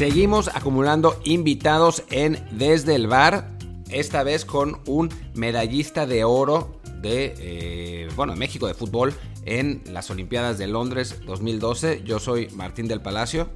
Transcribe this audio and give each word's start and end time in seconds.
Seguimos 0.00 0.48
acumulando 0.48 1.20
invitados 1.24 2.04
en 2.10 2.42
Desde 2.52 2.94
el 2.94 3.06
Bar, 3.06 3.50
esta 3.90 4.22
vez 4.22 4.46
con 4.46 4.80
un 4.86 5.10
medallista 5.34 6.06
de 6.06 6.24
oro 6.24 6.80
de, 7.02 7.34
eh, 7.38 8.08
bueno, 8.16 8.34
México 8.34 8.66
de 8.66 8.72
fútbol 8.72 9.12
en 9.44 9.82
las 9.92 10.08
Olimpiadas 10.10 10.56
de 10.56 10.68
Londres 10.68 11.20
2012. 11.26 12.02
Yo 12.02 12.18
soy 12.18 12.48
Martín 12.54 12.88
del 12.88 13.02
Palacio. 13.02 13.50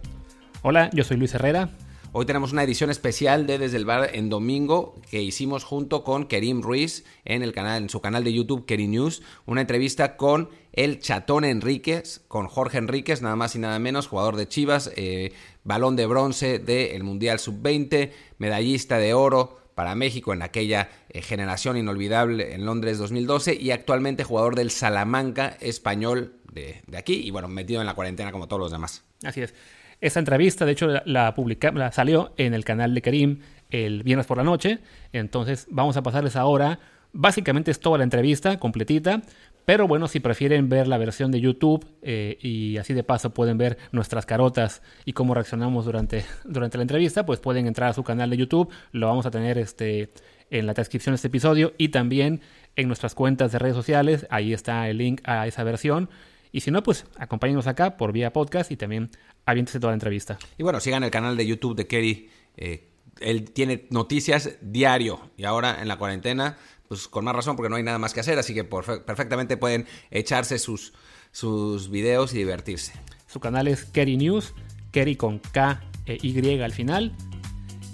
Hola, 0.61 0.91
yo 0.93 1.03
soy 1.03 1.17
Luis 1.17 1.33
Herrera. 1.33 1.71
Hoy 2.13 2.27
tenemos 2.27 2.53
una 2.53 2.63
edición 2.63 2.91
especial 2.91 3.47
de 3.47 3.57
Desde 3.59 3.79
el 3.79 3.87
Bar 3.87 4.11
en 4.13 4.29
domingo 4.29 4.97
que 5.11 5.23
hicimos 5.23 5.65
junto 5.65 6.05
con 6.05 6.27
Kerim 6.27 6.61
Ruiz 6.61 7.07
en, 7.25 7.43
el 7.43 7.53
canal, 7.53 7.83
en 7.83 7.89
su 7.89 8.03
canal 8.03 8.23
de 8.23 8.35
YouTube 8.35 8.67
Kerim 8.67 8.91
News. 8.91 9.23
Una 9.47 9.63
entrevista 9.63 10.19
con 10.19 10.51
el 10.75 10.99
Chatón 10.99 11.45
Enríquez, 11.45 12.23
con 12.27 12.49
Jorge 12.49 12.79
Enríquez, 12.79 13.23
nada 13.23 13.37
más 13.37 13.55
y 13.55 13.61
nada 13.61 13.79
menos, 13.79 14.09
jugador 14.09 14.37
de 14.37 14.49
Chivas, 14.49 14.91
eh, 14.97 15.33
balón 15.63 15.95
de 15.95 16.07
bronce 16.07 16.59
del 16.59 17.05
Mundial 17.05 17.39
Sub-20, 17.39 18.11
medallista 18.39 18.99
de 18.99 19.15
oro 19.15 19.61
para 19.77 19.95
México 19.95 20.33
en 20.33 20.43
aquella 20.43 20.89
eh, 21.11 21.23
generación 21.23 21.77
inolvidable 21.77 22.55
en 22.55 22.67
Londres 22.67 22.99
2012 22.99 23.55
y 23.55 23.71
actualmente 23.71 24.25
jugador 24.25 24.57
del 24.57 24.71
Salamanca 24.71 25.57
español 25.61 26.35
de, 26.53 26.83
aquí 26.97 27.15
y 27.15 27.31
bueno, 27.31 27.49
metido 27.49 27.81
en 27.81 27.87
la 27.87 27.95
cuarentena 27.95 28.33
como 28.33 28.49
todos 28.49 28.61
los 28.61 28.73
demás. 28.73 29.05
Así 29.23 29.43
es. 29.43 29.55
Esta 30.01 30.19
entrevista, 30.19 30.67
de 30.67 30.73
hecho, 30.73 30.89
la, 30.89 31.03
la 31.07 31.93
salió 31.93 32.35
en 32.37 32.53
el 32.53 32.65
canal 32.65 32.95
de 32.95 33.03
Kerim 33.03 33.41
el 33.71 34.03
viernes 34.03 34.27
por 34.27 34.37
la 34.37 34.45
noche. 34.45 34.81
Entonces, 35.13 35.67
vamos 35.71 35.97
a 35.97 36.03
pasarles 36.03 36.37
ahora. 36.37 36.79
Básicamente 37.13 37.71
es 37.71 37.79
toda 37.79 37.99
la 37.99 38.05
entrevista 38.05 38.59
completita. 38.59 39.23
Pero 39.65 39.89
bueno, 39.89 40.09
si 40.09 40.21
prefieren 40.21 40.69
ver 40.69 40.87
la 40.87 40.99
versión 40.99 41.31
de 41.31 41.41
YouTube 41.41 41.87
eh, 42.03 42.39
y 42.41 42.77
así 42.77 42.93
de 42.93 43.03
paso 43.03 43.31
pueden 43.31 43.57
ver 43.57 43.79
nuestras 43.93 44.27
carotas 44.27 44.83
y 45.05 45.13
cómo 45.13 45.35
reaccionamos 45.35 45.87
durante, 45.87 46.25
durante 46.45 46.79
la 46.79 46.83
entrevista, 46.83 47.25
pues 47.25 47.41
pueden 47.41 47.67
entrar 47.67 47.91
a 47.91 47.93
su 47.93 48.05
canal 48.05 48.31
de 48.31 48.37
YouTube. 48.37 48.71
Lo 48.93 49.07
vamos 49.07 49.27
a 49.27 49.31
tener 49.31 49.59
este, 49.59 50.11
en 50.51 50.67
la 50.67 50.75
descripción 50.75 51.13
de 51.13 51.17
este 51.17 51.29
episodio 51.29 51.73
y 51.79 51.89
también 51.89 52.41
en 52.77 52.89
nuestras 52.89 53.15
cuentas 53.15 53.53
de 53.53 53.59
redes 53.59 53.77
sociales. 53.77 54.27
Ahí 54.31 54.53
está 54.53 54.89
el 54.89 54.99
link 54.99 55.21
a 55.25 55.47
esa 55.47 55.65
versión. 55.65 56.11
Y 56.53 56.61
si 56.61 56.71
no, 56.71 56.83
pues 56.83 57.07
acompáñenos 57.19 57.67
acá 57.67 57.97
por 57.97 58.13
vía 58.13 58.33
podcast 58.33 58.71
y 58.71 58.77
también 58.77 59.11
aviéntese 59.45 59.81
toda 59.81 59.91
la 59.91 59.95
entrevista. 59.95 60.39
Y 60.57 60.63
bueno, 60.63 60.79
sigan 60.79 61.03
el 61.03 61.11
canal 61.11 61.37
de 61.37 61.47
YouTube 61.47 61.75
de 61.75 61.87
Kerry. 61.87 62.31
Eh, 62.57 62.91
él 63.21 63.51
tiene 63.53 63.87
noticias 63.91 64.57
diario 64.61 65.31
y 65.37 65.45
ahora 65.45 65.81
en 65.81 65.89
la 65.89 65.99
cuarentena, 65.99 66.57
pues 66.89 67.09
con 67.09 67.25
más 67.25 67.35
razón 67.35 67.57
porque 67.57 67.71
no 67.71 67.77
hay 67.77 67.83
nada 67.83 67.99
más 67.99 68.15
que 68.15 68.21
hacer, 68.21 68.39
así 68.39 68.55
que 68.55 68.65
perfectamente 68.65 69.57
pueden 69.57 69.87
echarse 70.11 70.59
sus, 70.59 70.93
sus 71.33 71.91
videos 71.91 72.35
y 72.35 72.39
divertirse. 72.39 72.93
Su 73.27 73.41
canal 73.41 73.69
es 73.69 73.85
Kerry 73.85 74.17
News, 74.17 74.55
Kerry 74.93 75.17
con 75.17 75.39
K 75.39 75.83
e 76.07 76.19
Y 76.23 76.61
al 76.61 76.73
final. 76.73 77.17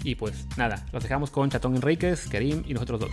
Y 0.03 0.15
pues 0.15 0.47
nada, 0.57 0.85
los 0.91 1.03
dejamos 1.03 1.29
con 1.29 1.49
Chatón 1.49 1.75
Enríquez, 1.75 2.27
Kerim 2.27 2.63
y 2.67 2.73
nosotros 2.73 3.01
dos. 3.01 3.11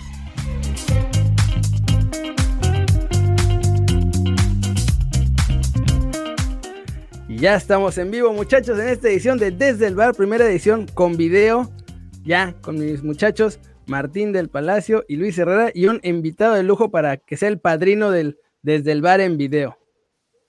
Ya 7.28 7.54
estamos 7.54 7.96
en 7.98 8.10
vivo, 8.10 8.32
muchachos, 8.32 8.78
en 8.78 8.88
esta 8.88 9.08
edición 9.08 9.38
de 9.38 9.52
Desde 9.52 9.86
el 9.86 9.94
Bar, 9.94 10.14
primera 10.14 10.44
edición 10.46 10.86
con 10.86 11.16
video. 11.16 11.70
Ya 12.24 12.54
con 12.60 12.78
mis 12.78 13.02
muchachos 13.04 13.60
Martín 13.88 14.32
del 14.32 14.50
Palacio 14.50 15.04
y 15.08 15.16
Luis 15.16 15.38
Herrera 15.38 15.70
y 15.74 15.86
un 15.86 16.00
invitado 16.02 16.54
de 16.54 16.62
lujo 16.62 16.90
para 16.90 17.16
que 17.16 17.36
sea 17.36 17.48
el 17.48 17.58
padrino 17.58 18.10
del 18.10 18.38
Desde 18.62 18.92
el 18.92 19.00
Bar 19.00 19.20
en 19.20 19.38
video. 19.38 19.78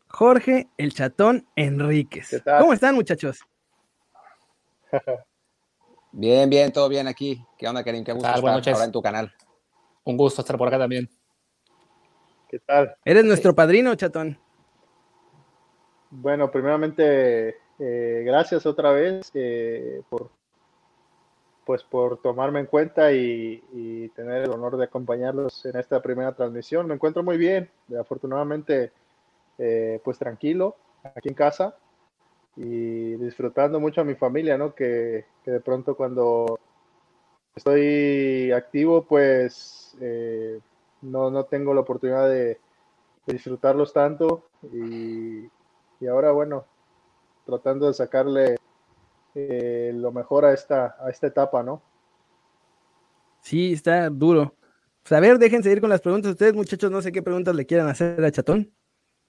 Jorge 0.10 0.68
el 0.78 0.94
Chatón 0.94 1.48
Enríquez. 1.56 2.44
¿Cómo 2.60 2.74
están, 2.74 2.96
muchachos? 2.96 3.40
bien, 6.12 6.50
bien, 6.50 6.72
todo 6.72 6.90
bien 6.90 7.08
aquí. 7.08 7.42
¿Qué 7.58 7.68
onda, 7.68 7.84
Karim? 7.84 8.04
Qué 8.04 8.12
gusto 8.12 8.28
estar 8.28 8.74
ahora 8.74 8.86
en 8.86 8.92
tu 8.92 9.02
canal. 9.02 9.34
Un 10.04 10.18
gusto 10.18 10.42
estar 10.42 10.58
por 10.58 10.68
acá 10.68 10.78
también. 10.78 11.10
¿Qué 12.50 12.60
tal? 12.60 12.96
Eres 13.06 13.24
nuestro 13.24 13.56
padrino, 13.56 13.96
Chatón. 13.96 14.38
Bueno, 16.10 16.52
primeramente, 16.52 17.56
eh, 17.78 18.24
gracias 18.26 18.66
otra 18.66 18.92
vez 18.92 19.32
eh, 19.36 20.02
por, 20.10 20.32
pues 21.70 21.84
por 21.84 22.20
tomarme 22.20 22.62
en 22.62 22.66
cuenta 22.66 23.14
y, 23.14 24.12
tener 24.16 24.42
el 24.42 24.50
honor 24.50 24.76
de 24.76 24.86
acompañarlos 24.86 25.64
en 25.68 25.78
esta 25.78 26.02
primera 26.02 26.32
transmisión. 26.32 26.88
Me 26.88 26.96
encuentro 26.96 27.22
muy 27.22 27.38
bien, 27.38 27.70
afortunadamente, 27.96 28.92
eh, 29.60 30.02
pues 30.04 30.18
tranquilo, 30.18 30.78
aquí 31.04 31.30
en 31.30 31.36
casa 31.36 31.78
y 32.56 33.12
disfrutando 33.18 33.80
mucho 33.80 34.02
a 34.02 34.04
mi 34.04 34.16
familia, 34.16 34.58
¿no? 34.58 34.74
Que, 34.74 35.26
de 35.46 35.60
pronto 35.60 35.96
cuando 35.96 36.60
estoy 37.56 38.52
activo, 38.52 39.04
pues 39.04 39.96
no, 41.04 41.30
no 41.30 41.44
tengo 41.44 41.76
la 41.76 41.82
oportunidad 41.82 42.28
de 42.30 42.58
disfrutarlos 43.28 43.94
tanto 43.94 44.46
y, 44.74 45.48
y 46.00 46.08
ahora, 46.08 46.32
bueno, 46.32 46.66
tratando 47.46 47.86
de 47.86 47.94
sacarle 47.94 48.58
eh, 49.36 49.92
lo 49.94 50.12
mejor 50.12 50.46
a 50.46 50.54
esta, 50.54 50.96
a 51.00 51.10
esta 51.10 51.28
etapa, 51.28 51.64
¿no? 51.64 51.82
Sí, 53.42 53.74
está 53.74 54.10
duro. 54.10 54.56
Pues 55.02 55.14
a 55.14 55.20
ver, 55.20 55.40
déjense 55.40 55.72
ir 55.72 55.82
con 55.82 55.90
las 55.90 56.02
preguntas. 56.02 56.32
Ustedes, 56.32 56.54
muchachos, 56.54 56.92
no 56.92 57.02
sé 57.02 57.12
qué 57.12 57.22
preguntas 57.22 57.56
le 57.56 57.66
quieran 57.66 57.88
hacer 57.88 58.24
a 58.24 58.32
Chatón. 58.32 58.74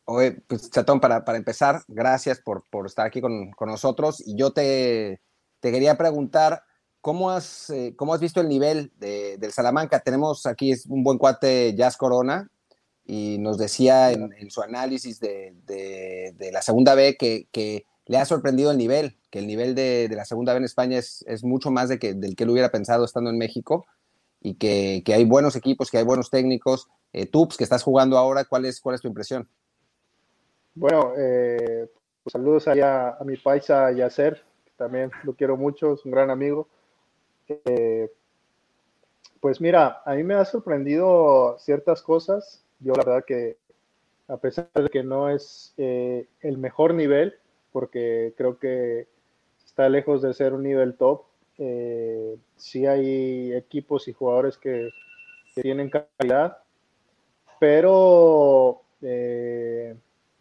Oye, 0.05 0.43
pues 0.47 0.71
Chatón, 0.71 1.01
para, 1.01 1.25
para 1.25 1.39
empezar, 1.39 1.83
gracias 1.87 2.41
por, 2.41 2.65
por 2.69 2.87
estar 2.87 3.07
aquí 3.07 3.21
con, 3.21 3.51
con, 3.53 3.69
nosotros. 3.69 4.21
Y 4.27 4.37
yo 4.37 4.53
te, 4.53 5.21
te 5.61 5.71
quería 5.71 5.97
preguntar, 5.97 6.63
¿cómo 7.01 7.31
has, 7.31 7.71
eh, 7.71 7.95
¿cómo 7.97 8.15
has 8.15 8.21
visto 8.21 8.41
el 8.41 8.49
nivel 8.49 8.93
de, 8.97 9.39
del 9.39 9.53
Salamanca? 9.53 10.01
Tenemos 10.01 10.47
aquí 10.47 10.75
un 10.89 11.05
buen 11.05 11.19
cuate, 11.19 11.75
Jazz 11.75 11.97
Corona, 11.97 12.51
y 13.05 13.39
nos 13.39 13.59
decía 13.59 14.13
en, 14.13 14.51
su 14.51 14.63
análisis 14.63 15.21
de, 15.21 16.35
la 16.53 16.63
segunda 16.63 16.95
B 16.95 17.17
que, 17.17 17.87
le 18.11 18.19
ha 18.19 18.25
sorprendido 18.25 18.73
el 18.73 18.77
nivel, 18.77 19.17
que 19.31 19.39
el 19.39 19.47
nivel 19.47 19.77
de, 19.77 20.09
la 20.11 20.25
segunda 20.25 20.53
B 20.53 20.59
en 20.59 20.65
España 20.65 20.99
es, 20.99 21.45
mucho 21.45 21.71
más 21.71 21.89
de 21.89 22.01
que, 22.01 22.13
del 22.15 22.35
que 22.35 22.43
él 22.43 22.51
hubiera 22.51 22.71
pensado 22.71 23.05
estando 23.05 23.31
en 23.31 23.39
México 23.39 23.87
y 24.41 24.55
que, 24.55 25.05
hay 25.15 25.25
buenos 25.25 25.55
equipos, 25.55 25.93
que 25.93 25.99
hay 25.99 26.05
buenos 26.05 26.29
técnicos. 26.29 26.89
Eh, 27.13 27.27
Tups, 27.27 27.57
que 27.57 27.63
estás 27.63 27.85
jugando 27.85 28.19
ahora, 28.19 28.45
¿cuál 28.45 28.65
es, 28.65 28.81
cuál 28.81 28.97
es 28.97 29.01
tu 29.01 29.07
impresión? 29.07 29.49
Bueno, 30.75 31.13
eh, 31.17 31.89
pues 32.25 32.33
saludos 32.33 32.67
allá 32.67 33.11
a 33.11 33.23
mi 33.23 33.37
paisa 33.37 33.93
Yacer, 33.93 34.43
que 34.65 34.73
también 34.77 35.13
lo 35.23 35.35
quiero 35.35 35.57
mucho, 35.57 35.95
es 35.95 36.05
un 36.05 36.11
gran 36.11 36.31
amigo. 36.31 36.67
Eh, 37.47 38.11
pues 39.41 39.61
mira, 39.61 40.03
a 40.05 40.15
mí 40.15 40.25
me 40.25 40.35
ha 40.35 40.45
sorprendido 40.45 41.57
ciertas 41.61 42.03
cosas 42.03 42.65
yo 42.81 42.95
la 42.95 43.05
verdad 43.05 43.25
que 43.25 43.59
a 44.29 44.39
pesar 44.39 44.71
de 44.75 44.89
que 44.89 45.03
no 45.03 45.29
es 45.29 45.75
eh, 45.77 46.29
el 46.41 46.59
mejor 46.59 46.95
nivel, 46.95 47.35
porque 47.73 48.35
creo 48.37 48.59
que 48.59 49.09
está 49.65 49.89
lejos 49.89 50.23
de 50.23 50.35
ser 50.35 50.53
un 50.53 50.63
nivel 50.63 50.95
top, 50.95 51.23
eh, 51.59 52.37
sí 52.57 52.87
hay 52.87 53.53
equipos 53.53 54.09
y 54.09 54.13
jugadores 54.13 54.57
que, 54.57 54.91
tienen 55.63 55.91
calidad, 55.91 56.59
pero 57.59 58.83
eh, 59.03 59.97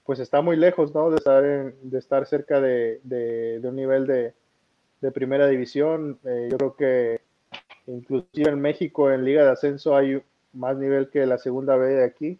pues 0.05 0.19
está 0.19 0.41
muy 0.41 0.55
lejos 0.55 0.93
¿no? 0.93 1.09
de, 1.09 1.17
estar 1.17 1.43
de 1.43 1.97
estar 1.97 2.25
cerca 2.27 2.61
de, 2.61 3.59
un 3.63 3.75
nivel 3.75 4.05
de, 4.05 4.33
de 5.01 5.11
primera 5.11 5.47
división. 5.47 6.19
yo 6.23 6.57
creo 6.57 6.75
que 6.75 7.21
inclusive 7.87 8.51
en 8.51 8.61
México 8.61 9.11
en 9.11 9.25
Liga 9.25 9.43
de 9.43 9.51
Ascenso 9.51 9.95
hay 9.95 10.21
más 10.53 10.77
nivel 10.77 11.09
que 11.09 11.25
la 11.25 11.37
segunda 11.37 11.75
B 11.75 11.87
de 11.87 12.05
aquí. 12.05 12.39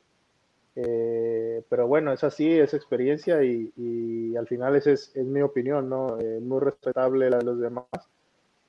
Eh, 0.81 1.61
pero 1.69 1.87
bueno, 1.87 2.13
es 2.13 2.23
así, 2.23 2.49
es 2.49 2.73
experiencia 2.73 3.43
y, 3.43 4.33
al 4.37 4.47
final 4.47 4.77
esa 4.77 4.91
es, 4.91 5.13
mi 5.15 5.41
opinión, 5.41 5.89
¿no? 5.89 6.17
Eh, 6.19 6.39
muy 6.39 6.61
respetable 6.61 7.29
la 7.29 7.39
de 7.39 7.43
los 7.43 7.59
demás. 7.59 7.85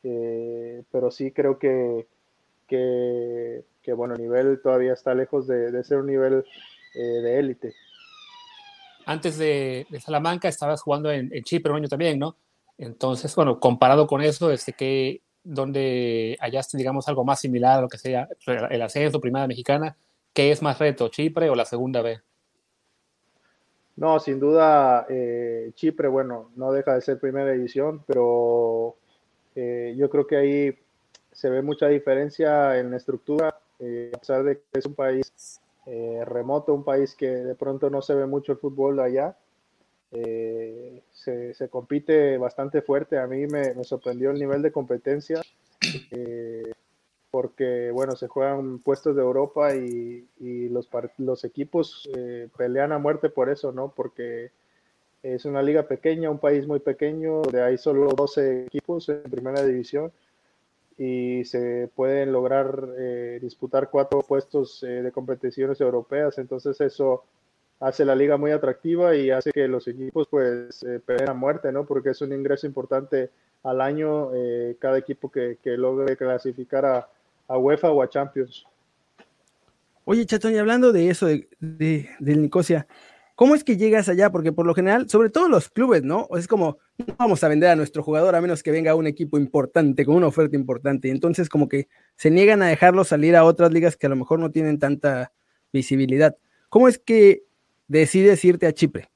Eh, 0.03 0.83
pero 0.91 1.11
sí 1.13 1.31
creo 1.31 1.59
que, 1.59 2.09
que, 2.67 3.93
bueno, 3.95 4.15
el 4.15 4.23
nivel 4.23 4.61
todavía 4.61 4.93
está 4.93 5.15
lejos 5.15 5.47
de, 5.47 5.85
ser 5.85 5.99
un 5.99 6.07
nivel 6.07 6.45
de 6.95 7.39
élite. 7.39 7.75
Antes 9.07 9.39
de, 9.39 9.87
Salamanca 10.01 10.49
estabas 10.49 10.83
jugando 10.83 11.13
en, 11.13 11.31
Chipre 11.45 11.71
un 11.71 11.79
año 11.79 11.89
también, 11.89 12.19
¿no? 12.19 12.37
Entonces, 12.77 13.35
bueno, 13.37 13.61
comparado 13.61 14.07
con 14.07 14.21
eso, 14.23 14.49
desde 14.49 14.73
que 14.73 15.21
donde 15.45 16.37
hallaste, 16.41 16.77
digamos, 16.77 17.07
algo 17.09 17.25
más 17.25 17.41
similar 17.41 17.79
a 17.79 17.83
lo 17.83 17.89
que 17.89 17.99
sea 17.99 18.29
el 18.47 18.83
ascenso, 18.83 19.21
primera 19.21 19.47
mexicana, 19.47 19.97
¿qué 20.33 20.51
es 20.51 20.63
más 20.63 20.79
reto, 20.79 21.09
Chipre 21.09 21.51
o 21.51 21.55
la 21.55 21.65
segunda 21.65 22.03
B? 22.03 22.21
No, 23.97 24.19
sin 24.19 24.41
duda, 24.41 25.07
eh, 25.11 25.73
Chipre, 25.75 26.09
bueno, 26.09 26.51
no 26.57 26.73
deja 26.73 26.95
de 26.95 27.03
ser 27.03 27.21
primera 27.21 27.53
división, 27.53 28.03
pero 28.07 28.97
eh, 29.55 29.95
yo 29.97 30.09
creo 30.09 30.27
que 30.27 30.37
ahí 30.37 30.79
se 31.33 31.51
ve 31.51 31.61
mucha 31.61 31.89
diferencia 31.89 32.79
en 32.79 32.91
la 32.91 32.97
estructura, 32.97 33.59
eh, 33.79 34.11
a 34.15 34.19
pesar 34.19 34.43
de 34.45 34.57
que 34.57 34.79
es 34.79 34.87
un 34.87 34.95
país 34.95 35.61
remoto, 36.25 36.73
un 36.73 36.85
país 36.85 37.17
que 37.17 37.27
de 37.27 37.55
pronto 37.57 37.91
no 37.91 38.01
se 38.01 38.15
ve 38.15 38.25
mucho 38.25 38.53
el 38.53 38.59
fútbol 38.59 39.01
allá. 39.01 39.37
eh, 40.13 41.03
se, 41.13 41.69
compite 41.69 42.39
bastante 42.39 42.83
fuerte. 42.83 43.19
A 43.19 43.27
mí 43.27 43.47
me, 43.47 43.83
sorprendió 43.85 44.31
el 44.31 44.39
nivel 44.39 44.63
de 44.63 44.73
competencia, 44.73 45.43
eh, 46.11 46.73
porque, 47.31 47.91
bueno, 47.93 48.17
se 48.17 48.29
juegan 48.29 48.79
puestos 48.81 49.17
de 49.17 49.23
Europa 49.23 49.75
y, 49.75 50.27
los, 50.69 50.89
los 51.19 51.45
equipos 51.45 52.09
eh, 52.17 52.49
pelean 52.57 52.93
a 52.93 52.99
muerte 52.99 53.29
por 53.29 53.51
eso, 53.51 53.73
¿no? 53.73 53.93
Porque 53.95 54.51
es 55.23 55.45
una 55.45 55.63
liga 55.63 55.85
pequeña, 55.85 56.31
un 56.31 56.39
país 56.39 56.67
muy 56.67 56.81
pequeño, 56.81 57.43
de 57.43 57.63
hay 57.63 57.79
solo 57.79 58.09
12 58.09 58.67
equipos 58.67 59.09
en 59.09 59.23
primera 59.23 59.65
división 59.65 60.13
y 60.97 61.45
se 61.45 61.91
pueden 61.95 62.33
lograr 62.33 62.89
disputar 63.41 63.91
cuatro 63.91 64.21
puestos 64.21 64.81
de 64.83 65.11
competiciones 65.13 65.81
europeas. 65.81 66.39
Entonces 66.39 66.81
eso 66.81 67.25
hace 67.81 68.05
la 68.05 68.15
liga 68.15 68.37
muy 68.37 68.53
atractiva 68.53 69.17
y 69.17 69.31
hace 69.31 69.51
que 69.53 69.67
los 69.67 69.89
equipos 69.89 70.29
pues 70.29 70.83
eh, 70.83 71.01
a 71.27 71.33
muerte, 71.33 71.73
¿no? 71.73 71.85
Porque 71.85 72.11
es 72.11 72.21
un 72.21 72.33
ingreso 72.33 72.67
importante 72.67 73.31
al 73.63 73.81
año 73.81 74.31
eh, 74.35 74.77
cada 74.79 74.99
equipo 74.99 75.31
que, 75.31 75.59
logre 75.65 76.17
clasificar 76.17 76.85
a, 76.85 77.09
UEFA 77.59 77.91
o 77.91 78.03
a 78.03 78.09
Champions. 78.09 78.65
Oye, 80.05 80.27
Chatón, 80.27 80.55
y 80.55 80.59
hablando 80.59 80.93
de 80.93 81.09
eso, 81.09 81.27
de, 81.27 82.09
del 82.19 82.43
Nicosia, 82.43 82.87
¿cómo 83.37 83.55
es 83.55 83.63
que 83.63 83.77
llegas 83.77 84.09
allá? 84.09 84.31
Porque 84.31 84.53
por 84.53 84.67
lo 84.67 84.75
general, 84.75 85.09
sobre 85.09 85.31
todo 85.31 85.49
los 85.49 85.69
clubes, 85.69 86.03
¿no? 86.03 86.29
Es 86.37 86.49
como, 86.49 86.79
no 86.99 87.15
vamos 87.19 87.45
a 87.45 87.49
vender 87.49 87.71
a 87.71 87.77
nuestro 87.77 88.03
jugador 88.03 88.35
a 88.35 88.41
menos 88.41 88.63
que 88.63 88.71
venga 88.71 88.95
un 88.95 89.07
equipo 89.07 89.39
importante, 89.39 90.05
con 90.05 90.17
una 90.17 90.27
oferta 90.27 90.57
importante. 90.57 91.09
Y 91.09 91.11
entonces 91.13 91.49
como 91.49 91.69
que 91.69 91.89
se 92.17 92.31
niegan 92.31 92.63
a 92.63 92.69
dejarlo 92.69 93.05
salir 93.05 93.37
a 93.37 93.45
otras 93.45 93.73
ligas 93.73 93.97
que 93.97 94.07
a 94.07 94.11
lo 94.11 94.17
mejor 94.17 94.41
no 94.41 94.51
tienen 94.51 94.79
tanta 94.79 95.33
visibilidad. 95.73 96.37
¿Cómo 96.69 96.89
es 96.89 96.99
que 96.99 97.45
decides 97.89 98.45
irte 98.45 98.67
a 98.67 98.73
Chipre? 98.73 99.11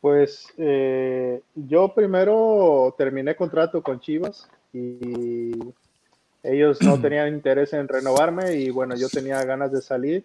Pues 0.00 0.52
eh, 0.58 1.40
yo 1.54 1.94
primero 1.94 2.94
terminé 2.98 3.34
contrato 3.34 3.82
con 3.82 4.00
Chivas 4.00 4.50
y 4.72 5.52
ellos 6.44 6.80
no 6.82 6.98
tenían 7.02 7.34
interés 7.34 7.72
en 7.72 7.88
renovarme 7.88 8.54
y 8.54 8.70
bueno, 8.70 8.94
yo 8.94 9.08
tenía 9.08 9.42
ganas 9.44 9.72
de 9.72 9.80
salir 9.80 10.24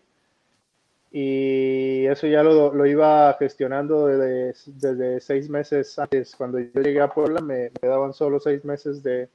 y 1.11 2.05
eso 2.05 2.27
ya 2.27 2.43
lo, 2.43 2.85
iba 2.85 3.35
gestionando 3.39 4.05
desde, 4.05 5.19
seis 5.19 5.49
meses 5.49 5.97
antes. 5.97 6.35
Cuando 6.35 6.59
yo 6.59 6.81
llegué 6.81 7.01
a 7.01 7.11
Puebla 7.11 7.41
me, 7.41 7.71
daban 7.81 8.13
solo 8.13 8.39
seis 8.39 8.63
meses 8.63 9.01
de, 9.01 9.27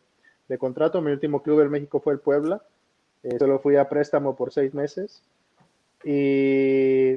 contrato. 0.58 1.02
Mi 1.02 1.10
último 1.10 1.42
club 1.42 1.60
en 1.62 1.70
México 1.70 2.00
fue 2.00 2.12
el 2.12 2.20
Puebla. 2.20 2.62
Eh, 3.25 3.38
solo 3.38 3.58
fui 3.58 3.76
a 3.76 3.88
préstamo 3.88 4.36
por 4.36 4.52
seis 4.52 4.72
meses 4.75 5.22
y, 6.04 7.14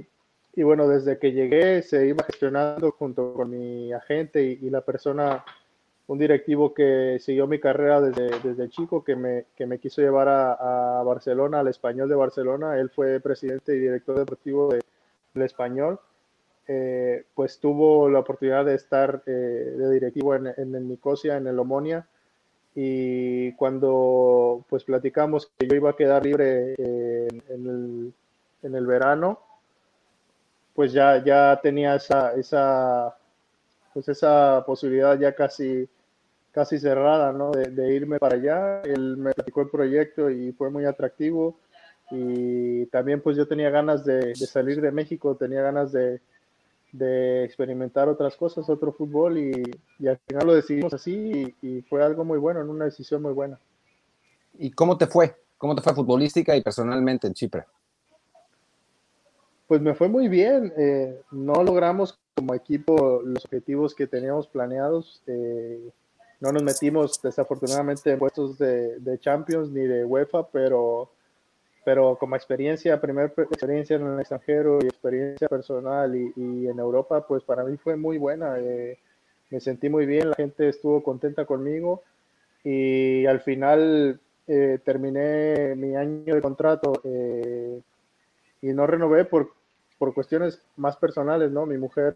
y, 0.55 0.63
bueno, 0.63 0.87
desde 0.87 1.19
que 1.19 1.33
llegué 1.33 1.83
se 1.83 2.07
iba 2.07 2.23
gestionando 2.23 2.91
junto 2.91 3.33
con 3.33 3.49
mi 3.49 3.91
agente 3.91 4.41
y, 4.41 4.69
la 4.69 4.81
persona, 4.81 5.43
un 6.07 6.17
directivo 6.17 6.73
que 6.73 7.17
siguió 7.19 7.47
mi 7.47 7.59
carrera 7.59 8.01
desde, 8.01 8.39
desde 8.39 8.69
chico, 8.69 9.03
que 9.03 9.15
me, 9.15 9.45
que 9.55 9.65
me 9.65 9.79
quiso 9.79 10.01
llevar 10.01 10.29
a, 10.29 10.99
a, 10.99 11.03
Barcelona, 11.03 11.59
al 11.59 11.67
español 11.67 12.07
de 12.07 12.15
Barcelona. 12.15 12.77
Él 12.79 12.89
fue 12.89 13.19
presidente 13.19 13.75
y 13.75 13.79
director 13.79 14.17
deportivo 14.17 14.69
de, 14.69 14.81
del 15.33 15.43
español. 15.43 15.99
Eh, 16.69 17.25
pues 17.33 17.59
tuvo 17.59 18.09
la 18.09 18.19
oportunidad 18.19 18.65
de 18.65 18.75
estar 18.75 19.23
eh, 19.25 19.31
de 19.31 19.89
directivo 19.89 20.35
en, 20.35 20.47
en, 20.47 20.75
el 20.75 20.87
Nicosia, 20.87 21.37
en 21.37 21.47
el 21.47 21.59
Omonia, 21.59 22.05
y 22.75 23.53
cuando 23.53 24.65
pues 24.69 24.83
platicamos 24.83 25.49
que 25.57 25.67
yo 25.67 25.75
iba 25.75 25.91
a 25.91 25.95
quedar 25.95 26.23
libre 26.25 26.75
en, 26.77 27.41
el, 27.49 28.13
en 28.63 28.75
el 28.75 28.85
verano, 28.85 29.39
pues 30.75 30.91
ya, 30.93 31.23
ya 31.23 31.59
tenía 31.63 31.95
esa, 31.95 32.33
esa, 32.33 33.17
pues 33.93 34.09
esa 34.09 34.63
posibilidad 34.65 35.17
ya 35.17 35.33
casi, 35.33 35.89
casi 36.57 36.79
cerrada, 36.79 37.31
¿no? 37.33 37.51
De, 37.51 37.93
irme 37.93 38.17
para 38.17 38.35
allá. 38.35 38.81
Él 38.81 39.15
me 39.15 39.31
platicó 39.31 39.61
el 39.61 39.69
proyecto 39.69 40.31
y 40.31 40.51
fue 40.53 40.71
muy 40.71 40.85
atractivo. 40.85 41.59
Y 42.09 42.87
también 42.87 43.21
pues 43.21 43.37
yo 43.37 43.47
tenía 43.47 43.69
ganas 43.69 44.03
de, 44.03 44.33
salir 44.33 44.81
de 44.81 44.91
México, 44.91 45.35
tenía 45.35 45.61
ganas 45.61 45.91
de, 45.91 46.19
experimentar 47.43 48.09
otras 48.09 48.35
cosas, 48.35 48.67
otro 48.71 48.91
fútbol 48.91 49.37
y, 49.37 50.07
al 50.07 50.17
final 50.27 50.47
lo 50.47 50.55
decidimos 50.55 50.95
así 50.95 51.55
y, 51.61 51.67
y, 51.67 51.81
fue 51.83 52.03
algo 52.03 52.25
muy 52.25 52.39
bueno, 52.39 52.61
una 52.61 52.85
decisión 52.85 53.21
muy 53.21 53.33
buena. 53.33 53.59
¿Y 54.57 54.71
cómo 54.71 54.97
te 54.97 55.05
fue? 55.05 55.35
¿Cómo 55.59 55.75
te 55.75 55.83
fue 55.83 55.93
futbolística 55.93 56.55
y 56.55 56.63
personalmente 56.63 57.27
en 57.27 57.35
Chipre? 57.35 57.65
Pues 59.67 59.79
me 59.79 59.93
fue 59.93 60.07
muy 60.07 60.27
bien. 60.27 60.73
Eh, 60.75 61.21
no 61.29 61.61
logramos 61.61 62.17
como 62.33 62.55
equipo 62.55 63.21
los 63.23 63.45
objetivos 63.45 63.93
que 63.93 64.07
teníamos 64.07 64.47
planeados. 64.47 65.21
Eh, 65.27 65.91
no 66.39 66.51
nos 66.51 66.63
metimos 66.63 67.21
desafortunadamente 67.21 68.11
en 68.11 68.19
puestos 68.19 68.57
de, 68.57 69.17
Champions 69.19 69.69
ni 69.69 69.81
de 69.81 70.05
UEFA, 70.05 70.47
pero, 70.47 71.09
pero 71.83 72.15
como 72.17 72.35
experiencia, 72.35 73.01
primera 73.01 73.27
experiencia 73.27 73.95
en 73.95 74.07
el 74.07 74.19
extranjero 74.19 74.79
y 74.81 74.85
experiencia 74.85 75.47
personal 75.47 76.15
y, 76.15 76.67
en 76.67 76.79
Europa, 76.79 77.25
pues 77.25 77.43
para 77.43 77.63
mí 77.63 77.77
fue 77.77 77.95
muy 77.95 78.17
buena. 78.17 78.59
Eh, 78.59 78.97
me 79.49 79.59
sentí 79.59 79.89
muy 79.89 80.05
bien, 80.05 80.29
la 80.29 80.35
gente 80.35 80.69
estuvo 80.69 81.01
contenta 81.01 81.45
conmigo 81.45 82.03
y 82.63 83.25
al 83.25 83.39
final 83.39 84.19
terminé 84.85 85.75
mi 85.75 85.95
año 85.97 86.33
de 86.33 86.41
contrato 86.41 86.93
y 87.03 88.67
no 88.67 88.87
renové 88.87 89.25
por, 89.25 89.51
por 89.97 90.13
cuestiones 90.13 90.61
más 90.75 90.95
personales, 90.97 91.51
¿no? 91.51 91.65
Mi 91.65 91.77
mujer, 91.77 92.13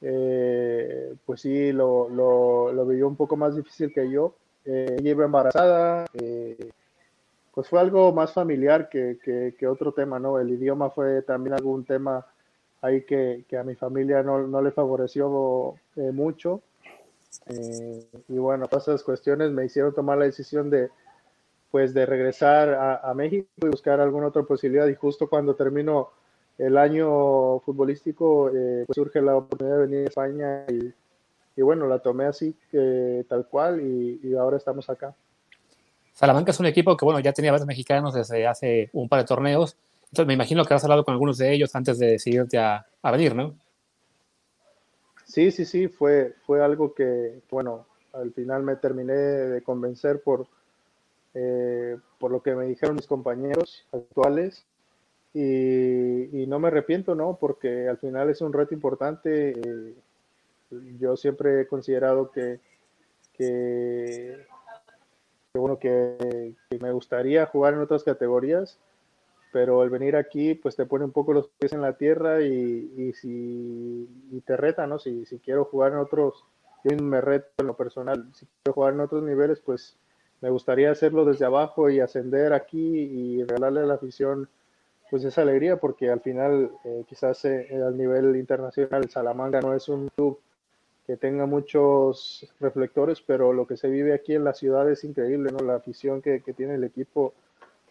eh, 0.00 1.14
pues 1.24 1.40
sí, 1.40 1.72
lo, 1.72 2.08
lo, 2.08 2.72
lo, 2.72 2.86
vivió 2.86 3.08
un 3.08 3.16
poco 3.16 3.36
más 3.36 3.56
difícil 3.56 3.92
que 3.92 4.10
yo. 4.10 4.34
Eh, 4.64 4.96
ella 4.98 5.10
iba 5.10 5.24
embarazada, 5.24 6.06
eh, 6.14 6.70
pues 7.52 7.68
fue 7.68 7.80
algo 7.80 8.12
más 8.12 8.32
familiar 8.32 8.88
que, 8.88 9.18
que, 9.56 9.66
otro 9.66 9.92
tema, 9.92 10.18
¿no? 10.18 10.38
El 10.38 10.50
idioma 10.50 10.90
fue 10.90 11.22
también 11.22 11.54
algún 11.54 11.84
tema 11.84 12.26
ahí 12.82 13.02
que, 13.02 13.44
que 13.48 13.56
a 13.56 13.62
mi 13.62 13.74
familia 13.74 14.22
no, 14.22 14.46
no 14.46 14.60
le 14.60 14.72
favoreció 14.72 15.76
mucho. 16.12 16.62
y 18.28 18.38
bueno, 18.38 18.66
todas 18.66 18.88
esas 18.88 19.02
cuestiones 19.02 19.52
me 19.52 19.64
hicieron 19.64 19.94
tomar 19.94 20.18
la 20.18 20.24
decisión 20.26 20.68
de, 20.68 20.90
pues, 21.70 21.92
de 21.92 22.06
regresar 22.06 23.00
a, 23.02 23.12
México 23.14 23.48
y 23.62 23.66
buscar 23.66 24.00
alguna 24.00 24.28
otra 24.28 24.42
posibilidad. 24.42 24.86
Y 24.86 24.94
justo 24.94 25.28
cuando 25.28 25.54
termino 25.54 26.10
el 26.58 26.78
año 26.78 27.60
futbolístico 27.60 28.50
eh, 28.54 28.84
pues 28.86 28.94
surge 28.94 29.20
la 29.20 29.36
oportunidad 29.36 29.76
de 29.76 29.86
venir 29.86 30.00
a 30.00 30.08
España 30.08 30.66
y, 30.68 31.62
bueno, 31.62 31.86
la 31.86 31.98
tomé 31.98 32.26
así, 32.26 32.54
tal 33.28 33.46
cual 33.46 33.80
y, 33.80 34.34
ahora 34.34 34.56
estamos 34.56 34.88
acá. 34.90 35.14
Salamanca 36.12 36.50
es 36.50 36.60
un 36.60 36.66
equipo 36.66 36.96
que 36.96 37.04
bueno, 37.04 37.20
ya 37.20 37.32
tenía 37.32 37.52
varios 37.52 37.66
mexicanos 37.66 38.14
desde 38.14 38.46
hace 38.46 38.90
un 38.92 39.08
par 39.08 39.20
de 39.20 39.26
torneos, 39.26 39.76
entonces 40.04 40.26
me 40.26 40.34
imagino 40.34 40.64
que 40.64 40.74
has 40.74 40.84
hablado 40.84 41.04
con 41.04 41.12
algunos 41.12 41.38
de 41.38 41.52
ellos 41.52 41.74
antes 41.74 41.98
de 41.98 42.12
decidirte 42.12 42.58
a, 42.58 42.86
venir, 43.10 43.34
¿no? 43.34 43.54
Sí, 45.24 45.50
sí, 45.50 45.64
sí, 45.64 45.88
fue, 45.88 46.34
fue 46.46 46.64
algo 46.64 46.94
que, 46.94 47.40
bueno, 47.50 47.86
al 48.12 48.32
final 48.32 48.62
me 48.62 48.76
terminé 48.76 49.12
de 49.14 49.62
convencer 49.62 50.22
por, 50.22 50.46
eh, 51.34 51.96
por 52.18 52.30
lo 52.30 52.42
que 52.42 52.54
me 52.54 52.64
dijeron 52.64 52.96
mis 52.96 53.06
compañeros 53.06 53.86
actuales 53.92 54.64
y, 55.38 56.46
no 56.46 56.58
me 56.58 56.68
arrepiento, 56.68 57.14
¿no? 57.14 57.36
Porque 57.38 57.88
al 57.88 57.98
final 57.98 58.30
es 58.30 58.40
un 58.40 58.52
reto 58.52 58.72
importante. 58.72 59.50
Eh, 59.50 59.94
yo 60.98 61.16
siempre 61.16 61.60
he 61.60 61.66
considerado 61.66 62.30
que, 62.30 62.60
que, 63.34 64.46
bueno, 65.54 65.78
que, 65.78 66.54
me 66.80 66.90
gustaría 66.92 67.44
jugar 67.46 67.74
en 67.74 67.80
otras 67.80 68.02
categorías, 68.02 68.78
pero 69.52 69.82
el 69.82 69.90
venir 69.90 70.16
aquí, 70.16 70.54
pues 70.54 70.74
te 70.74 70.86
pone 70.86 71.04
un 71.04 71.12
poco 71.12 71.34
los 71.34 71.48
pies 71.48 71.74
en 71.74 71.82
la 71.82 71.98
tierra 71.98 72.40
y, 72.40 72.92
y 72.96 73.12
si 73.12 74.08
y 74.30 74.40
te 74.40 74.56
reta, 74.56 74.86
¿no? 74.86 74.98
Si, 74.98 75.26
si 75.26 75.38
quiero 75.38 75.66
jugar 75.66 75.92
en 75.92 75.98
otros, 75.98 76.46
yo 76.82 76.96
me 76.96 77.20
reto 77.20 77.48
en 77.58 77.66
lo 77.66 77.76
personal, 77.76 78.26
si 78.32 78.46
quiero 78.62 78.74
jugar 78.74 78.94
en 78.94 79.00
otros 79.00 79.22
niveles, 79.22 79.60
pues 79.60 79.98
me 80.40 80.48
gustaría 80.48 80.90
hacerlo 80.90 81.26
desde 81.26 81.44
abajo 81.44 81.90
y 81.90 82.00
ascender 82.00 82.54
aquí 82.54 82.78
y 82.78 83.44
regalarle 83.44 83.80
a 83.80 83.86
la 83.86 83.94
afición 83.94 84.48
pues 85.10 85.24
esa 85.24 85.42
alegría 85.42 85.76
porque 85.76 86.10
al 86.10 86.20
final 86.20 86.70
eh, 86.84 87.04
quizás 87.08 87.44
eh, 87.44 87.68
al 87.74 87.96
nivel 87.96 88.36
internacional 88.36 89.08
Salamanca 89.08 89.60
no 89.60 89.74
es 89.74 89.88
un 89.88 90.08
club 90.08 90.40
que 91.06 91.16
tenga 91.16 91.46
muchos 91.46 92.52
reflectores, 92.58 93.20
pero 93.20 93.52
lo 93.52 93.66
que 93.66 93.76
se 93.76 93.88
vive 93.88 94.12
aquí 94.12 94.34
en 94.34 94.42
la 94.42 94.54
ciudad 94.54 94.90
es 94.90 95.04
increíble, 95.04 95.52
¿no? 95.52 95.58
La 95.64 95.76
afición 95.76 96.20
que, 96.20 96.40
tiene 96.40 96.74
el 96.74 96.82
equipo, 96.82 97.32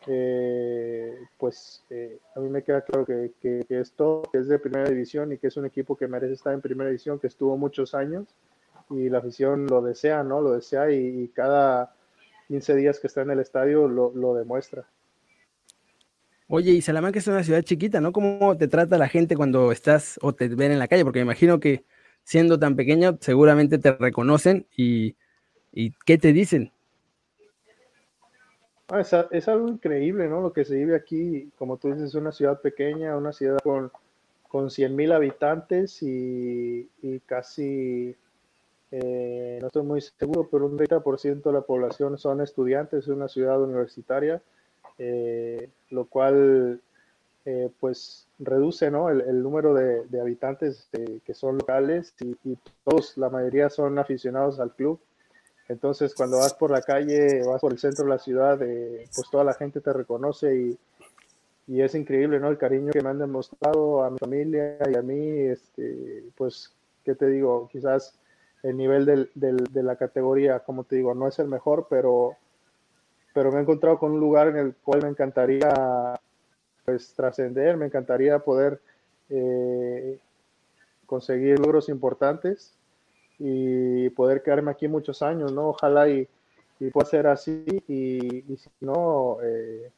eh, 0.07 1.17
pues 1.37 1.85
a 2.35 2.39
mí 2.41 2.49
me 2.49 2.61
queda 2.61 2.81
claro 2.81 3.05
que, 3.05 3.31
que, 3.39 3.65
esto 3.69 4.23
es 4.33 4.49
de 4.49 4.59
primera 4.59 4.89
división 4.89 5.31
y 5.31 5.37
que 5.37 5.47
es 5.47 5.55
un 5.55 5.65
equipo 5.65 5.95
que 5.95 6.09
merece 6.09 6.33
estar 6.33 6.53
en 6.53 6.59
primera 6.59 6.89
división, 6.89 7.17
que 7.17 7.27
estuvo 7.27 7.55
muchos 7.55 7.95
años 7.95 8.27
y 8.89 9.07
la 9.07 9.19
afición 9.19 9.65
lo 9.67 9.81
desea, 9.81 10.21
¿no? 10.23 10.41
Lo 10.41 10.51
desea 10.51 10.91
y, 10.91 11.29
cada 11.29 11.95
15 12.49 12.75
días 12.75 12.99
que 12.99 13.07
está 13.07 13.21
en 13.21 13.31
el 13.31 13.39
estadio 13.39 13.87
lo 13.87 14.35
demuestra. 14.35 14.85
Oye, 16.47 16.71
y 16.71 16.81
Salamanca 16.81 17.17
es 17.17 17.27
una 17.27 17.43
ciudad 17.43 17.63
chiquita, 17.63 17.99
¿no? 18.01 18.11
¿Cómo 18.11 18.55
te 18.55 18.67
trata 18.67 18.99
la 18.99 19.07
gente 19.07 19.35
cuando 19.35 19.71
estás 19.71 20.19
o 20.21 20.33
te 20.33 20.47
ven 20.49 20.71
en 20.71 20.77
la 20.77 20.87
calle? 20.87 21.03
Porque 21.03 21.19
me 21.19 21.23
imagino 21.23 21.59
que 21.59 21.85
siendo 22.23 22.59
tan 22.59 22.75
pequeño 22.75 23.17
seguramente 23.19 23.79
te 23.79 23.93
reconocen 23.93 24.67
y, 24.77 25.15
¿qué 26.05 26.17
te 26.19 26.33
dicen? 26.33 26.71
Ah, 28.89 29.01
es, 29.31 29.47
algo 29.47 29.67
increíble, 29.69 30.27
¿no? 30.27 30.41
Lo 30.41 30.53
que 30.53 30.65
se 30.65 30.75
vive 30.75 30.95
aquí, 30.95 31.49
como 31.57 31.77
tú 31.77 31.87
dices, 31.87 32.09
es 32.09 32.15
una 32.15 32.31
ciudad 32.31 32.61
pequeña, 32.61 33.17
una 33.17 33.33
ciudad 33.33 33.57
con, 33.63 33.91
con 34.47 34.69
100.000 34.69 35.13
habitantes 35.13 36.03
y, 36.03 36.87
casi, 37.25 38.15
eh, 38.91 39.57
no 39.61 39.67
estoy 39.67 39.83
muy 39.83 40.01
seguro, 40.01 40.47
pero 40.51 40.67
un 40.67 40.77
30% 40.77 41.41
de 41.41 41.51
la 41.51 41.61
población 41.61 42.19
son 42.19 42.41
estudiantes, 42.41 43.05
es 43.05 43.07
una 43.07 43.27
ciudad 43.27 43.59
universitaria, 43.59 44.43
eh, 44.97 45.69
lo 45.89 46.05
cual 46.05 46.81
eh, 47.45 47.69
pues 47.79 48.27
reduce 48.39 48.89
¿no? 48.89 49.09
el, 49.09 49.43
número 49.43 49.73
de, 49.73 50.19
habitantes 50.19 50.89
que 51.23 51.33
son 51.33 51.57
locales 51.57 52.13
y, 52.19 52.57
todos, 52.83 53.17
la 53.17 53.29
mayoría 53.29 53.69
son 53.69 53.99
aficionados 53.99 54.59
al 54.59 54.73
club. 54.73 54.99
Entonces, 55.67 56.13
cuando 56.13 56.37
vas 56.37 56.53
por 56.53 56.71
la 56.71 56.81
calle, 56.81 57.43
vas 57.45 57.61
por 57.61 57.71
el 57.71 57.79
centro 57.79 58.05
de 58.05 58.09
la 58.11 58.19
ciudad, 58.19 58.61
eh, 58.61 59.07
pues 59.15 59.29
toda 59.31 59.43
la 59.43 59.53
gente 59.53 59.81
te 59.81 59.93
reconoce 59.93 60.55
y, 60.55 60.79
y, 61.67 61.81
es 61.81 61.95
increíble, 61.95 62.39
¿no? 62.39 62.49
El 62.49 62.57
cariño 62.57 62.91
que 62.91 63.01
me 63.01 63.09
han 63.09 63.19
demostrado 63.19 64.03
a 64.03 64.11
mi 64.11 64.19
familia 64.19 64.77
y 64.91 64.95
a 64.95 65.01
mí, 65.01 65.39
este, 65.39 66.23
pues, 66.35 66.71
¿qué 67.03 67.15
te 67.15 67.27
digo? 67.27 67.67
Quizás 67.71 68.13
el 68.61 68.77
nivel 68.77 69.05
del, 69.05 69.29
de 69.33 69.83
la 69.83 69.95
categoría, 69.95 70.59
como 70.59 70.83
te 70.83 70.97
digo, 70.97 71.15
no 71.15 71.27
es 71.27 71.39
el 71.39 71.47
mejor, 71.47 71.87
pero, 71.89 72.35
pero 73.35 73.51
me 73.51 73.59
he 73.59 73.61
encontrado 73.63 73.99
con 73.99 74.13
un 74.13 74.19
lugar 74.21 74.47
en 74.47 74.55
el 74.55 74.75
cual 74.75 75.03
me 75.03 75.09
encantaría, 75.09 75.69
pues, 76.85 77.13
trascender, 77.13 77.75
me 77.75 77.87
encantaría 77.87 78.39
poder 78.39 78.79
eh, 79.29 80.17
conseguir 81.05 81.59
logros 81.59 81.89
importantes 81.89 82.73
y 83.37 84.09
poder 84.11 84.41
quedarme 84.41 84.71
aquí 84.71 84.87
muchos 84.87 85.21
años, 85.21 85.51
¿no? 85.51 85.67
Ojalá 85.67 86.07
y, 86.07 86.29
pueda 86.93 87.05
ser 87.05 87.27
así 87.27 87.65
y, 87.89 88.55
si 88.55 88.69
no, 88.79 89.39
eh, 89.43 89.91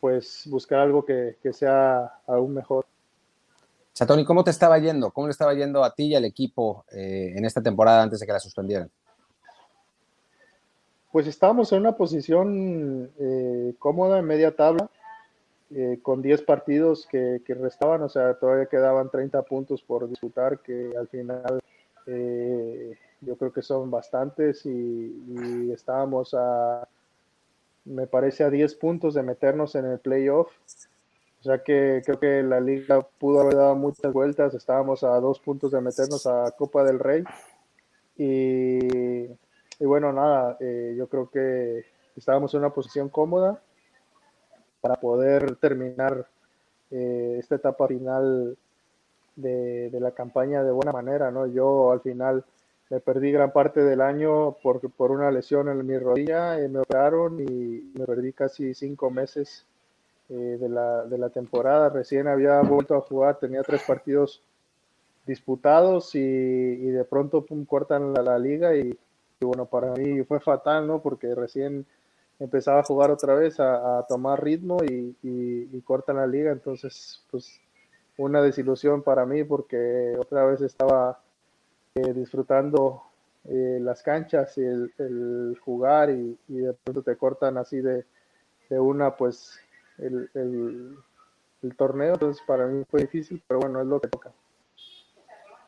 pues 0.00 0.42
buscar 0.50 0.80
algo 0.80 1.04
que, 1.04 1.36
sea 1.52 2.12
aún 2.26 2.54
mejor. 2.54 2.86
Chatoni, 3.94 4.24
¿cómo 4.24 4.42
te 4.42 4.50
estaba 4.50 4.80
yendo? 4.80 5.12
¿Cómo 5.12 5.28
le 5.28 5.30
estaba 5.30 5.54
yendo 5.54 5.84
a 5.84 5.94
ti 5.94 6.06
y 6.06 6.14
al 6.16 6.24
equipo 6.24 6.84
eh, 6.90 7.34
en 7.36 7.44
esta 7.44 7.62
temporada 7.62 8.02
antes 8.02 8.18
de 8.18 8.26
que 8.26 8.32
la 8.32 8.40
suspendieran? 8.40 8.90
Pues 11.18 11.26
estábamos 11.26 11.72
en 11.72 11.80
una 11.80 11.96
posición 11.96 13.10
eh, 13.18 13.74
cómoda 13.80 14.20
en 14.20 14.24
media 14.24 14.54
tabla, 14.54 14.88
con 16.00 16.22
10 16.22 16.42
partidos 16.42 17.08
que, 17.10 17.42
restaban, 17.60 18.02
o 18.02 18.08
sea, 18.08 18.34
todavía 18.34 18.66
quedaban 18.66 19.10
30 19.10 19.42
puntos 19.42 19.82
por 19.82 20.08
disputar, 20.08 20.60
que 20.60 20.92
al 20.96 21.08
final 21.08 21.58
eh, 22.06 22.96
yo 23.20 23.36
creo 23.36 23.52
que 23.52 23.62
son 23.62 23.90
bastantes 23.90 24.64
y, 24.64 25.72
estábamos 25.72 26.34
a, 26.34 26.86
me 27.84 28.06
parece, 28.06 28.44
a 28.44 28.50
10 28.50 28.76
puntos 28.76 29.14
de 29.14 29.24
meternos 29.24 29.74
en 29.74 29.86
el 29.86 29.98
playoff. 29.98 30.52
O 31.40 31.42
sea 31.42 31.64
que 31.64 32.00
creo 32.04 32.20
que 32.20 32.44
la 32.44 32.60
liga 32.60 33.04
pudo 33.18 33.40
haber 33.40 33.56
dado 33.56 33.74
muchas 33.74 34.12
vueltas. 34.12 34.54
Estábamos 34.54 35.02
a 35.02 35.18
dos 35.18 35.40
puntos 35.40 35.72
de 35.72 35.80
meternos 35.80 36.28
a 36.28 36.52
Copa 36.56 36.84
del 36.84 37.00
Rey. 37.00 37.24
Y, 38.16 39.36
bueno, 39.84 40.12
nada, 40.12 40.56
eh, 40.60 40.94
yo 40.96 41.08
creo 41.08 41.30
que 41.30 41.84
estábamos 42.16 42.52
en 42.54 42.60
una 42.60 42.70
posición 42.70 43.08
cómoda 43.08 43.62
para 44.80 44.96
poder 44.96 45.56
terminar 45.56 46.26
eh, 46.90 47.36
esta 47.38 47.56
etapa 47.56 47.86
final 47.86 48.56
de, 49.36 49.90
la 50.00 50.10
campaña 50.10 50.64
de 50.64 50.72
buena 50.72 50.92
manera, 50.92 51.30
¿no? 51.30 51.46
Yo 51.46 51.92
al 51.92 52.00
final 52.00 52.44
me 52.90 53.00
perdí 53.00 53.30
gran 53.30 53.52
parte 53.52 53.82
del 53.84 54.00
año 54.00 54.56
por, 54.62 54.80
por 54.90 55.10
una 55.12 55.30
lesión 55.30 55.68
en 55.68 55.86
mi 55.86 55.96
rodilla, 55.98 56.62
y 56.62 56.68
me 56.68 56.80
operaron 56.80 57.38
y 57.40 57.92
me 57.94 58.04
perdí 58.04 58.32
casi 58.32 58.74
cinco 58.74 59.10
meses 59.10 59.64
eh, 60.28 60.56
de, 60.60 60.68
la, 60.68 61.04
de, 61.04 61.18
la, 61.18 61.28
temporada. 61.28 61.88
Recién 61.90 62.26
había 62.26 62.60
vuelto 62.62 62.96
a 62.96 63.00
jugar, 63.00 63.38
tenía 63.38 63.62
tres 63.62 63.82
partidos 63.86 64.42
disputados 65.26 66.14
y, 66.14 66.18
y 66.18 66.90
de 66.90 67.04
pronto 67.04 67.44
pum, 67.44 67.64
cortan 67.64 68.12
la 68.14 68.38
liga 68.38 68.74
y, 68.74 68.98
bueno, 69.40 69.66
para 69.66 69.92
mí 69.92 70.22
fue 70.24 70.40
fatal, 70.40 70.86
¿no? 70.86 71.00
Porque 71.00 71.34
recién 71.34 71.86
empezaba 72.38 72.80
a 72.80 72.84
jugar 72.84 73.10
otra 73.10 73.34
vez, 73.34 73.58
a, 73.60 74.04
tomar 74.08 74.42
ritmo 74.42 74.78
y, 74.84 75.16
y, 75.22 75.80
cortan 75.82 76.16
la 76.16 76.26
liga, 76.26 76.52
entonces 76.52 77.24
pues 77.30 77.60
una 78.16 78.42
desilusión 78.42 79.02
para 79.02 79.24
mí 79.24 79.44
porque 79.44 80.14
otra 80.18 80.44
vez 80.44 80.60
estaba 80.60 81.20
eh, 81.94 82.12
disfrutando 82.12 83.02
eh, 83.44 83.78
las 83.80 84.02
canchas 84.02 84.56
y 84.58 84.62
el, 84.62 85.58
jugar 85.64 86.10
y, 86.10 86.36
de 86.48 86.74
pronto 86.74 87.02
te 87.02 87.16
cortan 87.16 87.56
así 87.56 87.80
de, 87.80 88.04
una 88.70 89.16
pues 89.16 89.58
el, 89.98 90.28
torneo, 91.76 92.14
entonces 92.14 92.42
para 92.46 92.66
mí 92.66 92.84
fue 92.88 93.02
difícil, 93.02 93.42
pero 93.46 93.60
bueno, 93.60 93.80
es 93.80 93.86
lo 93.86 94.00
que 94.00 94.08
toca. 94.08 94.32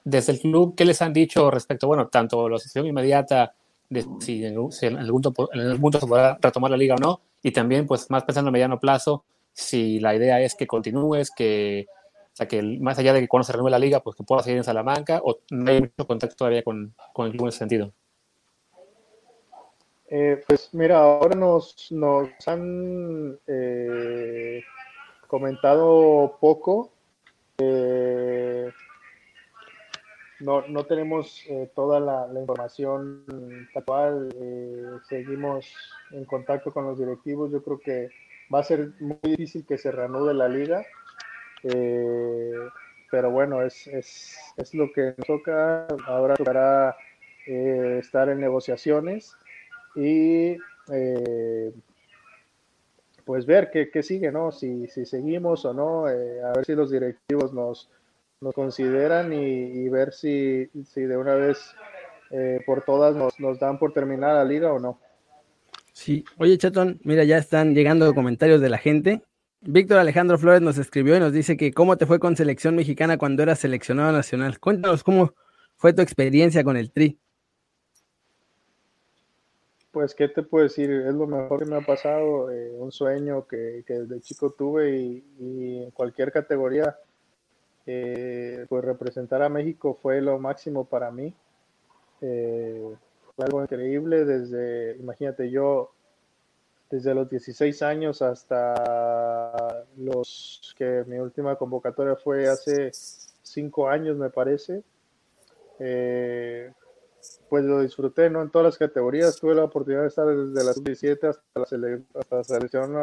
Desde 0.05 0.33
el 0.33 0.41
club, 0.41 0.75
¿qué 0.77 0.85
les 0.85 1.01
han 1.03 1.13
dicho 1.13 1.51
respecto, 1.51 1.87
bueno, 1.87 2.09
tanto 2.09 2.49
la 2.49 2.59
sesión 2.59 2.87
inmediata 2.87 3.55
de 3.91 4.07
si 4.21 4.45
en, 4.45 4.55
algún, 4.55 4.73
en 4.83 4.97
algún 4.97 5.81
punto 5.81 6.01
se 6.01 6.07
podrá 6.07 6.39
retomar 6.41 6.71
la 6.71 6.77
liga 6.77 6.95
o 6.95 6.99
no, 6.99 7.21
y 7.43 7.51
también 7.51 7.87
pues 7.87 8.11
más 8.11 8.25
pensando 8.25 8.49
a 8.49 8.53
mediano 8.53 8.81
plazo, 8.81 9.25
si 9.53 10.01
la 10.01 10.15
idea 10.15 10.41
es 10.41 10.55
que 10.55 10.67
continúes, 10.67 11.31
que 11.31 11.87
o 12.33 12.37
sea, 12.37 12.49
que 12.49 12.63
más 12.63 12.99
allá 12.99 13.13
de 13.13 13.21
que 13.21 13.29
cuando 13.29 13.45
se 13.45 13.53
renueve 13.53 13.73
la 13.73 13.79
liga, 13.79 14.01
pues 14.01 14.17
que 14.17 14.23
pueda 14.23 14.43
seguir 14.43 14.59
en 14.59 14.65
Salamanca 14.65 15.21
o 15.23 15.41
no 15.51 15.71
hay 15.71 15.81
mucho 15.81 16.07
contacto 16.07 16.37
todavía 16.37 16.63
con, 16.63 16.95
con 17.13 17.27
el 17.27 17.33
club 17.33 17.43
en 17.43 17.49
ese 17.49 17.59
sentido. 17.59 17.93
Eh, 20.13 20.43
pues 20.47 20.71
mira, 20.73 20.99
ahora 20.99 21.37
nos, 21.37 21.91
nos 21.93 22.29
han 22.47 23.39
eh, 23.47 24.61
comentado 25.29 26.37
poco. 26.41 26.91
Eh, 27.59 28.71
no, 30.41 30.67
no, 30.69 30.85
tenemos 30.85 31.45
toda 31.75 32.01
la, 32.01 32.41
información 32.41 33.25
actual. 33.75 34.29
seguimos 35.09 35.75
en 36.13 36.25
contacto 36.25 36.73
con 36.73 36.87
los 36.87 36.99
directivos. 36.99 37.51
Yo 37.51 37.63
creo 37.63 37.79
que 37.79 38.09
va 38.53 38.61
a 38.61 38.65
ser 38.65 38.91
muy 39.01 39.19
difícil 39.23 39.65
que 39.67 39.79
se 39.79 39.93
reanude 39.93 40.35
la 40.35 40.49
liga. 40.49 40.85
Eh, 41.63 42.55
pero 43.11 43.31
bueno, 43.31 43.63
es, 43.63 43.87
es, 43.89 44.37
es, 44.57 44.75
lo 44.75 44.93
que 44.93 45.15
nos 45.17 45.27
toca. 45.27 45.87
Ahora 46.07 46.35
tocará 46.37 46.97
eh, 47.47 47.99
estar 48.01 48.29
en 48.29 48.41
negociaciones 48.41 49.37
y 49.95 50.57
eh, 50.93 51.73
pues 53.25 53.47
ver 53.47 53.71
qué, 53.71 53.91
qué, 53.91 54.03
sigue, 54.03 54.31
¿no? 54.33 54.53
Si, 54.53 54.87
si 54.89 55.05
seguimos 55.05 55.65
o 55.65 55.75
no, 55.75 56.07
a 56.07 56.53
ver 56.55 56.65
si 56.65 56.75
los 56.75 56.91
directivos 56.91 57.53
nos, 57.53 57.91
nos 58.41 58.55
consideran 58.55 59.33
y, 59.33 59.89
ver 59.89 60.13
si, 60.13 60.69
si, 60.85 61.03
de 61.03 61.17
una 61.17 61.35
vez 61.35 61.59
por 62.65 62.83
todas 62.83 63.17
nos, 63.17 63.39
nos 63.41 63.59
dan 63.59 63.79
por 63.79 63.93
terminar 63.93 64.35
la 64.35 64.45
liga 64.45 64.73
o 64.73 64.79
no. 64.79 65.01
Sí, 65.93 66.25
oye 66.39 66.57
Chatón, 66.57 67.01
mira, 67.05 67.25
ya 67.25 67.37
están 67.37 67.75
llegando 67.75 68.15
comentarios 68.15 68.61
de 68.61 68.71
la 68.71 68.79
gente. 68.79 69.23
Víctor 69.61 69.99
Alejandro 69.99 70.39
Flores 70.39 70.63
nos 70.63 70.79
escribió 70.79 71.17
y 71.17 71.21
nos 71.21 71.35
dice 71.35 71.57
que 71.57 71.73
cómo 71.73 71.99
te 71.99 72.07
fue 72.07 72.19
con 72.19 72.37
selección 72.37 72.75
mexicana 72.75 73.19
cuando 73.19 73.43
eras 73.43 73.59
seleccionado 73.59 74.11
nacional. 74.11 74.59
Cuéntanos 74.59 75.05
cómo 75.05 75.35
fue 75.77 75.93
tu 75.93 76.01
experiencia 76.01 76.65
con 76.65 76.79
el 76.79 76.91
Tri. 76.91 77.19
Pues, 79.91 80.15
¿qué 80.15 80.29
te 80.29 80.43
puedo 80.43 80.63
decir? 80.63 80.91
Es 80.91 81.13
lo 81.15 81.27
mejor 81.27 81.59
que 81.59 81.67
me 81.67 81.77
ha 81.77 81.81
pasado, 81.81 82.51
eh, 82.51 82.71
un 82.79 82.93
sueño 82.93 83.47
que, 83.47 83.83
que, 83.87 83.95
desde 83.95 84.21
chico 84.21 84.51
tuve 84.57 84.97
y, 84.97 85.83
en 85.83 85.91
cualquier 85.91 86.31
categoría, 86.33 86.97
eh, 87.87 88.67
pues 88.69 88.85
representar 88.85 89.43
a 89.43 89.49
México 89.49 89.99
fue 90.01 90.21
lo 90.21 90.39
máximo 90.39 90.85
para 90.85 91.11
mí. 91.11 91.35
Eh, 92.21 92.95
fue 93.35 93.45
algo 93.45 93.63
increíble 93.63 94.25
desde, 94.25 94.97
imagínate, 94.99 95.51
yo 95.51 95.93
desde 96.91 97.15
los 97.15 97.31
16 97.31 97.83
años 97.83 98.21
hasta 98.21 99.87
los 99.97 100.75
que 100.77 101.05
mi 101.07 101.19
última 101.19 101.57
convocatoria 101.57 102.17
fue 102.17 102.49
hace 102.49 102.91
5 102.93 103.89
años, 103.89 104.17
me 104.17 104.31
parece. 104.31 104.83
Eh, 105.79 106.73
pues 107.49 107.65
lo 107.65 107.81
disfruté, 107.81 108.31
¿no? 108.31 108.43
En 108.43 108.51
todas 108.51 108.67
las 108.67 108.79
categorías 108.79 109.39
tuve 109.39 109.55
la 109.55 109.65
oportunidad 109.65 110.03
de 110.03 110.09
estar 110.09 110.27
desde 110.27 110.65
la 110.65 110.73
sub-17 110.73 111.29
hasta 111.29 112.37
la, 112.37 112.45
selección 112.45 112.95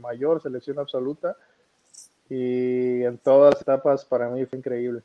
mayor, 0.00 0.42
selección 0.42 0.78
absoluta. 0.78 1.36
Y 2.34 3.02
en 3.02 3.18
todas 3.18 3.54
las 3.54 3.62
etapas 3.62 4.04
para 4.06 4.30
mí 4.30 4.46
fue 4.46 4.58
increíble. 4.58 5.02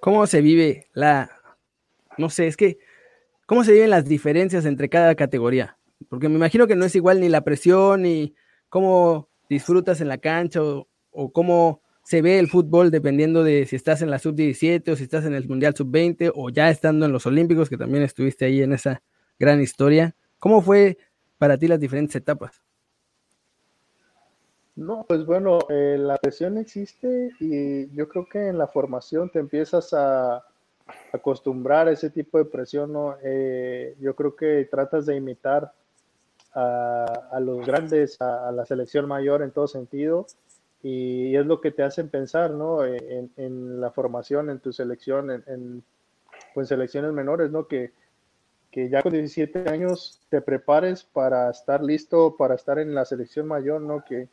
¿Cómo 0.00 0.26
se 0.26 0.40
vive 0.40 0.86
la... 0.92 1.30
No 2.16 2.30
sé, 2.30 2.46
es 2.46 2.56
que 2.56 2.78
¿Cómo 3.46 3.64
se 3.64 3.72
viven 3.72 3.90
las 3.90 4.06
diferencias 4.06 4.64
entre 4.64 4.88
cada 4.88 5.14
categoría? 5.14 5.76
porque 6.08 6.28
me 6.28 6.36
imagino 6.36 6.66
que 6.66 6.74
no 6.74 6.84
es 6.84 6.94
igual 6.96 7.20
ni 7.20 7.28
la 7.28 7.42
presión, 7.42 8.02
ni 8.02 8.34
cómo 8.68 9.28
disfrutas 9.48 10.00
en 10.00 10.08
la 10.08 10.18
cancha 10.18 10.62
o, 10.62 10.88
o 11.10 11.32
cómo 11.32 11.80
se 12.02 12.22
ve 12.22 12.38
el 12.38 12.48
fútbol 12.48 12.90
dependiendo 12.90 13.44
de 13.44 13.66
si 13.66 13.76
estás 13.76 14.02
en 14.02 14.10
la 14.10 14.18
sub-17 14.18 14.90
o 14.90 14.96
si 14.96 15.04
estás 15.04 15.26
en 15.26 15.34
el 15.34 15.46
Mundial 15.46 15.76
sub-20 15.76 16.32
o 16.34 16.50
ya 16.50 16.70
estando 16.70 17.06
en 17.06 17.12
los 17.12 17.26
Olímpicos, 17.26 17.68
que 17.68 17.76
también 17.76 18.02
estuviste 18.02 18.46
ahí 18.46 18.62
en 18.62 18.72
esa 18.72 19.02
gran 19.38 19.60
historia. 19.60 20.16
¿Cómo 20.38 20.62
fue 20.62 20.96
para 21.38 21.58
ti 21.58 21.68
las 21.68 21.78
diferentes 21.78 22.16
etapas? 22.16 22.62
No, 24.74 25.04
pues 25.06 25.26
bueno, 25.26 25.58
eh, 25.68 25.96
la 25.98 26.16
presión 26.16 26.56
existe 26.56 27.30
y 27.40 27.94
yo 27.94 28.08
creo 28.08 28.24
que 28.24 28.48
en 28.48 28.56
la 28.56 28.66
formación 28.66 29.28
te 29.30 29.38
empiezas 29.38 29.92
a 29.92 30.44
acostumbrar 31.12 31.88
a 31.88 31.92
ese 31.92 32.08
tipo 32.10 32.38
de 32.38 32.46
presión, 32.46 32.92
¿no? 32.92 33.16
Eh, 33.22 33.96
yo 34.00 34.16
creo 34.16 34.34
que 34.34 34.66
tratas 34.70 35.04
de 35.06 35.16
imitar 35.16 35.72
a, 36.54 37.38
los 37.40 37.66
grandes, 37.66 38.20
a, 38.20 38.50
la 38.52 38.64
selección 38.66 39.06
mayor 39.06 39.42
en 39.42 39.52
todo 39.52 39.66
sentido 39.66 40.26
y, 40.82 41.34
es 41.36 41.46
lo 41.46 41.60
que 41.60 41.70
te 41.70 41.82
hacen 41.82 42.08
pensar, 42.08 42.50
¿no? 42.50 42.84
En, 42.84 43.80
la 43.80 43.90
formación, 43.90 44.50
en 44.50 44.58
tu 44.58 44.72
selección, 44.72 45.30
en, 45.30 45.84
pues, 46.54 46.68
selecciones 46.68 47.12
menores, 47.12 47.50
¿no? 47.50 47.68
Que, 47.68 47.92
que 48.70 48.88
ya 48.88 49.02
con 49.02 49.12
17 49.12 49.68
años 49.68 50.20
te 50.30 50.40
prepares 50.40 51.04
para 51.04 51.50
estar 51.50 51.82
listo, 51.82 52.36
para 52.36 52.54
estar 52.54 52.78
en 52.78 52.94
la 52.94 53.04
selección 53.04 53.46
mayor, 53.46 53.82
¿no? 53.82 54.02
Que, 54.04 54.28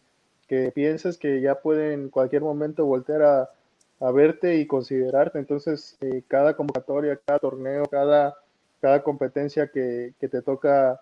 que 0.49 0.71
pienses 0.71 1.17
que 1.17 1.39
ya 1.39 1.61
puede 1.61 1.93
en 1.93 2.09
cualquier 2.09 2.41
momento 2.41 2.83
voltear 2.83 3.21
a, 3.21 3.49
a 3.99 4.11
verte 4.11 4.55
y 4.55 4.65
considerarte. 4.65 5.37
Entonces, 5.37 5.95
eh, 6.01 6.23
cada 6.27 6.55
convocatoria, 6.55 7.19
cada 7.23 7.37
torneo, 7.37 7.85
cada, 7.85 8.35
cada 8.81 9.03
competencia 9.03 9.67
que, 9.67 10.13
que 10.19 10.27
te 10.27 10.41
toca 10.41 10.99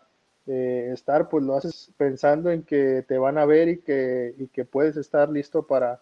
eh, 0.47 0.91
estar, 0.93 1.29
pues 1.29 1.45
lo 1.45 1.55
haces 1.55 1.89
pensando 1.97 2.51
en 2.51 2.61
que 2.61 3.05
te 3.07 3.17
van 3.17 3.37
a 3.37 3.45
ver 3.45 3.69
y 3.69 3.77
que, 3.77 4.35
y 4.37 4.47
que 4.47 4.65
puedes 4.65 4.97
estar 4.97 5.29
listo 5.29 5.65
para, 5.65 6.01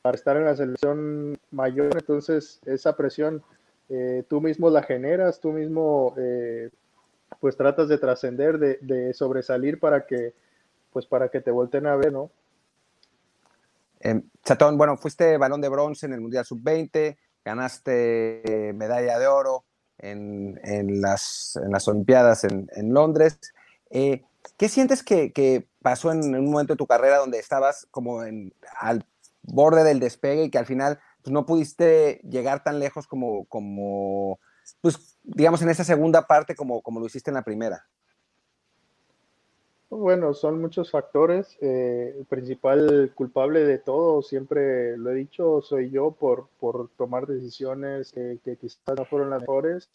para 0.00 0.14
estar 0.14 0.36
en 0.36 0.44
la 0.44 0.54
selección 0.54 1.36
mayor. 1.50 1.90
Entonces, 1.96 2.60
esa 2.66 2.96
presión 2.96 3.42
eh, 3.88 4.22
tú 4.28 4.40
mismo 4.40 4.70
la 4.70 4.82
generas, 4.82 5.40
tú 5.40 5.52
mismo 5.52 6.14
pues 7.40 7.56
tratas 7.56 7.88
de 7.88 7.98
trascender, 7.98 8.58
de, 8.58 8.78
de 8.80 9.12
sobresalir 9.12 9.80
para 9.80 10.06
que 10.06 10.32
pues 10.92 11.06
para 11.06 11.28
que 11.28 11.40
te 11.40 11.50
volteen 11.50 11.86
a 11.88 11.96
ver, 11.96 12.12
¿no? 12.12 12.30
Chatón, 14.44 14.76
bueno, 14.76 14.96
fuiste 14.96 15.38
balón 15.38 15.60
de 15.60 15.68
bronce 15.68 16.06
en 16.06 16.12
el 16.12 16.20
Mundial 16.20 16.44
Sub-20, 16.44 17.16
ganaste 17.44 18.72
medalla 18.74 19.18
de 19.18 19.26
oro 19.26 19.64
en, 19.98 21.00
las, 21.00 21.58
en 21.62 21.70
las, 21.70 21.88
Olimpiadas 21.88 22.44
en, 22.44 22.94
Londres. 22.94 23.38
Eh, 23.90 24.22
¿Qué 24.56 24.68
sientes 24.68 25.02
que, 25.02 25.68
pasó 25.82 26.12
en, 26.12 26.34
un 26.34 26.50
momento 26.50 26.74
de 26.74 26.78
tu 26.78 26.86
carrera 26.86 27.18
donde 27.18 27.38
estabas 27.38 27.86
como 27.90 28.20
al 28.20 29.06
borde 29.42 29.84
del 29.84 30.00
despegue 30.00 30.44
y 30.44 30.50
que 30.50 30.58
al 30.58 30.66
final 30.66 30.98
pues, 31.22 31.32
no 31.32 31.46
pudiste 31.46 32.20
llegar 32.24 32.62
tan 32.62 32.78
lejos 32.78 33.06
como, 33.06 33.44
como 33.46 34.38
pues, 34.80 35.18
digamos, 35.22 35.62
en 35.62 35.68
esa 35.68 35.84
segunda 35.84 36.26
parte 36.26 36.54
como, 36.54 36.82
como 36.82 37.00
lo 37.00 37.06
hiciste 37.06 37.30
en 37.30 37.34
la 37.34 37.44
primera? 37.44 37.86
Bueno, 39.96 40.34
son 40.34 40.60
muchos 40.60 40.90
factores. 40.90 41.56
Eh, 41.60 42.16
el 42.18 42.24
principal 42.24 43.12
culpable 43.14 43.64
de 43.64 43.78
todo, 43.78 44.22
siempre 44.22 44.96
lo 44.96 45.10
he 45.10 45.14
dicho, 45.14 45.62
soy 45.62 45.90
yo 45.90 46.10
por, 46.10 46.48
por 46.58 46.88
tomar 46.96 47.28
decisiones 47.28 48.10
que 48.12 48.56
quizás 48.60 48.96
no 48.96 49.04
fueron 49.04 49.30
las 49.30 49.42
mejores. 49.42 49.88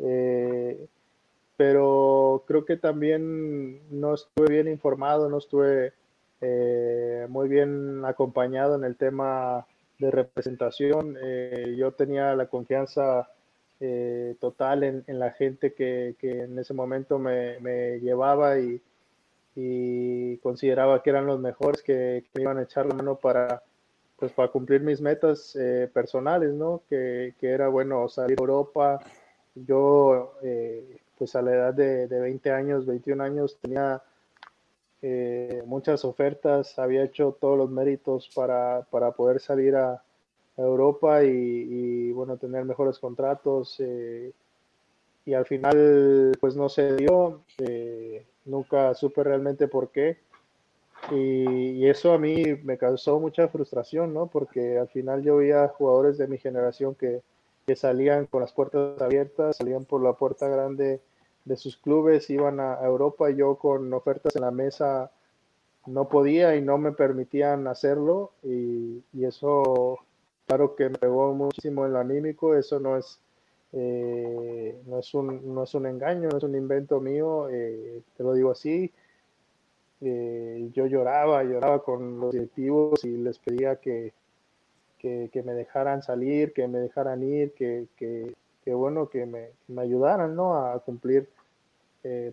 Eh, 0.00 0.86
pero 1.56 2.44
creo 2.46 2.66
que 2.66 2.76
también 2.76 3.80
no 3.90 4.14
estuve 4.14 4.48
bien 4.50 4.68
informado, 4.68 5.30
no 5.30 5.38
estuve 5.38 5.94
eh, 6.42 7.26
muy 7.30 7.48
bien 7.48 8.04
acompañado 8.04 8.76
en 8.76 8.84
el 8.84 8.96
tema 8.96 9.66
de 9.98 10.10
representación. 10.10 11.16
yo 11.76 11.92
tenía 11.92 12.36
la 12.36 12.46
confianza 12.46 13.30
total 14.40 14.84
en, 14.84 15.18
la 15.18 15.30
gente 15.30 15.72
que, 15.72 16.16
que 16.18 16.42
en 16.42 16.58
ese 16.58 16.74
momento 16.74 17.18
me, 17.18 17.58
me 17.60 17.98
llevaba 18.00 18.58
y 18.58 18.80
y 19.60 20.36
consideraba 20.38 21.02
que 21.02 21.10
eran 21.10 21.26
los 21.26 21.40
mejores 21.40 21.82
que, 21.82 22.24
me 22.34 22.42
iban 22.42 22.58
a 22.58 22.62
echar 22.62 22.86
la 22.86 22.94
mano 22.94 23.16
para, 23.16 23.60
pues, 24.16 24.30
para 24.30 24.52
cumplir 24.52 24.82
mis 24.82 25.00
metas 25.00 25.56
eh, 25.56 25.90
personales, 25.92 26.54
¿no? 26.54 26.82
Que, 26.88 27.34
que, 27.40 27.50
era, 27.50 27.66
bueno, 27.66 28.08
salir 28.08 28.38
a 28.38 28.42
Europa. 28.42 29.00
Yo, 29.56 30.34
eh, 30.42 30.98
pues 31.18 31.34
a 31.34 31.42
la 31.42 31.54
edad 31.54 31.74
de, 31.74 32.06
de, 32.06 32.20
20 32.20 32.52
años, 32.52 32.86
21 32.86 33.24
años, 33.24 33.58
tenía 33.60 34.00
eh, 35.02 35.64
muchas 35.66 36.04
ofertas, 36.04 36.78
había 36.78 37.02
hecho 37.02 37.36
todos 37.40 37.58
los 37.58 37.68
méritos 37.68 38.30
para, 38.32 38.86
para 38.92 39.10
poder 39.10 39.40
salir 39.40 39.74
a, 39.74 40.02
Europa 40.56 41.22
y, 41.22 41.28
y, 41.28 42.12
bueno, 42.12 42.36
tener 42.36 42.64
mejores 42.64 42.98
contratos. 42.98 43.80
y 45.24 45.34
al 45.34 45.46
final, 45.46 46.32
pues 46.40 46.56
no 46.56 46.68
se 46.68 46.96
dio 46.96 47.42
nunca 48.48 48.94
supe 48.94 49.22
realmente 49.22 49.68
por 49.68 49.90
qué. 49.90 50.18
Y, 51.12 51.86
eso 51.86 52.12
a 52.12 52.18
mí 52.18 52.42
me 52.64 52.76
causó 52.76 53.20
mucha 53.20 53.48
frustración, 53.48 54.12
¿no? 54.12 54.26
Porque 54.26 54.78
al 54.78 54.88
final 54.88 55.22
yo 55.22 55.36
veía 55.36 55.68
jugadores 55.68 56.18
de 56.18 56.26
mi 56.26 56.38
generación 56.38 56.94
que, 56.94 57.22
que 57.66 57.76
salían 57.76 58.26
con 58.26 58.40
las 58.40 58.52
puertas 58.52 59.00
abiertas, 59.00 59.56
salían 59.56 59.84
por 59.84 60.02
la 60.02 60.14
puerta 60.14 60.48
grande 60.48 61.00
de 61.44 61.56
sus 61.56 61.76
clubes, 61.76 62.28
iban 62.30 62.60
a, 62.60 62.78
Europa 62.82 63.30
y 63.30 63.36
yo 63.36 63.56
con 63.56 63.92
ofertas 63.94 64.36
en 64.36 64.42
la 64.42 64.50
mesa 64.50 65.10
no 65.86 66.08
podía 66.08 66.56
y 66.56 66.62
no 66.62 66.76
me 66.76 66.92
permitían 66.92 67.66
hacerlo 67.66 68.32
y, 68.42 69.02
y, 69.14 69.24
eso 69.24 69.98
claro 70.46 70.74
que 70.76 70.90
me 70.90 70.98
pegó 70.98 71.32
muchísimo 71.32 71.86
en 71.86 71.94
lo 71.94 72.00
anímico, 72.00 72.54
eso 72.54 72.78
no 72.80 72.96
es 72.98 73.20
eh, 73.72 74.80
no, 74.86 74.98
es 74.98 75.12
un, 75.14 75.54
no 75.54 75.64
es 75.64 75.74
un 75.74 75.86
engaño, 75.86 76.28
no 76.28 76.38
es 76.38 76.44
un 76.44 76.54
invento 76.54 77.00
mío, 77.00 77.48
eh, 77.50 78.02
te 78.16 78.22
lo 78.22 78.32
digo 78.32 78.50
así. 78.50 78.92
Eh, 80.00 80.70
yo 80.72 80.86
lloraba, 80.86 81.42
lloraba 81.42 81.82
con 81.82 82.20
los 82.20 82.32
directivos 82.32 83.04
y 83.04 83.16
les 83.16 83.38
pedía 83.38 83.76
que, 83.76 84.12
que, 84.98 85.42
me 85.44 85.52
dejaran 85.52 86.02
salir, 86.02 86.52
que 86.52 86.68
me 86.68 86.78
dejaran 86.78 87.22
ir, 87.22 87.52
que, 87.52 87.86
que, 87.96 88.34
bueno, 88.74 89.08
que 89.08 89.26
me, 89.26 89.50
me, 89.68 89.82
ayudaran 89.82 90.36
¿no? 90.36 90.54
a 90.54 90.78
cumplir 90.80 91.28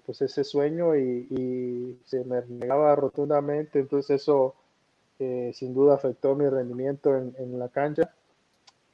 pues 0.05 0.21
ese 0.21 0.45
sueño 0.45 0.95
y, 0.95 1.99
se 2.05 2.23
me 2.23 2.41
negaba 2.47 2.95
rotundamente, 2.95 3.79
entonces 3.79 4.21
eso 4.21 4.55
sin 5.17 5.73
duda 5.73 5.95
afectó 5.95 6.35
mi 6.35 6.47
rendimiento 6.47 7.15
en, 7.15 7.35
en 7.39 7.57
la 7.59 7.67
cancha 7.69 8.13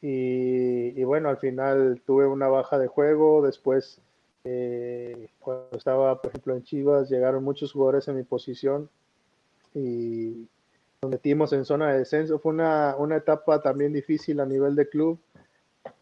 y, 0.02 1.04
bueno, 1.04 1.30
al 1.30 1.38
final 1.38 2.02
tuve 2.06 2.26
una 2.26 2.48
baja 2.48 2.80
de 2.80 2.88
juego. 2.88 3.46
Después, 3.46 4.00
eh, 4.44 5.28
cuando 5.40 5.78
estaba, 5.78 6.20
por 6.20 6.32
ejemplo, 6.32 6.56
en 6.56 6.64
Chivas, 6.64 7.10
llegaron 7.10 7.44
muchos 7.44 7.72
jugadores 7.72 8.08
en 8.08 8.18
mi 8.18 8.24
posición 8.24 8.90
y 9.76 10.48
nos 11.02 11.12
metimos 11.12 11.54
en 11.54 11.66
zona 11.66 11.92
de 11.92 12.00
descenso. 12.00 12.40
Fue 12.40 12.52
una, 12.52 12.96
una 12.98 13.18
etapa 13.18 13.62
también 13.62 13.94
difícil 13.94 14.40
a 14.40 14.46
nivel 14.46 14.76
de 14.76 14.90
club. 14.90 15.20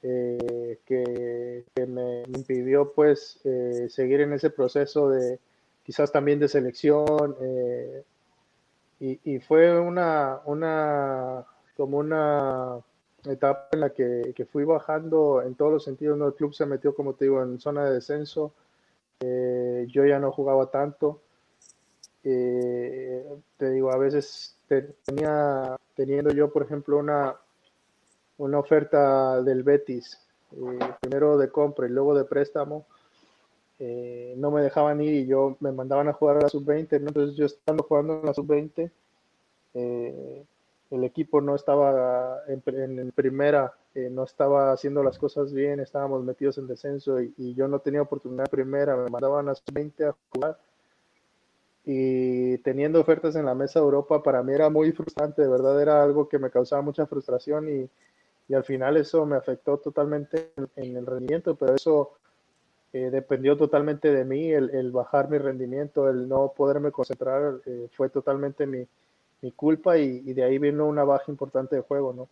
Eh, 0.02 0.80
que, 0.86 1.66
me 1.88 2.24
impidió 2.24 2.92
pues 2.92 3.40
eh, 3.46 3.88
seguir 3.90 4.22
en 4.22 4.34
ese 4.34 4.50
proceso 4.50 5.10
de 5.10 5.40
quizás 5.84 6.12
también 6.12 6.40
de 6.40 6.50
selección 6.50 7.36
y, 9.00 9.20
y, 9.24 9.40
fue 9.40 9.80
una, 9.80 10.40
una 10.46 11.46
como 11.78 11.98
una 11.98 12.82
etapa 13.26 13.70
en 13.72 13.80
la 13.82 13.90
que, 13.92 14.48
fui 14.52 14.64
bajando 14.64 15.42
en 15.42 15.56
todos 15.56 15.72
los 15.72 15.84
sentidos. 15.84 16.18
¿no? 16.18 16.28
El 16.28 16.34
club 16.34 16.54
se 16.54 16.66
metió, 16.66 16.96
como 16.96 17.14
te 17.14 17.26
digo, 17.26 17.42
en 17.42 17.60
zona 17.60 17.86
de 17.86 17.96
descenso. 17.96 18.54
Eh, 19.20 19.86
yo 19.90 20.06
ya 20.06 20.20
no 20.20 20.32
jugaba 20.32 20.72
tanto. 20.72 21.22
Eh, 22.24 23.26
te 23.58 23.72
digo, 23.72 23.92
a 23.92 23.98
veces 23.98 24.56
tenía, 24.68 25.76
teniendo 25.96 26.32
yo, 26.32 26.52
por 26.52 26.64
ejemplo, 26.64 26.98
una, 26.98 27.36
una 28.38 28.60
oferta 28.60 29.42
del 29.42 29.64
Betis, 29.64 30.20
eh, 30.52 30.80
primero 31.02 31.38
de 31.38 31.50
compra 31.50 31.88
y 31.88 31.90
luego 31.90 32.16
de 32.16 32.26
préstamo, 32.26 32.86
no 34.36 34.52
me 34.52 34.62
dejaban 34.62 35.00
ir 35.00 35.14
y 35.14 35.26
yo 35.26 35.56
me 35.62 35.72
mandaban 35.72 36.10
a 36.10 36.14
jugar 36.14 36.38
a 36.38 36.42
la 36.42 36.50
sub-20. 36.50 36.98
Entonces 36.98 37.38
yo 37.38 37.46
estando 37.46 37.84
jugando 37.84 38.20
en 38.20 38.26
la 38.26 38.34
sub-20, 38.34 38.92
el 40.91 41.04
equipo 41.04 41.39
no 41.39 41.56
estaba 41.56 42.41
en, 42.47 43.12
primera, 43.12 43.73
eh, 43.93 44.10
no 44.10 44.23
estaba 44.23 44.71
haciendo 44.71 45.04
las 45.04 45.19
cosas 45.19 45.54
bien, 45.54 45.80
estábamos 45.80 46.23
metidos 46.23 46.58
en 46.58 46.67
descenso 46.67 47.21
y, 47.21 47.54
yo 47.54 47.67
no 47.67 47.80
tenía 47.80 48.02
oportunidad 48.02 48.45
en 48.47 48.52
primera, 48.52 48.95
me 48.95 49.10
mandaban 49.10 49.49
a 49.49 49.54
20 49.71 50.06
a 50.06 50.15
jugar. 50.34 50.58
Y 51.86 52.58
teniendo 52.60 52.99
ofertas 52.99 53.36
en 53.36 53.45
la 53.45 53.56
mesa 53.56 53.80
de 53.80 53.86
Europa 53.86 54.21
para 54.21 54.43
mí 54.43 54.54
era 54.54 54.69
muy 54.69 54.91
frustrante, 54.91 55.41
de 55.41 55.47
verdad 55.47 55.82
era 55.82 56.04
algo 56.04 56.28
que 56.28 56.39
me 56.39 56.49
causaba 56.49 56.82
mucha 56.82 57.06
frustración 57.06 57.69
y, 57.69 57.89
al 58.54 58.63
final 58.63 58.97
eso 58.97 59.28
me 59.28 59.36
afectó 59.36 59.78
totalmente 59.78 60.54
en, 60.75 60.97
el 60.97 61.06
rendimiento, 61.06 61.54
pero 61.54 61.75
eso 61.75 62.13
eh, 62.93 63.12
dependió 63.12 63.56
totalmente 63.56 64.12
de 64.12 64.25
mí, 64.25 64.52
el, 64.52 64.91
bajar 64.91 65.30
mi 65.30 65.38
rendimiento, 65.38 66.10
el 66.10 66.28
no 66.28 66.52
poderme 66.58 66.91
concentrar, 66.91 67.62
eh, 67.67 67.88
fue 67.91 68.10
totalmente 68.10 68.65
mi, 68.65 68.88
culpa 69.56 69.97
y, 69.97 70.21
de 70.34 70.43
ahí 70.43 70.58
vino 70.58 70.86
una 70.86 71.04
baja 71.04 71.25
importante 71.28 71.75
de 71.75 71.82
juego, 71.82 72.13
¿no? 72.13 72.30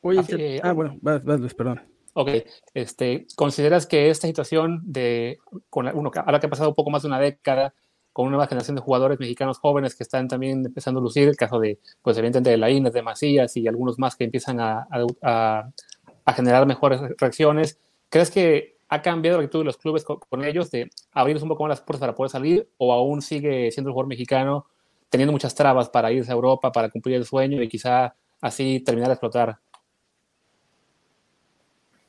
Oye, 0.00 0.60
ah, 0.62 0.72
bueno, 0.72 0.96
vas, 1.00 1.22
Luis, 1.22 1.54
perdón. 1.54 1.82
Ok, 2.14 2.28
este, 2.74 3.26
¿consideras 3.36 3.86
que 3.86 4.10
esta 4.10 4.26
situación 4.26 4.82
de, 4.84 5.38
con 5.70 5.86
uno, 5.96 6.10
ahora 6.14 6.40
que 6.40 6.46
ha 6.46 6.50
pasado 6.50 6.70
un 6.70 6.74
poco 6.74 6.90
más 6.90 7.02
de 7.02 7.08
una 7.08 7.20
década, 7.20 7.72
con 8.12 8.26
una 8.26 8.36
nueva 8.36 8.48
generación 8.48 8.74
de 8.74 8.82
jugadores 8.82 9.18
mexicanos 9.18 9.58
jóvenes 9.58 9.94
que 9.94 10.02
están 10.02 10.28
también 10.28 10.66
empezando 10.66 11.00
a 11.00 11.02
lucir, 11.02 11.28
el 11.28 11.36
caso 11.36 11.58
de, 11.58 11.78
pues 12.02 12.18
evidentemente 12.18 12.50
de 12.50 12.58
Laínez, 12.58 12.92
de 12.92 13.02
Macías 13.02 13.56
y 13.56 13.66
algunos 13.66 13.98
más 13.98 14.16
que 14.16 14.24
empiezan 14.24 14.60
a, 14.60 14.86
a 15.22 16.32
generar 16.34 16.66
mejores 16.66 17.00
reacciones, 17.16 17.78
¿Crees 18.12 18.30
que 18.30 18.76
ha 18.90 19.00
cambiado 19.00 19.38
la 19.38 19.44
actitud 19.44 19.60
de 19.60 19.64
los 19.64 19.78
clubes 19.78 20.04
con, 20.04 20.44
ellos 20.44 20.70
de 20.70 20.90
abrirles 21.12 21.42
un 21.42 21.48
poco 21.48 21.62
más 21.62 21.70
las 21.70 21.80
puertas 21.80 22.00
para 22.00 22.14
poder 22.14 22.30
salir 22.30 22.68
o 22.76 22.92
aún 22.92 23.22
sigue 23.22 23.70
siendo 23.72 23.88
el 23.88 23.94
jugador 23.94 24.08
mexicano 24.08 24.66
teniendo 25.12 25.32
muchas 25.32 25.54
trabas 25.54 25.90
para 25.90 26.10
irse 26.10 26.32
a 26.32 26.34
Europa, 26.34 26.72
para 26.72 26.88
cumplir 26.88 27.16
el 27.16 27.26
sueño 27.26 27.62
y 27.62 27.68
quizá 27.68 28.14
así 28.40 28.80
terminar 28.80 29.08
de 29.10 29.14
explotar? 29.14 29.58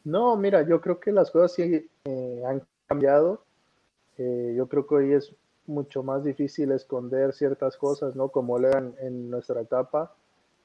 No, 0.06 0.38
mira, 0.38 0.62
yo 0.64 0.80
creo 0.80 1.02
que 1.02 1.12
las 1.12 1.30
cosas 1.30 1.52
sí 1.52 1.90
eh, 2.06 2.44
han 2.48 2.64
cambiado. 2.88 3.44
Eh, 4.18 4.54
yo 4.56 4.68
creo 4.68 4.88
que 4.88 4.96
hoy 4.96 5.14
es 5.14 5.36
mucho 5.68 6.02
más 6.02 6.24
difícil 6.24 6.72
esconder 6.72 7.34
ciertas 7.34 7.76
cosas, 7.76 8.16
¿no? 8.16 8.30
Como 8.30 8.58
lo 8.58 8.70
eran 8.70 8.96
en 9.02 9.30
nuestra 9.30 9.60
etapa. 9.60 10.14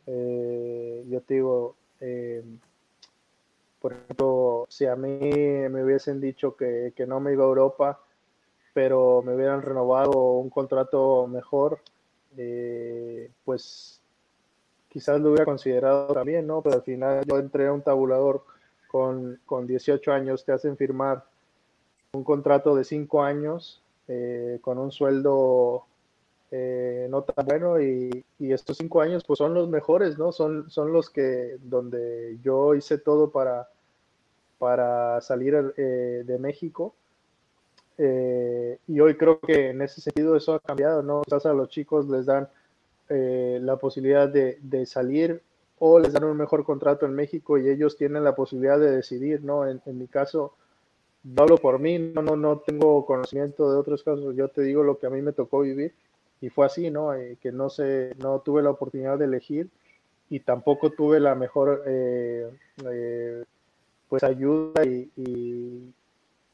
Eh, 0.06 1.04
yo 1.08 1.20
te 1.22 1.34
digo, 1.34 1.74
por 3.80 3.92
ejemplo, 3.92 4.66
si 4.68 4.86
a 4.86 4.94
mí 4.94 5.18
me 5.68 5.82
hubiesen 5.82 6.20
dicho 6.20 6.56
que, 6.56 6.92
no 7.08 7.18
me 7.18 7.32
iba 7.32 7.44
a 7.44 7.48
Europa, 7.48 8.00
pero 8.74 9.22
me 9.22 9.34
hubieran 9.34 9.62
renovado 9.62 10.38
un 10.38 10.50
contrato 10.50 11.26
mejor, 11.26 11.80
eh, 12.36 13.30
pues 13.44 14.00
quizás 14.88 15.20
lo 15.20 15.30
hubiera 15.30 15.44
considerado 15.44 16.12
también, 16.12 16.46
¿no? 16.46 16.62
Pero 16.62 16.76
al 16.76 16.82
final 16.82 17.24
yo 17.26 17.38
entré 17.38 17.66
a 17.66 17.72
un 17.72 17.82
tabulador 17.82 18.44
con, 18.88 19.38
con 19.46 19.66
18 19.66 20.12
años, 20.12 20.44
te 20.44 20.52
hacen 20.52 20.76
firmar 20.76 21.24
un 22.12 22.24
contrato 22.24 22.74
de 22.74 22.84
5 22.84 23.22
años 23.22 23.82
eh, 24.10 24.58
con 24.62 24.78
un 24.78 24.90
sueldo 24.90 25.84
eh, 26.50 27.06
no 27.10 27.24
tan 27.24 27.44
bueno 27.44 27.78
y, 27.78 28.24
estos 28.38 28.78
cinco 28.78 29.02
años 29.02 29.22
pues 29.24 29.38
son 29.38 29.52
los 29.52 29.68
mejores, 29.68 30.16
¿no? 30.16 30.32
Son, 30.32 30.70
son 30.70 30.92
los 30.92 31.10
que 31.10 31.58
donde 31.60 32.38
yo 32.42 32.74
hice 32.74 32.96
todo 32.96 33.30
para, 33.30 33.68
para 34.58 35.20
salir 35.20 35.74
eh, 35.76 36.22
de 36.24 36.38
México. 36.38 36.94
Eh, 37.98 38.78
y 38.86 39.00
hoy 39.00 39.16
creo 39.16 39.40
que 39.40 39.70
en 39.70 39.82
ese 39.82 40.00
sentido 40.00 40.36
eso 40.36 40.54
ha 40.54 40.60
cambiado, 40.60 41.02
¿no? 41.02 41.22
Quizás 41.22 41.46
a 41.46 41.52
los 41.52 41.68
chicos 41.68 42.08
les 42.08 42.26
dan 42.26 42.48
la 43.10 43.76
posibilidad 43.78 44.28
de, 44.28 44.58
de, 44.60 44.84
salir 44.84 45.40
o 45.78 45.98
les 45.98 46.12
dan 46.12 46.24
un 46.24 46.36
mejor 46.36 46.62
contrato 46.62 47.06
en 47.06 47.14
México 47.14 47.56
y 47.56 47.66
ellos 47.70 47.96
tienen 47.96 48.22
la 48.22 48.34
posibilidad 48.34 48.78
de 48.78 48.90
decidir, 48.90 49.42
¿no? 49.42 49.66
En, 49.66 49.80
en 49.86 49.98
mi 49.98 50.08
caso, 50.08 50.52
yo 51.24 51.42
hablo 51.42 51.56
por 51.56 51.78
mí, 51.78 51.98
no, 51.98 52.22
no, 52.22 52.36
no 52.36 52.58
tengo 52.58 53.04
conocimiento 53.06 53.70
de 53.70 53.78
otros 53.78 54.02
casos, 54.02 54.36
yo 54.36 54.48
te 54.48 54.62
digo 54.62 54.82
lo 54.82 54.98
que 54.98 55.06
a 55.06 55.10
mí 55.10 55.22
me 55.22 55.32
tocó 55.32 55.60
vivir 55.60 55.94
y 56.40 56.48
fue 56.50 56.66
así, 56.66 56.90
¿no? 56.90 57.14
Eh, 57.14 57.36
que 57.40 57.52
no 57.52 57.68
sé, 57.70 58.14
no 58.18 58.40
tuve 58.40 58.62
la 58.62 58.70
oportunidad 58.70 59.18
de 59.18 59.24
elegir 59.24 59.68
y 60.30 60.40
tampoco 60.40 60.90
tuve 60.90 61.20
la 61.20 61.34
mejor 61.34 61.82
eh, 61.86 62.48
eh, 62.90 63.44
pues 64.08 64.22
ayuda 64.22 64.84
y, 64.84 65.10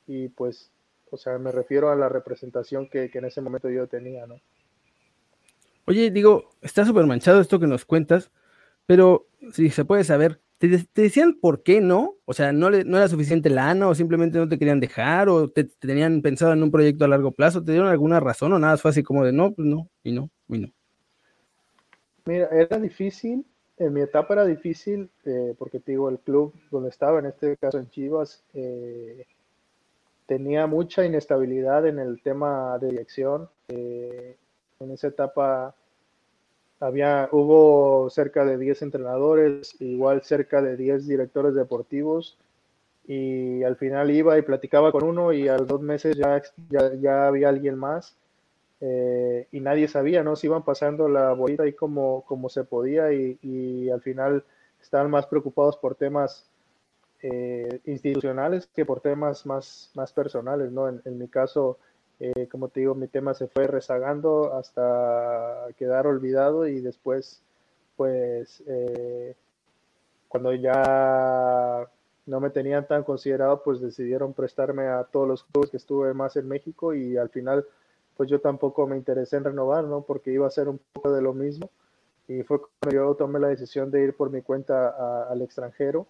y, 0.06 0.28
pues, 0.28 0.70
o 1.14 1.16
sea, 1.16 1.38
me 1.38 1.50
refiero 1.50 1.90
a 1.90 1.96
la 1.96 2.08
representación 2.08 2.88
que, 2.88 3.10
que 3.10 3.18
en 3.18 3.24
ese 3.24 3.40
momento 3.40 3.70
yo 3.70 3.86
tenía, 3.86 4.26
¿no? 4.26 4.40
Oye, 5.86 6.10
digo, 6.10 6.50
está 6.62 6.84
súper 6.84 7.06
manchado 7.06 7.40
esto 7.40 7.58
que 7.58 7.66
nos 7.66 7.84
cuentas, 7.84 8.30
pero 8.86 9.26
si 9.52 9.70
se 9.70 9.84
puede 9.84 10.04
saber, 10.04 10.40
¿Te, 10.58 10.68
decían 10.94 11.34
por 11.40 11.62
qué 11.62 11.80
no? 11.80 12.16
O 12.24 12.32
sea, 12.32 12.52
¿no, 12.52 12.70
le, 12.70 12.84
¿no 12.84 12.96
era 12.96 13.08
suficiente 13.08 13.50
lana 13.50 13.88
o 13.88 13.94
simplemente 13.94 14.38
no 14.38 14.48
te 14.48 14.58
querían 14.58 14.80
dejar 14.80 15.28
o 15.28 15.50
te, 15.50 15.64
tenían 15.64 16.22
pensado 16.22 16.52
en 16.52 16.62
un 16.62 16.70
proyecto 16.70 17.04
a 17.04 17.08
largo 17.08 17.32
plazo? 17.32 17.62
¿Te 17.62 17.72
dieron 17.72 17.88
alguna 17.88 18.20
razón 18.20 18.52
o 18.52 18.58
nada? 18.58 18.76
Fue 18.76 18.90
así 18.90 19.02
como 19.02 19.24
de 19.24 19.32
no, 19.32 19.52
pues 19.52 19.66
no, 19.66 19.90
y 20.02 20.12
no, 20.12 20.30
y 20.48 20.58
no. 20.58 20.68
Mira, 22.24 22.48
era 22.52 22.78
difícil, 22.78 23.44
en 23.76 23.92
mi 23.92 24.00
etapa 24.00 24.34
era 24.34 24.46
difícil 24.46 25.10
eh, 25.24 25.54
porque 25.58 25.80
te 25.80 25.92
digo, 25.92 26.08
el 26.08 26.18
club 26.20 26.54
donde 26.70 26.88
estaba, 26.88 27.18
en 27.18 27.26
este 27.26 27.56
caso 27.56 27.78
en 27.78 27.90
Chivas, 27.90 28.44
eh, 28.54 29.26
tenía 30.26 30.66
mucha 30.66 31.04
inestabilidad 31.04 31.86
en 31.86 31.98
el 31.98 32.22
tema 32.22 32.78
de 32.78 32.88
dirección. 32.88 33.48
Eh, 33.68 34.36
en 34.80 34.90
esa 34.90 35.08
etapa 35.08 35.74
había, 36.80 37.28
hubo 37.32 38.08
cerca 38.10 38.44
de 38.44 38.58
10 38.58 38.82
entrenadores, 38.82 39.80
igual 39.80 40.22
cerca 40.22 40.62
de 40.62 40.76
10 40.76 41.06
directores 41.06 41.54
deportivos, 41.54 42.38
y 43.06 43.62
al 43.62 43.76
final 43.76 44.10
iba 44.10 44.38
y 44.38 44.42
platicaba 44.42 44.90
con 44.90 45.04
uno 45.04 45.32
y 45.32 45.48
a 45.48 45.58
los 45.58 45.68
dos 45.68 45.80
meses 45.82 46.16
ya, 46.16 46.42
ya, 46.70 47.26
había 47.26 47.50
alguien 47.50 47.76
más 47.76 48.16
eh, 48.80 49.46
y 49.52 49.60
nadie 49.60 49.88
sabía, 49.88 50.22
¿no? 50.22 50.36
Se 50.36 50.46
iban 50.46 50.64
pasando 50.64 51.08
la 51.08 51.32
bolita 51.32 51.64
ahí 51.64 51.74
como, 51.74 52.22
como 52.26 52.48
se 52.48 52.64
podía 52.64 53.12
y, 53.12 53.90
al 53.90 54.00
final 54.00 54.44
estaban 54.80 55.10
más 55.10 55.26
preocupados 55.26 55.76
por 55.76 55.94
temas 55.94 56.46
eh, 57.26 57.80
institucionales 57.86 58.66
que 58.66 58.84
por 58.84 59.00
temas 59.00 59.46
más, 59.46 59.90
más 59.94 60.12
personales, 60.12 60.70
¿no? 60.70 60.88
en 60.88 61.18
mi 61.18 61.26
caso, 61.28 61.78
eh, 62.20 62.48
como 62.50 62.68
te 62.68 62.80
digo, 62.80 62.94
mi 62.94 63.08
tema 63.08 63.32
se 63.32 63.48
fue 63.48 63.66
rezagando 63.66 64.54
hasta 64.54 65.66
quedar 65.76 66.06
olvidado 66.06 66.66
y 66.66 66.80
después, 66.80 67.40
pues, 67.96 68.62
eh, 68.66 69.34
cuando 70.28 70.52
ya 70.54 71.88
no 72.26 72.40
me 72.40 72.50
tenían 72.50 72.86
tan 72.86 73.04
considerado, 73.04 73.62
pues 73.62 73.80
decidieron 73.80 74.32
prestarme 74.32 74.86
a 74.88 75.04
todos 75.04 75.26
los 75.26 75.44
clubes 75.44 75.70
que 75.70 75.76
estuve 75.78 76.12
más 76.14 76.36
en 76.36 76.46
México 76.46 76.94
y 76.94 77.16
al 77.16 77.30
final, 77.30 77.64
pues 78.16 78.28
yo 78.30 78.40
tampoco 78.40 78.86
me 78.86 78.96
interesé 78.96 79.36
en 79.36 79.44
renovar, 79.44 79.84
¿no? 79.84 80.02
Porque 80.02 80.30
iba 80.30 80.46
a 80.46 80.50
ser 80.50 80.68
un 80.68 80.78
poco 80.92 81.10
de 81.12 81.22
lo 81.22 81.32
mismo 81.32 81.70
y 82.28 82.42
fue 82.42 82.60
cuando 82.60 82.94
yo 82.96 83.14
tomé 83.14 83.38
la 83.40 83.48
decisión 83.48 83.90
de 83.90 84.02
ir 84.02 84.16
por 84.16 84.30
mi 84.30 84.42
cuenta 84.42 85.26
al 85.28 85.42
extranjero. 85.42 86.06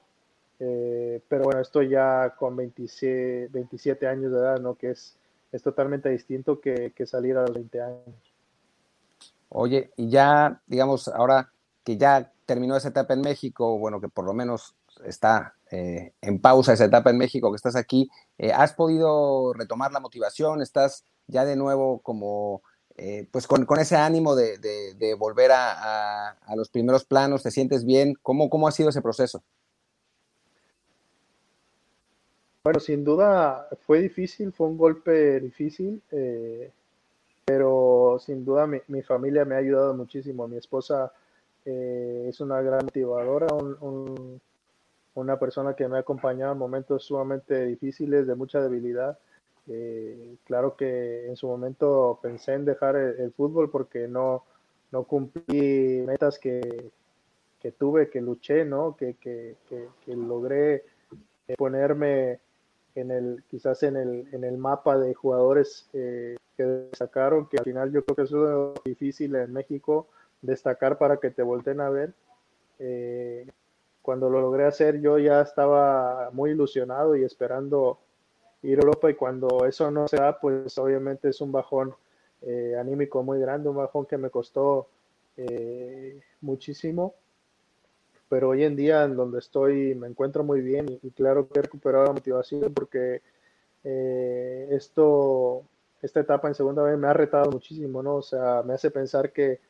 Eh, 0.60 1.20
pero 1.28 1.44
bueno, 1.44 1.60
estoy 1.60 1.90
ya 1.90 2.34
con 2.38 2.56
27, 2.56 3.48
27 3.52 4.06
años 4.06 4.32
de 4.32 4.38
edad, 4.38 4.60
¿no? 4.60 4.76
Que 4.76 4.90
es 4.90 5.18
es 5.54 5.62
totalmente 5.62 6.08
distinto 6.08 6.60
que, 6.60 6.92
salir 7.06 7.36
a 7.36 7.42
los 7.42 7.54
20 7.54 7.80
años. 7.80 8.16
Oye, 9.50 9.92
y 9.96 10.10
ya, 10.10 10.60
digamos, 10.66 11.06
ahora 11.06 11.52
que 11.84 11.96
ya 11.96 12.32
terminó 12.44 12.76
esa 12.76 12.88
etapa 12.88 13.14
en 13.14 13.20
México, 13.20 13.78
bueno, 13.78 14.00
que 14.00 14.08
por 14.08 14.24
lo 14.24 14.34
menos 14.34 14.74
está 15.04 15.54
eh, 15.70 16.12
en 16.20 16.40
pausa 16.40 16.72
esa 16.72 16.86
etapa 16.86 17.10
en 17.10 17.18
México, 17.18 17.52
que 17.52 17.56
estás 17.56 17.76
aquí, 17.76 18.10
eh, 18.36 18.52
¿has 18.52 18.72
podido 18.72 19.52
retomar 19.52 19.92
la 19.92 20.00
motivación? 20.00 20.60
¿Estás 20.60 21.04
ya 21.28 21.44
de 21.44 21.54
nuevo 21.54 22.00
como, 22.00 22.62
eh, 22.96 23.28
pues 23.30 23.46
con, 23.46 23.64
ese 23.78 23.94
ánimo 23.94 24.34
de, 24.34 25.16
volver 25.16 25.52
a, 25.54 26.36
los 26.56 26.68
primeros 26.68 27.04
planos? 27.04 27.44
¿Te 27.44 27.52
sientes 27.52 27.84
bien? 27.84 28.14
¿Cómo, 28.22 28.50
¿Cómo 28.50 28.66
ha 28.66 28.72
sido 28.72 28.88
ese 28.88 29.02
proceso? 29.02 29.44
Bueno, 32.64 32.80
sin 32.80 33.04
duda 33.04 33.68
fue 33.86 34.00
difícil, 34.00 34.50
fue 34.50 34.68
un 34.68 34.78
golpe 34.78 35.38
difícil, 35.38 36.00
eh, 36.10 36.72
pero 37.44 38.18
sin 38.18 38.42
duda 38.42 38.66
mi, 38.66 39.02
familia 39.02 39.44
me 39.44 39.54
ha 39.54 39.58
ayudado 39.58 39.92
muchísimo. 39.92 40.48
Mi 40.48 40.56
esposa 40.56 41.12
eh, 41.66 42.24
es 42.26 42.40
una 42.40 42.62
gran 42.62 42.86
motivadora, 42.86 43.48
una 45.14 45.38
persona 45.38 45.74
que 45.76 45.86
me 45.88 45.98
ha 45.98 46.00
acompañado 46.00 46.52
en 46.52 46.58
momentos 46.58 47.04
sumamente 47.04 47.66
difíciles, 47.66 48.26
de 48.26 48.34
mucha 48.34 48.62
debilidad. 48.62 49.18
Eh, 49.68 50.36
claro 50.44 50.74
que 50.74 51.26
en 51.28 51.36
su 51.36 51.46
momento 51.46 52.18
pensé 52.22 52.54
en 52.54 52.64
dejar 52.64 52.96
el, 52.96 53.30
fútbol 53.32 53.70
porque 53.70 54.08
no, 54.08 54.42
no 54.90 55.04
cumplí 55.04 56.02
metas 56.06 56.38
que, 56.38 56.90
tuve, 57.78 58.08
que 58.08 58.22
luché, 58.22 58.64
¿no? 58.64 58.96
que, 58.96 59.16
que 59.16 60.16
logré 60.16 60.84
ponerme 61.58 62.40
en 62.94 63.10
el, 63.10 63.44
quizás 63.48 63.82
en 63.82 63.96
el, 63.96 64.28
en 64.32 64.44
el 64.44 64.56
mapa 64.56 64.98
de 64.98 65.14
jugadores 65.14 65.88
eh, 65.92 66.36
que 66.56 66.62
destacaron, 66.62 67.48
que 67.48 67.58
al 67.58 67.64
final 67.64 67.92
yo 67.92 68.04
creo 68.04 68.16
que 68.16 68.22
es 68.22 68.84
difícil 68.84 69.34
en 69.34 69.52
México, 69.52 70.08
destacar 70.42 70.98
para 70.98 71.16
que 71.18 71.30
te 71.30 71.42
volteen 71.42 71.80
a 71.80 71.90
ver. 71.90 72.12
Eh, 72.78 73.46
cuando 74.02 74.28
lo 74.28 74.40
logré 74.40 74.66
hacer 74.66 75.00
yo 75.00 75.18
ya 75.18 75.40
estaba 75.40 76.30
muy 76.32 76.50
ilusionado 76.50 77.16
y 77.16 77.24
esperando 77.24 77.98
ir 78.62 78.78
a 78.78 78.82
Europa 78.82 79.10
y 79.10 79.14
cuando 79.14 79.64
eso 79.66 79.90
no 79.90 80.08
se 80.08 80.16
da, 80.16 80.38
pues 80.38 80.76
obviamente 80.78 81.28
es 81.28 81.40
un 81.40 81.52
bajón 81.52 81.94
eh, 82.42 82.76
anímico 82.78 83.22
muy 83.22 83.40
grande, 83.40 83.68
un 83.68 83.76
bajón 83.76 84.06
que 84.06 84.18
me 84.18 84.30
costó 84.30 84.88
muchísimo 86.40 87.14
pero 88.34 88.48
hoy 88.48 88.64
en 88.64 88.74
día 88.74 89.04
en 89.04 89.14
donde 89.14 89.38
estoy 89.38 89.94
me 89.94 90.08
encuentro 90.08 90.42
muy 90.42 90.60
bien 90.60 90.98
y, 91.04 91.10
claro 91.12 91.46
que 91.46 91.60
he 91.60 91.62
recuperado 91.62 92.06
la 92.06 92.14
motivación 92.14 92.74
porque 92.74 93.22
eh, 93.84 94.66
esto, 94.72 95.62
esta 96.02 96.18
etapa 96.18 96.48
en 96.48 96.56
segunda 96.56 96.82
vez 96.82 96.98
me 96.98 97.06
ha 97.06 97.12
retado 97.12 97.48
muchísimo, 97.52 98.02
¿no? 98.02 98.16
O 98.16 98.22
sea, 98.22 98.64
me 98.64 98.74
hace 98.74 98.90
pensar 98.90 99.30
que, 99.30 99.60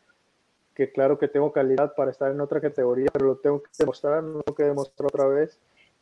que 0.75 0.91
claro 0.91 1.19
que 1.19 1.29
tengo 1.29 1.53
calidad 1.53 1.95
para 1.95 2.11
estar 2.11 2.33
en 2.33 2.41
otra 2.41 2.59
categoría, 2.59 3.11
pero 3.13 3.27
lo 3.27 3.37
tengo 3.37 3.63
que 3.63 3.69
demostrar, 3.79 4.23
no 4.23 4.41
tengo 4.41 4.57
que 4.57 4.65
demostrar 4.65 5.09
otra 5.09 5.27
vez 5.27 5.59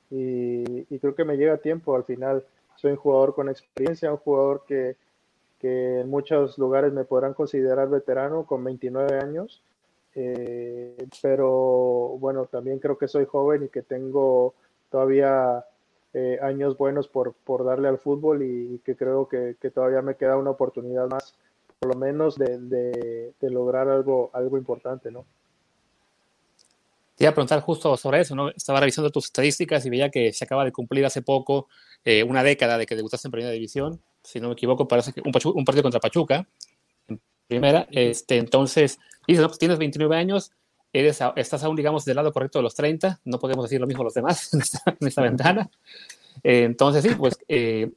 y, 0.09 0.87
y 0.88 0.98
creo 1.01 1.16
que 1.16 1.25
me 1.25 1.37
llega 1.37 1.57
tiempo 1.57 1.96
al 1.96 2.05
final. 2.05 2.46
Soy 2.77 2.92
un 2.92 2.96
jugador 2.96 3.35
con 3.35 3.48
experiencia, 3.48 4.12
un 4.12 4.18
jugador 4.18 4.62
que, 4.68 4.94
que 5.59 5.98
en 5.98 6.09
muchos 6.09 6.59
lugares 6.59 6.92
me 6.92 7.03
podrán 7.03 7.35
considerar 7.35 7.88
veterano 7.88 8.46
con 8.46 8.62
29 8.62 9.18
años 9.18 9.64
eh, 10.14 11.07
pero 11.20 12.16
bueno, 12.18 12.46
también 12.46 12.79
creo 12.79 12.98
que 12.98 13.09
soy 13.09 13.25
joven 13.25 13.64
y 13.64 13.68
que 13.68 13.83
tengo 13.83 14.55
todavía 14.90 15.64
eh, 16.14 16.38
años 16.42 16.77
buenos 16.77 17.09
por, 17.09 17.33
por, 17.33 17.64
darle 17.64 17.88
al 17.88 17.98
fútbol 17.98 18.42
y, 18.42 18.81
que 18.85 18.94
creo 18.96 19.27
que, 19.27 19.57
que, 19.61 19.70
todavía 19.70 20.03
me 20.03 20.16
queda 20.16 20.37
una 20.37 20.51
oportunidad 20.51 21.09
más, 21.09 21.35
por 21.79 21.94
lo 21.94 21.98
menos 21.98 22.37
de, 22.37 22.59
de, 22.59 23.51
lograr 23.51 23.88
algo, 23.88 24.31
algo 24.35 24.59
importante, 24.59 25.11
¿no? 25.11 25.25
Te 27.16 27.25
iba 27.25 27.31
a 27.31 27.35
preguntar 27.35 27.61
justo 27.61 27.96
sobre 27.96 28.20
eso, 28.20 28.35
¿no? 28.35 28.51
Estaba 28.51 28.81
revisando 28.81 29.11
tus 29.11 29.27
estadísticas 29.27 29.87
y 29.87 29.90
veía 29.90 30.11
que 30.11 30.33
se 30.33 30.44
acaba 30.44 30.64
de 30.64 30.72
cumplir 30.72 31.07
hace 31.07 31.22
poco 31.22 31.68
eh, 32.05 32.22
una 32.22 32.42
década 32.42 32.77
de 32.77 32.85
que 32.85 32.96
debutaste 32.96 33.29
en 33.29 33.33
Primera 33.33 33.53
División, 33.53 34.01
si 34.22 34.38
no 34.38 34.48
me 34.48 34.55
equivoco, 34.55 34.87
parece 34.87 35.12
que 35.12 35.20
un, 35.20 35.33
un 35.55 35.64
partido 35.64 35.83
contra 35.83 36.01
Pachuca, 36.01 36.46
Primera, 37.52 37.86
este, 37.90 38.38
entonces 38.38 38.98
Dices, 39.26 39.46
pues 39.46 39.58
tienes 39.58 39.78
29 39.78 40.16
años, 40.16 40.52
eres, 40.92 41.20
estás 41.36 41.62
aún, 41.64 41.76
digamos, 41.76 42.04
del 42.04 42.16
lado 42.16 42.32
correcto 42.32 42.58
de 42.58 42.64
los 42.64 42.74
30, 42.74 43.20
no 43.24 43.38
podemos 43.38 43.64
decir 43.64 43.80
lo 43.80 43.86
mismo 43.86 44.02
a 44.02 44.04
los 44.04 44.14
demás 44.14 44.52
en 45.00 45.06
esta, 45.06 45.22
ventana. 45.22 45.70
Eh, 46.42 46.64
entonces, 46.64 47.02
sí, 47.02 47.14
pues, 47.16 47.38
eh, 47.48 47.92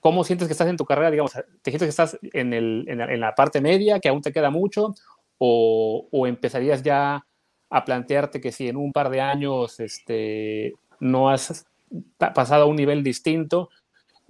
¿cómo 0.00 0.24
sientes 0.24 0.48
que 0.48 0.52
estás 0.52 0.68
en 0.68 0.76
tu 0.76 0.84
carrera? 0.84 1.10
Digamos, 1.10 1.32
¿te 1.32 1.70
sientes 1.70 1.82
que 1.82 1.88
estás 1.88 2.18
en, 2.22 2.52
el, 2.52 2.84
en, 2.88 3.20
la, 3.20 3.34
parte 3.34 3.60
media, 3.60 4.00
que 4.00 4.08
aún 4.08 4.22
te 4.22 4.32
queda 4.32 4.50
mucho? 4.50 4.94
O, 5.38 6.08
o, 6.10 6.26
empezarías 6.26 6.82
ya 6.82 7.24
a 7.70 7.84
plantearte 7.84 8.40
que 8.40 8.52
si 8.52 8.68
en 8.68 8.76
un 8.76 8.92
par 8.92 9.10
de 9.10 9.20
años 9.20 9.80
este, 9.80 10.74
no 11.00 11.30
has 11.30 11.66
pasado 12.18 12.64
a 12.64 12.66
un 12.66 12.76
nivel 12.76 13.02
distinto, 13.02 13.70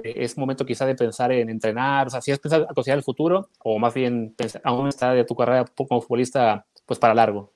es 0.05 0.37
momento 0.37 0.65
quizá 0.65 0.87
de 0.87 0.95
pensar 0.95 1.33
en 1.33 1.49
entrenar, 1.49 2.07
o 2.07 2.11
sea, 2.11 2.21
si 2.21 2.31
es 2.31 2.39
pensar 2.39 2.67
a 2.69 2.75
considerar 2.75 2.99
el 2.99 3.05
futuro 3.05 3.49
o 3.61 3.79
más 3.79 3.95
bien 3.95 4.35
aún 4.65 4.89
está 4.89 5.13
de 5.13 5.25
tu 5.25 5.35
carrera 5.35 5.65
como 5.75 6.01
futbolista 6.01 6.67
pues 6.87 6.99
para 6.99 7.15
largo. 7.15 7.51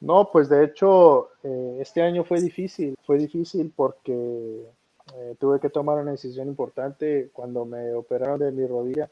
No, 0.00 0.30
pues 0.32 0.48
de 0.48 0.64
hecho 0.64 1.28
eh, 1.42 1.78
este 1.80 2.02
año 2.02 2.24
fue 2.24 2.40
difícil, 2.40 2.96
fue 3.04 3.18
difícil 3.18 3.72
porque 3.74 4.64
eh, 5.16 5.36
tuve 5.38 5.60
que 5.60 5.68
tomar 5.68 5.98
una 5.98 6.12
decisión 6.12 6.48
importante 6.48 7.30
cuando 7.32 7.64
me 7.64 7.94
operaron 7.94 8.40
de 8.40 8.52
mi 8.52 8.66
rodilla. 8.66 9.10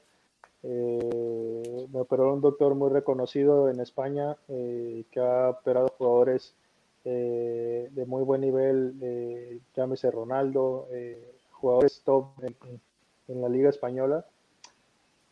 me 0.62 2.00
operó 2.00 2.34
un 2.34 2.40
doctor 2.40 2.74
muy 2.74 2.90
reconocido 2.90 3.68
en 3.68 3.80
España 3.80 4.36
que 4.48 5.20
ha 5.20 5.50
operado 5.50 5.88
jugadores 5.96 6.54
eh, 7.04 7.88
de 7.90 8.06
muy 8.06 8.22
buen 8.22 8.40
nivel, 8.40 8.94
eh, 9.00 9.60
llámese 9.74 10.10
Ronaldo, 10.10 10.88
eh, 10.92 11.32
jugadores 11.52 12.02
top 12.04 12.26
en, 12.42 13.40
la 13.40 13.48
Liga 13.48 13.70
Española. 13.70 14.26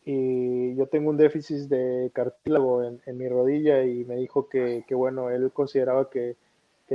Y 0.05 0.75
yo 0.75 0.87
tengo 0.87 1.09
un 1.09 1.17
déficit 1.17 1.67
de 1.67 2.09
cartílago 2.13 2.83
en, 2.83 3.17
mi 3.17 3.27
rodilla 3.27 3.83
y 3.83 4.05
me 4.05 4.15
dijo 4.15 4.47
que, 4.47 4.83
bueno, 4.91 5.29
él 5.29 5.51
consideraba 5.51 6.09
que, 6.09 6.35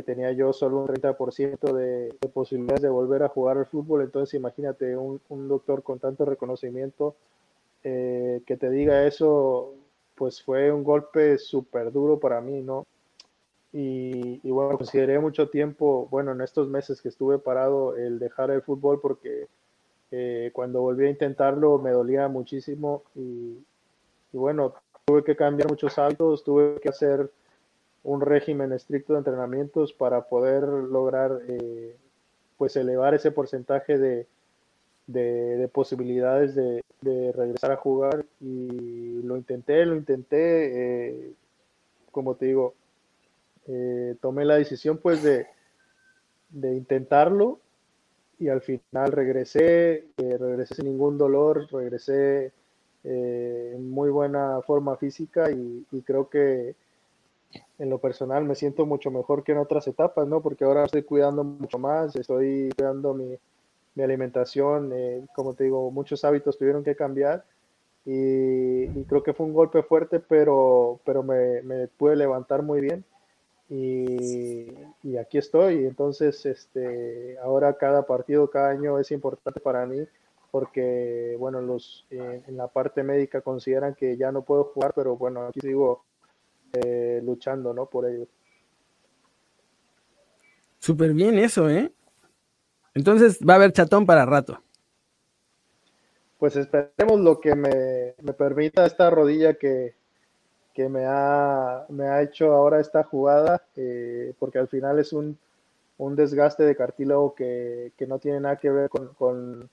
tenía 0.06 0.32
yo 0.32 0.54
solo 0.54 0.78
un 0.78 0.86
30% 0.88 1.72
de, 1.74 2.16
de, 2.18 2.28
posibilidades 2.32 2.80
de 2.80 2.88
volver 2.88 3.22
a 3.22 3.28
jugar 3.28 3.58
al 3.58 3.66
fútbol. 3.66 4.02
Entonces, 4.02 4.34
imagínate 4.34 4.96
un, 4.96 5.20
un 5.28 5.48
doctor 5.48 5.82
con 5.82 5.98
tanto 5.98 6.24
reconocimiento 6.24 7.14
que 7.82 8.56
te 8.58 8.70
diga 8.70 9.06
eso, 9.06 9.74
pues 10.14 10.42
fue 10.42 10.72
un 10.72 10.84
golpe 10.84 11.36
súper 11.36 11.92
duro 11.92 12.18
para 12.18 12.40
mí, 12.40 12.62
¿no? 12.62 12.86
Y, 13.74 14.50
bueno, 14.50 14.76
consideré 14.76 15.18
mucho 15.18 15.48
tiempo, 15.48 16.06
bueno, 16.10 16.32
en 16.32 16.42
estos 16.42 16.68
meses 16.68 17.00
que 17.00 17.08
estuve 17.08 17.38
parado, 17.38 17.96
el 17.96 18.18
dejar 18.18 18.50
el 18.50 18.60
fútbol 18.60 19.00
porque 19.00 19.48
eh, 20.10 20.50
cuando 20.52 20.82
volví 20.82 21.06
a 21.06 21.10
intentarlo 21.10 21.78
me 21.78 21.90
dolía 21.90 22.28
muchísimo 22.28 23.02
y, 23.14 23.56
bueno, 24.32 24.74
tuve 25.06 25.24
que 25.24 25.36
cambiar 25.36 25.70
muchos 25.70 25.98
hábitos, 25.98 26.44
tuve 26.44 26.80
que 26.80 26.90
hacer 26.90 27.30
un 28.04 28.20
régimen 28.20 28.72
estricto 28.72 29.14
de 29.14 29.20
entrenamientos 29.20 29.94
para 29.94 30.22
poder 30.22 30.64
lograr 30.64 31.40
eh, 31.48 31.96
pues 32.58 32.76
elevar 32.76 33.14
ese 33.14 33.30
porcentaje 33.30 33.96
de, 33.96 34.26
de, 35.06 35.68
posibilidades 35.72 36.54
de, 36.54 36.82
regresar 37.32 37.72
a 37.72 37.76
jugar 37.76 38.24
y 38.40 39.22
lo 39.22 39.36
intenté, 39.36 39.84
lo 39.86 39.96
intenté, 39.96 41.08
eh, 41.08 41.32
como 42.12 42.36
te 42.36 42.46
digo, 42.46 42.74
eh, 43.68 44.16
tomé 44.20 44.44
la 44.44 44.56
decisión 44.56 44.98
pues 44.98 45.22
de, 45.22 45.46
intentarlo 46.52 47.60
y 48.38 48.48
al 48.48 48.60
final 48.60 49.12
regresé, 49.12 50.06
eh, 50.16 50.36
regresé 50.38 50.74
sin 50.74 50.86
ningún 50.86 51.16
dolor, 51.16 51.68
regresé 51.70 52.52
eh, 53.04 53.72
en 53.74 53.90
muy 53.90 54.10
buena 54.10 54.60
forma 54.62 54.96
física 54.96 55.50
y, 55.50 55.86
creo 56.04 56.28
que 56.28 56.74
en 57.78 57.90
lo 57.90 57.98
personal 57.98 58.44
me 58.44 58.54
siento 58.54 58.84
mucho 58.84 59.10
mejor 59.10 59.44
que 59.44 59.52
en 59.52 59.58
otras 59.58 59.86
etapas, 59.86 60.26
¿no? 60.26 60.40
Porque 60.40 60.64
ahora 60.64 60.84
estoy 60.84 61.02
cuidando 61.02 61.44
mucho 61.44 61.78
más, 61.78 62.16
estoy 62.16 62.70
cuidando 62.76 63.14
mi, 63.14 63.38
alimentación, 64.02 64.92
como 65.34 65.54
te 65.54 65.64
digo, 65.64 65.90
muchos 65.90 66.24
hábitos 66.24 66.58
tuvieron 66.58 66.82
que 66.82 66.96
cambiar 66.96 67.44
y, 68.06 69.04
creo 69.04 69.22
que 69.22 69.34
fue 69.34 69.46
un 69.46 69.52
golpe 69.52 69.82
fuerte, 69.82 70.18
pero, 70.18 70.98
pero 71.04 71.22
me 71.22 71.88
pude 71.98 72.16
levantar 72.16 72.62
muy 72.62 72.80
bien 72.80 73.04
y, 73.74 75.16
aquí 75.16 75.38
estoy. 75.38 75.86
Entonces, 75.86 76.44
este, 76.44 77.38
ahora 77.38 77.76
cada 77.78 78.04
partido, 78.04 78.50
cada 78.50 78.70
año 78.70 78.98
es 78.98 79.10
importante 79.10 79.60
para 79.60 79.86
mí 79.86 80.06
porque, 80.50 81.34
bueno, 81.38 81.62
los 81.62 82.06
eh, 82.10 82.42
en 82.46 82.56
la 82.58 82.68
parte 82.68 83.02
médica 83.02 83.40
consideran 83.40 83.94
que 83.94 84.18
ya 84.18 84.30
no 84.30 84.42
puedo 84.42 84.64
jugar, 84.64 84.92
pero 84.94 85.16
bueno, 85.16 85.46
aquí 85.46 85.60
sigo 85.60 86.04
eh, 86.74 87.22
luchando, 87.24 87.72
¿no? 87.72 87.86
Por 87.86 88.06
ello. 88.06 88.26
Súper 90.78 91.14
bien 91.14 91.38
eso, 91.38 91.70
¿eh? 91.70 91.90
Entonces 92.92 93.38
va 93.48 93.54
a 93.54 93.56
haber 93.56 93.72
chatón 93.72 94.04
para 94.04 94.26
rato. 94.26 94.60
Pues 96.38 96.56
esperemos 96.56 97.20
lo 97.20 97.40
que 97.40 97.54
me, 97.54 98.14
me 98.20 98.34
permita 98.34 98.84
esta 98.84 99.08
rodilla 99.08 99.54
que, 99.54 99.94
que 100.74 100.88
me 100.88 101.04
ha, 101.06 101.84
me 101.88 102.04
ha 102.06 102.22
hecho 102.22 102.52
ahora 102.52 102.80
esta 102.80 103.02
jugada, 103.04 103.62
eh, 103.76 104.34
porque 104.38 104.58
al 104.58 104.68
final 104.68 104.98
es 104.98 105.12
un, 105.12 105.38
un 105.98 106.16
desgaste 106.16 106.64
de 106.64 106.76
cartílago 106.76 107.34
que, 107.34 107.92
que, 107.96 108.06
no 108.06 108.18
tiene 108.18 108.40
nada 108.40 108.56
que 108.56 108.70
ver 108.70 108.88
con, 108.88 109.08
con, 109.14 109.68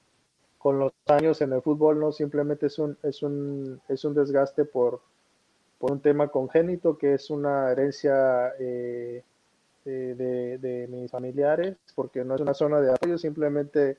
con, 0.58 0.80
los 0.80 0.92
años 1.08 1.42
en 1.42 1.54
el 1.54 1.62
fútbol, 1.62 2.00
no 2.00 2.12
simplemente 2.12 2.68
es 2.68 2.80
un, 2.80 2.98
es 3.04 3.24
un, 3.24 3.82
es 3.88 4.04
un 4.04 4.14
desgaste 4.14 4.66
por, 4.66 5.02
por 5.78 5.92
un 5.92 6.02
tema 6.02 6.28
congénito, 6.28 6.98
que 6.98 7.14
es 7.14 7.30
una 7.30 7.72
herencia 7.72 8.54
eh, 8.60 9.24
de, 9.86 10.58
de, 10.60 10.88
mis 10.90 11.10
familiares, 11.10 11.78
porque 11.96 12.24
no 12.24 12.36
es 12.36 12.42
una 12.42 12.54
zona 12.54 12.82
de 12.82 12.92
apoyo, 12.92 13.18
simplemente 13.18 13.98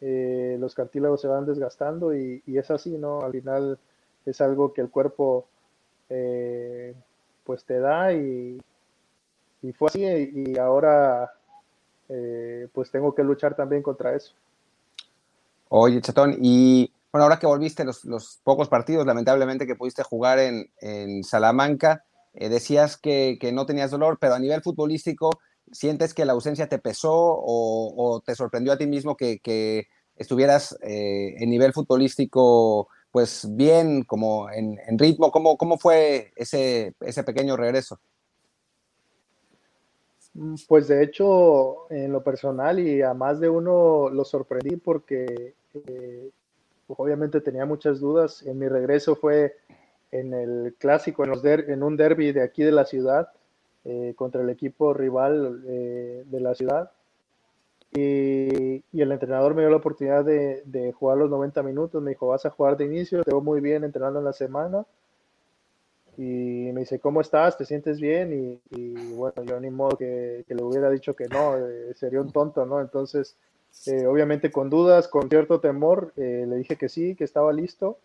eh, 0.00 0.56
los 0.58 0.74
cartílagos 0.74 1.20
se 1.20 1.28
van 1.28 1.46
desgastando 1.46 2.14
y, 2.16 2.42
y 2.46 2.58
es 2.58 2.70
así, 2.70 2.96
¿no? 2.96 3.20
Al 3.20 3.32
final 3.32 3.78
es 4.26 4.40
algo 4.40 4.72
que 4.72 4.80
el 4.80 4.90
cuerpo 4.90 5.46
eh, 6.10 6.94
pues 7.44 7.64
te 7.64 7.78
da 7.80 8.12
y, 8.12 8.60
y, 9.62 9.72
fue 9.72 9.88
así 9.88 10.04
y 10.04 10.58
ahora 10.58 11.32
eh, 12.08 12.68
pues 12.72 12.90
tengo 12.90 13.14
que 13.14 13.22
luchar 13.22 13.54
también 13.54 13.82
contra 13.82 14.14
eso. 14.14 14.32
Oye, 15.68 16.00
Chatón, 16.00 16.38
y 16.40 16.92
bueno, 17.12 17.24
ahora 17.24 17.38
que 17.38 17.46
volviste 17.46 17.84
los, 17.84 18.04
los 18.04 18.40
pocos 18.42 18.68
partidos, 18.68 19.06
lamentablemente, 19.06 19.66
que 19.66 19.76
pudiste 19.76 20.02
jugar 20.02 20.38
en, 20.38 20.70
en 20.80 21.22
Salamanca, 21.24 22.04
eh, 22.34 22.48
decías 22.48 22.96
que, 22.96 23.36
que, 23.40 23.52
no 23.52 23.66
tenías 23.66 23.90
dolor, 23.90 24.18
pero 24.18 24.34
a 24.34 24.38
nivel 24.38 24.62
futbolístico, 24.62 25.30
¿sientes 25.70 26.14
que 26.14 26.24
la 26.24 26.32
ausencia 26.32 26.68
te 26.68 26.78
pesó 26.78 27.12
o, 27.14 28.22
te 28.24 28.34
sorprendió 28.34 28.72
a 28.72 28.78
ti 28.78 28.86
mismo 28.86 29.16
que, 29.16 29.40
que 29.40 29.88
estuvieras 30.16 30.76
en 30.80 31.50
nivel 31.50 31.72
futbolístico 31.72 32.88
pues 33.18 33.48
bien, 33.50 34.04
como 34.04 34.48
en, 34.48 34.78
ritmo. 34.96 35.32
¿Cómo, 35.32 35.58
¿Cómo, 35.58 35.76
fue 35.76 36.30
ese, 36.36 36.94
ese 37.00 37.24
pequeño 37.24 37.56
regreso? 37.56 37.98
Mm, 40.34 40.54
pues 40.68 40.86
de 40.86 41.02
hecho, 41.02 41.90
en 41.90 42.12
lo 42.12 42.22
personal 42.22 42.78
y 42.78 43.02
a 43.02 43.14
más 43.14 43.40
de 43.40 43.48
uno 43.48 44.08
lo 44.08 44.24
sorprendí 44.24 44.76
porque 44.76 45.56
eh, 45.74 46.30
obviamente 46.86 47.40
tenía 47.40 47.66
muchas 47.66 47.98
dudas. 47.98 48.46
En 48.46 48.56
mi 48.60 48.68
regreso 48.68 49.16
fue 49.16 49.56
en 50.12 50.32
el 50.32 50.76
clásico, 50.78 51.24
en, 51.24 51.30
los 51.30 51.44
en 51.44 51.82
un 51.82 51.96
derby 51.96 52.30
de 52.30 52.44
aquí 52.44 52.62
de 52.62 52.70
la 52.70 52.84
ciudad. 52.84 53.32
eh, 53.84 54.12
contra 54.14 54.42
el 54.42 54.50
equipo 54.50 54.94
rival 54.94 55.64
eh, 55.66 56.22
de 56.24 56.40
la 56.40 56.54
ciudad. 56.54 56.92
Y, 57.92 58.82
el 58.92 59.12
entrenador 59.12 59.54
me 59.54 59.62
dio 59.62 59.70
la 59.70 59.76
oportunidad 59.76 60.24
de, 60.24 60.92
jugar 60.92 61.18
los 61.18 61.30
90 61.30 61.62
minutos. 61.62 62.02
Me 62.02 62.10
dijo, 62.10 62.28
vas 62.28 62.46
a 62.46 62.50
jugar 62.50 62.76
de 62.76 62.84
inicio, 62.84 63.22
te 63.22 63.30
veo 63.30 63.40
muy 63.40 63.60
bien 63.60 63.84
entrenando 63.84 64.18
en 64.18 64.24
la 64.24 64.32
semana. 64.32 64.84
Y 66.16 66.72
me 66.72 66.80
dice, 66.80 66.98
¿cómo 66.98 67.20
estás? 67.20 67.56
¿Te 67.56 67.64
sientes 67.64 68.00
bien? 68.00 68.60
Y, 68.70 69.12
bueno, 69.14 69.42
yo 69.44 69.60
ni 69.60 69.70
modo 69.70 69.96
que, 69.96 70.44
le 70.46 70.62
hubiera 70.62 70.90
dicho 70.90 71.14
que 71.14 71.28
no, 71.28 71.56
eh, 71.56 71.94
sería 71.94 72.20
un 72.20 72.32
tonto, 72.32 72.66
¿no? 72.66 72.80
Entonces, 72.80 73.36
obviamente 74.06 74.50
con 74.50 74.68
dudas, 74.68 75.06
con 75.08 75.28
cierto 75.28 75.60
temor, 75.60 76.12
le 76.16 76.56
dije 76.56 76.76
que 76.76 76.88
sí, 76.88 77.14
que 77.14 77.24
estaba 77.24 77.52
listo 77.52 77.98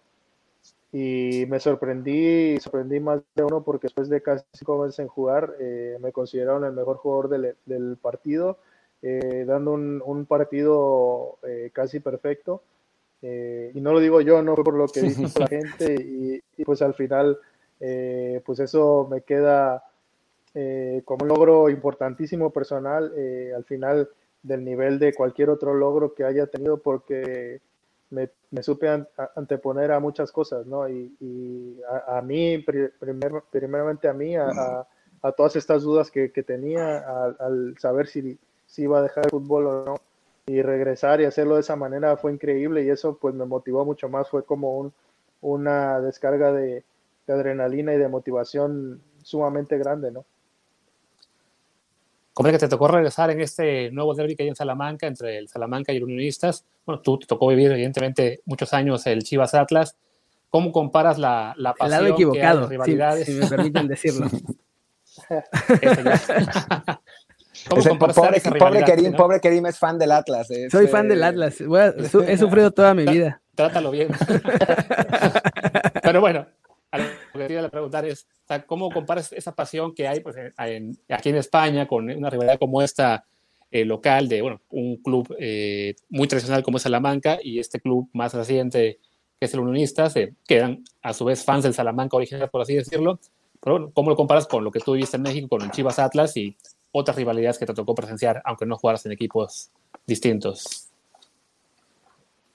y 0.93 1.45
me 1.47 1.59
sorprendí, 1.59 2.59
sorprendí 2.59 2.99
más 2.99 3.19
de 3.33 3.43
uno 3.43 3.63
porque 3.63 3.87
después 3.87 4.09
de 4.09 4.21
casi 4.21 4.45
cinco 4.53 4.77
meses 4.77 4.99
en 4.99 5.07
jugar, 5.07 5.55
eh, 5.59 5.97
me 5.99 6.11
consideraron 6.11 6.63
el 6.65 6.73
mejor 6.73 6.97
jugador 6.97 7.55
del 7.65 7.97
partido, 7.97 8.59
eh, 9.05 9.43
dando 9.45 9.73
un, 9.73 10.01
un 10.05 10.25
partido 10.25 11.37
eh, 11.43 11.71
casi 11.73 11.99
perfecto. 11.99 12.63
y 13.21 13.79
no 13.81 13.91
lo 13.91 13.99
digo 13.99 14.21
yo, 14.21 14.41
no 14.41 14.55
fue 14.55 14.63
por 14.63 14.75
lo 14.75 14.87
que 14.87 15.01
dijo 15.01 15.39
la 15.39 15.47
gente, 15.47 15.95
y, 15.95 16.41
y, 16.57 16.63
pues 16.63 16.81
al 16.81 16.93
final, 16.93 17.37
pues 17.79 18.59
eso 18.59 19.07
me 19.11 19.21
queda 19.21 19.83
como 21.05 21.23
un 21.23 21.27
logro 21.27 21.69
importantísimo 21.69 22.51
personal, 22.51 23.13
al 23.55 23.63
final 23.65 24.09
del 24.41 24.63
nivel 24.63 24.99
de 24.99 25.13
cualquier 25.13 25.49
otro 25.49 25.73
logro 25.73 26.13
que 26.13 26.23
haya 26.23 26.47
tenido, 26.47 26.77
porque 26.77 27.61
me, 28.09 28.63
supe 28.63 28.87
anteponer 29.35 29.91
a 29.91 29.99
muchas 29.99 30.31
cosas, 30.31 30.65
¿no? 30.65 30.87
Y, 30.87 31.81
a, 32.07 32.21
mí, 32.21 32.63
primeramente 33.49 34.07
a 34.07 34.13
mí, 34.13 34.35
a, 34.37 34.85
todas 35.35 35.55
estas 35.55 35.83
dudas 35.83 36.09
que, 36.11 36.29
tenía, 36.29 37.03
al 37.39 37.75
saber 37.79 38.07
si, 38.07 38.39
si 38.73 38.81
iba 38.81 38.97
a 38.97 39.03
dejar 39.03 39.25
el 39.25 39.29
fútbol 39.29 39.67
o 39.67 39.85
no, 39.85 39.95
y 40.47 40.63
regresar 40.63 41.21
y 41.21 41.25
hacerlo 41.25 41.55
de 41.55 41.61
esa 41.61 41.75
manera 41.75 42.17
fue 42.17 42.33
increíble 42.33 42.83
y 42.83 42.89
eso 42.89 43.19
pues 43.21 43.35
me 43.35 43.45
motivó 43.45 43.85
mucho 43.85 44.09
más, 44.09 44.27
fue 44.27 44.43
como 44.43 44.79
un, 44.79 44.91
una 45.41 46.01
descarga 46.01 46.51
de, 46.51 46.83
de 47.27 47.33
adrenalina 47.33 47.93
y 47.93 47.99
de 47.99 48.07
motivación 48.07 48.99
sumamente 49.21 49.77
grande, 49.77 50.11
¿no? 50.11 50.25
¿Cómo 52.33 52.49
es 52.49 52.53
que 52.53 52.59
te 52.59 52.67
tocó 52.67 52.87
regresar 52.87 53.29
en 53.29 53.41
este 53.41 53.91
nuevo 53.91 54.15
derby 54.15 54.35
que 54.35 54.41
hay 54.41 54.49
en 54.49 54.55
Salamanca 54.55 55.05
entre 55.05 55.37
el 55.37 55.47
Salamanca 55.47 55.93
y 55.93 55.97
el 55.97 56.05
Unionistas? 56.05 56.65
Bueno, 56.83 56.99
tú 56.99 57.19
te 57.19 57.27
tocó 57.27 57.47
vivir 57.49 57.71
evidentemente 57.71 58.41
muchos 58.45 58.73
años 58.73 59.05
el 59.05 59.21
Chivas 59.21 59.53
Atlas. 59.53 59.95
¿Cómo 60.49 60.71
comparas 60.71 61.19
la, 61.19 61.53
la 61.57 61.75
pasión 61.75 61.99
el 61.99 62.03
lado 62.05 62.15
equivocado, 62.15 62.67
rivalidades? 62.67 63.27
Si, 63.27 63.33
me 63.33 63.47
permiten 63.47 63.87
decirlo. 63.87 64.25
¿Cómo 67.69 67.83
comparas 67.83 68.15
pobre, 68.15 68.41
pobre, 68.59 68.83
Kerim, 68.83 69.13
pobre 69.13 69.39
Kerim 69.39 69.65
es 69.67 69.77
fan 69.77 69.97
del 69.99 70.11
Atlas. 70.11 70.47
Soy 70.71 70.87
fan 70.87 71.07
del 71.07 71.23
Atlas. 71.23 71.61
he 71.61 72.37
sufrido 72.37 72.71
toda 72.71 72.93
mi 72.93 73.05
vida. 73.05 73.41
Trátalo 73.55 73.91
bien. 73.91 74.09
Pero 76.03 76.21
bueno, 76.21 76.47
lo 76.91 77.39
que 77.39 77.39
quería 77.39 77.69
preguntar 77.69 78.05
es, 78.05 78.27
¿cómo 78.65 78.91
comparas 78.91 79.31
esa 79.33 79.53
pasión 79.53 79.93
que 79.93 80.07
hay 80.07 80.19
pues, 80.19 80.35
aquí 80.57 81.29
en 81.29 81.35
España 81.35 81.87
con 81.87 82.09
una 82.09 82.29
rivalidad 82.29 82.59
como 82.59 82.81
esta 82.81 83.25
eh, 83.71 83.85
local 83.85 84.27
de 84.27 84.41
bueno, 84.41 84.61
un 84.69 84.97
club 84.97 85.35
eh, 85.39 85.95
muy 86.09 86.27
tradicional 86.27 86.61
como 86.61 86.77
es 86.77 86.83
Salamanca 86.83 87.39
y 87.41 87.57
este 87.57 87.79
club 87.79 88.07
más 88.13 88.33
reciente 88.33 88.99
que 89.39 89.45
es 89.45 89.53
el 89.55 89.61
Unionistas, 89.61 90.15
eh, 90.15 90.35
que 90.47 90.57
eran 90.57 90.83
a 91.01 91.11
su 91.13 91.25
vez 91.25 91.43
fans 91.43 91.63
del 91.63 91.73
Salamanca 91.73 92.15
original, 92.15 92.49
por 92.51 92.61
así 92.61 92.75
decirlo? 92.75 93.19
Pero 93.59 93.77
bueno, 93.77 93.91
¿cómo 93.93 94.11
lo 94.11 94.15
comparas 94.15 94.45
con 94.45 94.63
lo 94.63 94.71
que 94.71 94.79
tú 94.79 94.93
viviste 94.93 95.17
en 95.17 95.23
México, 95.23 95.47
con 95.49 95.63
el 95.63 95.71
Chivas 95.71 95.97
Atlas 95.97 96.37
y 96.37 96.55
otras 96.93 97.17
rivalidades 97.17 97.57
que 97.57 97.65
te 97.65 97.73
tocó 97.73 97.93
presenciar, 97.93 98.41
aunque 98.45 98.65
no 98.65 98.77
jugaras 98.77 99.05
en 99.05 99.11
equipos 99.11 99.69
distintos? 100.07 100.87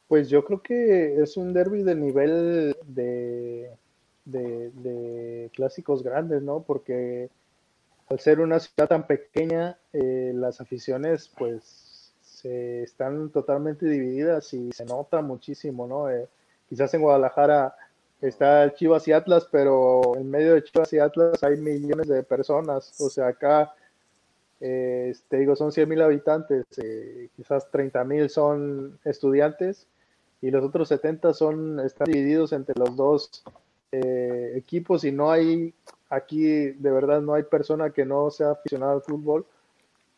Pues 0.08 0.30
yo 0.30 0.42
creo 0.42 0.62
que 0.62 1.22
es 1.22 1.36
un 1.36 1.52
derby 1.52 1.82
del 1.82 2.00
nivel 2.00 2.74
de 2.86 3.70
de, 4.30 5.50
clásicos 5.54 6.02
grandes, 6.02 6.42
¿no? 6.42 6.62
Porque 6.62 7.30
al 8.08 8.20
ser 8.20 8.40
una 8.40 8.58
ciudad 8.58 8.88
tan 8.88 9.06
pequeña, 9.06 9.78
eh, 9.92 10.32
las 10.34 10.60
aficiones 10.60 11.30
pues 11.36 12.12
se 12.22 12.82
están 12.82 13.30
totalmente 13.30 13.86
divididas 13.86 14.52
y 14.54 14.70
se 14.72 14.84
nota 14.84 15.20
muchísimo, 15.22 15.86
¿no? 15.86 16.10
Eh, 16.10 16.28
quizás 16.68 16.92
en 16.94 17.02
Guadalajara 17.02 17.74
está 18.20 18.72
Chivas 18.74 19.06
y 19.08 19.12
Atlas, 19.12 19.48
pero 19.50 20.16
en 20.16 20.30
medio 20.30 20.54
de 20.54 20.62
Chivas 20.62 20.92
y 20.92 20.98
Atlas 20.98 21.42
hay 21.42 21.56
millones 21.56 22.08
de 22.08 22.22
personas, 22.22 23.00
o 23.00 23.08
sea, 23.10 23.28
acá, 23.28 23.74
eh, 24.60 25.14
te 25.28 25.38
digo, 25.38 25.56
son 25.56 25.72
100 25.72 25.88
mil 25.88 26.02
habitantes, 26.02 26.66
quizás 27.36 27.70
30 27.70 28.04
mil 28.04 28.28
son 28.28 28.98
estudiantes 29.04 29.86
y 30.40 30.50
los 30.50 30.64
otros 30.64 30.88
70 30.88 31.34
son, 31.34 31.80
están 31.80 32.06
divididos 32.06 32.52
entre 32.52 32.74
los 32.78 32.94
dos 32.96 33.42
eh, 33.90 34.52
equipos 34.54 35.04
y 35.04 35.12
no 35.12 35.30
hay, 35.30 35.74
aquí 36.10 36.42
de 36.42 36.90
verdad 36.90 37.20
no 37.20 37.34
hay 37.34 37.42
persona 37.42 37.90
que 37.90 38.04
no 38.04 38.30
sea 38.30 38.52
aficionada 38.52 38.92
al 38.92 39.02
fútbol. 39.02 39.46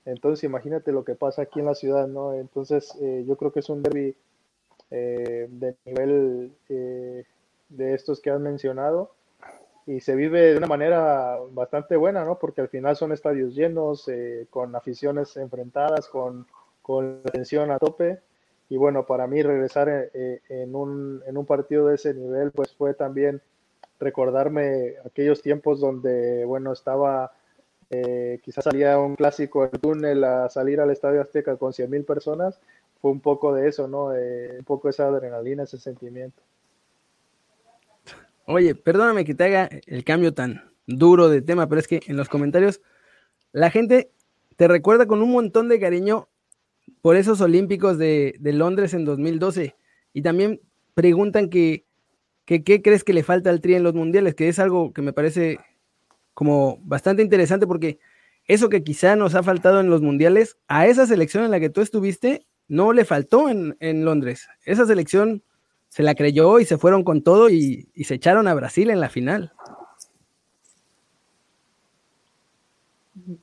Entonces 0.05 0.45
imagínate 0.45 0.93
lo 0.93 1.05
que 1.05 1.15
pasa 1.15 1.43
aquí 1.43 1.61
en 1.61 1.67
la 1.67 1.75
ciudad, 1.75 2.09
¿no? 2.09 2.35
Entonces 2.35 2.93
eh, 3.01 3.25
yo 3.27 3.37
creo 3.37 3.53
que 3.53 3.61
es 3.61 3.69
un 3.69 3.83
derby 3.83 4.17
eh, 4.91 5.47
de 5.51 5.77
nivel 5.85 6.53
de 6.69 7.95
estos 7.95 8.21
que 8.21 8.31
has 8.31 8.41
mencionado 8.41 9.13
y 9.91 10.01
se 10.01 10.15
vive 10.15 10.53
de 10.53 10.59
una 10.59 10.69
manera 10.69 11.37
bastante 11.51 11.97
buena, 11.97 12.25
¿no? 12.25 12.39
Porque 12.39 12.61
al 12.61 12.69
final 12.69 12.97
son 12.97 13.11
estadios 13.11 13.57
llenos, 13.57 14.09
con 14.49 14.77
aficiones 14.77 15.37
enfrentadas, 15.37 16.07
con, 16.07 16.47
con 16.81 17.23
tensión 17.25 17.73
a 17.73 17.79
tope. 17.79 18.21
Y 18.69 18.77
bueno, 18.77 19.05
para 19.05 19.27
mí 19.27 19.43
regresar 19.43 20.11
en, 20.15 20.75
un, 20.77 21.23
en 21.27 21.37
un 21.37 21.45
partido 21.45 21.89
de 21.89 21.97
ese 21.97 22.15
nivel, 22.15 22.53
pues 22.53 22.73
fue 22.73 22.95
también 22.95 23.43
recordarme 23.99 24.95
aquellos 25.05 25.43
tiempos 25.43 25.81
donde, 25.81 26.45
bueno, 26.45 26.73
estaba, 26.73 27.33
eh, 27.91 28.39
quizás 28.45 28.65
salía 28.65 28.97
un 28.99 29.17
clásico 29.17 29.65
el 29.65 29.81
túnel 29.81 30.23
a 30.23 30.49
salir 30.51 30.81
al 30.81 30.93
Estadio 30.93 31.21
Azteca 31.21 31.57
con 31.57 31.73
100 31.73 31.91
mil 31.91 32.05
personas, 32.05 32.61
fue 33.03 33.11
un 33.11 33.21
poco 33.21 33.53
de 33.53 33.69
eso, 33.69 33.89
¿no? 33.89 34.07
un 34.07 34.65
poco 34.65 34.89
esa 34.89 35.09
adrenalina, 35.09 35.65
ese 35.65 35.79
sentimiento. 35.79 36.41
Oye, 38.51 38.75
perdóname 38.75 39.25
que 39.25 39.35
te 39.35 39.45
haga 39.45 39.69
el 39.87 40.05
cambio 40.05 40.35
tan 40.35 40.73
duro 40.87 41.29
de 41.29 41.43
tema, 41.43 41.69
pero 41.69 41.81
es 41.81 41.89
que 41.89 42.01
en 42.07 42.17
los 42.17 42.29
comentarios 42.29 42.81
la 43.53 43.71
gente 43.71 44.11
te 44.57 44.69
recuerda 44.69 45.07
con 45.07 45.23
un 45.23 45.31
montón 45.31 45.69
de 45.69 45.81
cariño 45.81 46.29
por 47.03 47.17
esos 47.17 47.41
Olímpicos 47.41 47.99
de, 47.99 48.35
de 48.39 48.53
Londres 48.53 48.95
en 48.95 49.05
2012 49.05 49.77
y 50.13 50.23
también 50.23 50.61
preguntan 50.95 51.49
que 51.49 51.85
¿Qué, 52.59 52.83
crees 52.83 53.05
que 53.05 53.13
le 53.13 53.23
falta 53.23 53.49
al 53.49 53.61
Tri 53.61 53.77
en 53.77 53.85
los 53.85 53.95
mundiales? 53.95 54.35
Que 54.35 54.49
es 54.49 54.59
algo 54.59 54.93
que 54.93 55.03
me 55.03 55.13
parece 55.13 55.61
como 56.35 56.79
bastante 56.83 57.23
interesante 57.23 57.65
porque 57.65 58.01
eso 58.49 58.69
que 58.69 58.83
quizá 58.83 59.15
nos 59.15 59.37
ha 59.37 59.45
faltado 59.45 59.79
en 59.79 59.89
los 59.89 60.03
mundiales, 60.03 60.57
a 60.67 60.89
esa 60.89 61.07
selección 61.07 61.45
en 61.45 61.53
la 61.53 61.61
que 61.61 61.71
tú 61.71 61.81
estuviste, 61.81 62.45
no 62.67 62.93
le 62.93 63.05
faltó 63.05 63.49
en, 63.49 64.05
Londres. 64.05 64.49
Esa 64.65 64.85
selección 64.85 65.45
se 65.91 66.05
la 66.05 66.15
creyó 66.15 66.61
y 66.61 66.65
se 66.65 66.79
fueron 66.79 67.03
con 67.03 67.23
todo 67.23 67.51
y, 67.51 67.89
se 68.05 68.15
echaron 68.15 68.47
a 68.47 68.55
Brasil 68.55 68.91
en 68.91 69.01
la 69.01 69.09
final. 69.09 69.53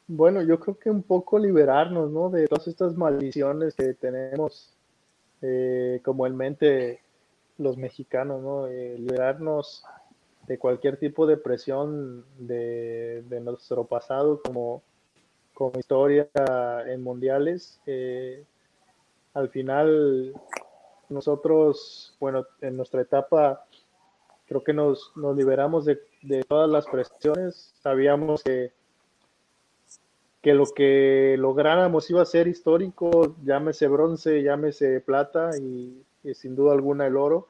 Bueno, 0.08 0.42
yo 0.42 0.58
creo 0.60 0.80
que 0.80 0.90
un 0.90 1.04
poco 1.04 1.38
liberarnos, 1.38 2.10
¿no? 2.10 2.30
De 2.30 2.48
todas 2.48 2.68
estas 2.68 2.96
maldiciones 2.96 3.76
que 3.76 3.94
tenemos 3.94 4.74
eh, 5.42 6.00
como 6.04 6.26
en 6.26 6.38
mente 6.38 7.02
los 7.58 7.78
mexicanos, 7.78 8.42
¿no? 8.42 8.68
Eh, 8.68 8.98
liberarnos 8.98 9.84
de 10.48 10.58
cualquier 10.58 10.98
tipo 10.98 11.28
de 11.28 11.36
presión 11.36 12.24
de, 12.40 13.26
nuestro 13.42 13.84
pasado 13.84 14.42
como, 14.42 14.82
como 15.54 15.78
historia 15.78 16.30
en 16.88 17.04
mundiales. 17.04 17.82
Eh, 17.86 18.46
al 19.34 19.50
final, 19.50 20.34
nosotros, 21.10 22.16
bueno, 22.20 22.46
en 22.62 22.78
nuestra 22.78 23.02
etapa, 23.02 23.66
creo 24.48 24.64
que 24.64 24.74
nos, 24.74 25.12
nos 25.16 25.36
liberamos 25.36 25.86
de, 25.86 26.00
de, 26.22 26.44
todas 26.44 26.70
las 26.70 26.86
presiones. 26.88 27.74
Sabíamos 27.82 28.44
que, 28.44 28.72
que 30.42 30.54
lo 30.54 30.66
que 30.66 31.36
lográramos 31.38 32.10
iba 32.10 32.22
a 32.22 32.26
ser 32.26 32.48
histórico, 32.48 33.36
llámese 33.44 33.88
bronce, 33.88 34.44
llámese 34.44 35.02
plata, 35.02 35.52
y 35.58 36.04
sin 36.34 36.56
duda 36.56 36.74
alguna 36.74 37.08
el 37.08 37.18
oro, 37.18 37.48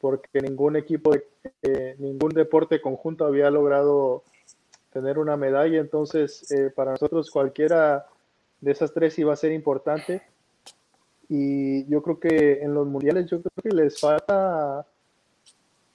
porque 0.00 0.40
ningún 0.40 0.76
equipo, 0.76 1.14
eh, 1.62 1.94
ningún 1.98 2.30
deporte 2.30 2.80
conjunto 2.80 3.24
había 3.24 3.50
logrado 3.50 4.24
tener 4.92 5.18
una 5.18 5.36
medalla, 5.36 5.78
entonces 5.78 6.50
eh, 6.50 6.70
para 6.74 6.92
nosotros 6.92 7.30
cualquiera 7.30 8.06
de 8.60 8.72
esas 8.72 8.92
tres 8.92 9.18
iba 9.18 9.32
a 9.32 9.36
ser 9.36 9.52
importante. 9.52 10.22
Y 11.28 11.86
yo 11.86 12.02
creo 12.02 12.20
que 12.20 12.62
en 12.62 12.74
los 12.74 12.86
mundiales 12.86 13.26
yo 13.26 13.40
creo 13.40 13.52
que 13.62 13.70
les 13.70 13.98
falta 14.00 14.86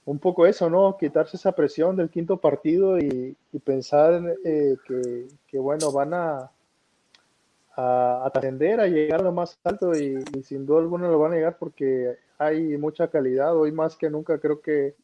un 0.04 0.18
poco 0.18 0.46
eso, 0.46 0.70
¿no? 0.70 0.96
Quitarse 0.98 1.36
esa 1.36 1.52
presión 1.52 1.94
del 1.96 2.08
quinto 2.08 2.38
partido 2.38 2.98
y, 2.98 3.36
pensar 3.64 4.36
eh, 4.44 4.76
que, 5.46 5.58
bueno, 5.58 5.92
van 5.92 6.14
a, 6.14 6.50
a, 7.76 8.26
atender 8.26 8.80
a 8.80 8.86
llegar 8.86 9.20
a 9.20 9.24
lo 9.24 9.32
más 9.32 9.58
alto 9.64 9.92
y, 9.94 10.22
sin 10.42 10.64
duda 10.64 10.80
alguna 10.80 11.08
lo 11.08 11.18
van 11.18 11.32
a 11.32 11.36
llegar 11.36 11.58
porque 11.58 12.16
hay 12.38 12.76
mucha 12.78 13.08
calidad. 13.08 13.54
Hoy 13.56 13.70
más 13.70 13.96
que 13.96 14.08
nunca 14.08 14.38
creo 14.38 14.60
que 14.60 14.94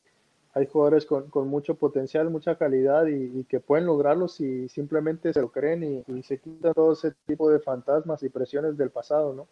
hay 0.55 0.67
jugadores 0.67 1.05
con, 1.05 1.49
mucho 1.49 1.75
potencial, 1.75 2.31
mucha 2.31 2.57
calidad 2.57 3.07
y, 3.07 3.45
que 3.45 3.61
pueden 3.61 3.87
lograrlo 3.87 4.29
si 4.29 4.69
simplemente 4.69 5.33
se 5.33 5.41
lo 5.41 5.51
creen 5.51 6.05
y, 6.07 6.23
se 6.23 6.39
quitan 6.39 6.73
todo 6.73 6.93
ese 6.93 7.13
tipo 7.27 7.51
de 7.51 7.59
fantasmas 7.61 8.23
y 8.23 8.29
presiones 8.29 8.79
del 8.79 8.91
pasado, 8.91 9.35
¿no? 9.35 9.49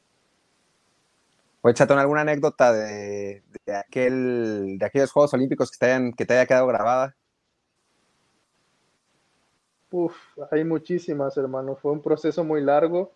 Oye, 1.65 1.75
Chatón, 1.75 2.01
¿alguna 2.01 2.23
anécdota 2.23 2.73
de, 2.73 3.41
aquel, 3.73 4.79
de 4.79 4.85
aquellos 4.85 5.13
Juegos 5.13 5.33
Olímpicos 5.33 5.71
que 5.71 6.27
te, 6.27 6.35
haya 6.35 6.47
quedado 6.47 6.67
grabada? 6.67 7.15
Uf, 9.93 10.17
hay 10.51 10.65
muchísimas, 10.65 11.37
hermano. 11.37 11.77
Fue 11.77 11.93
un 11.93 12.03
proceso 12.03 12.43
muy 12.43 12.63
largo, 12.63 13.13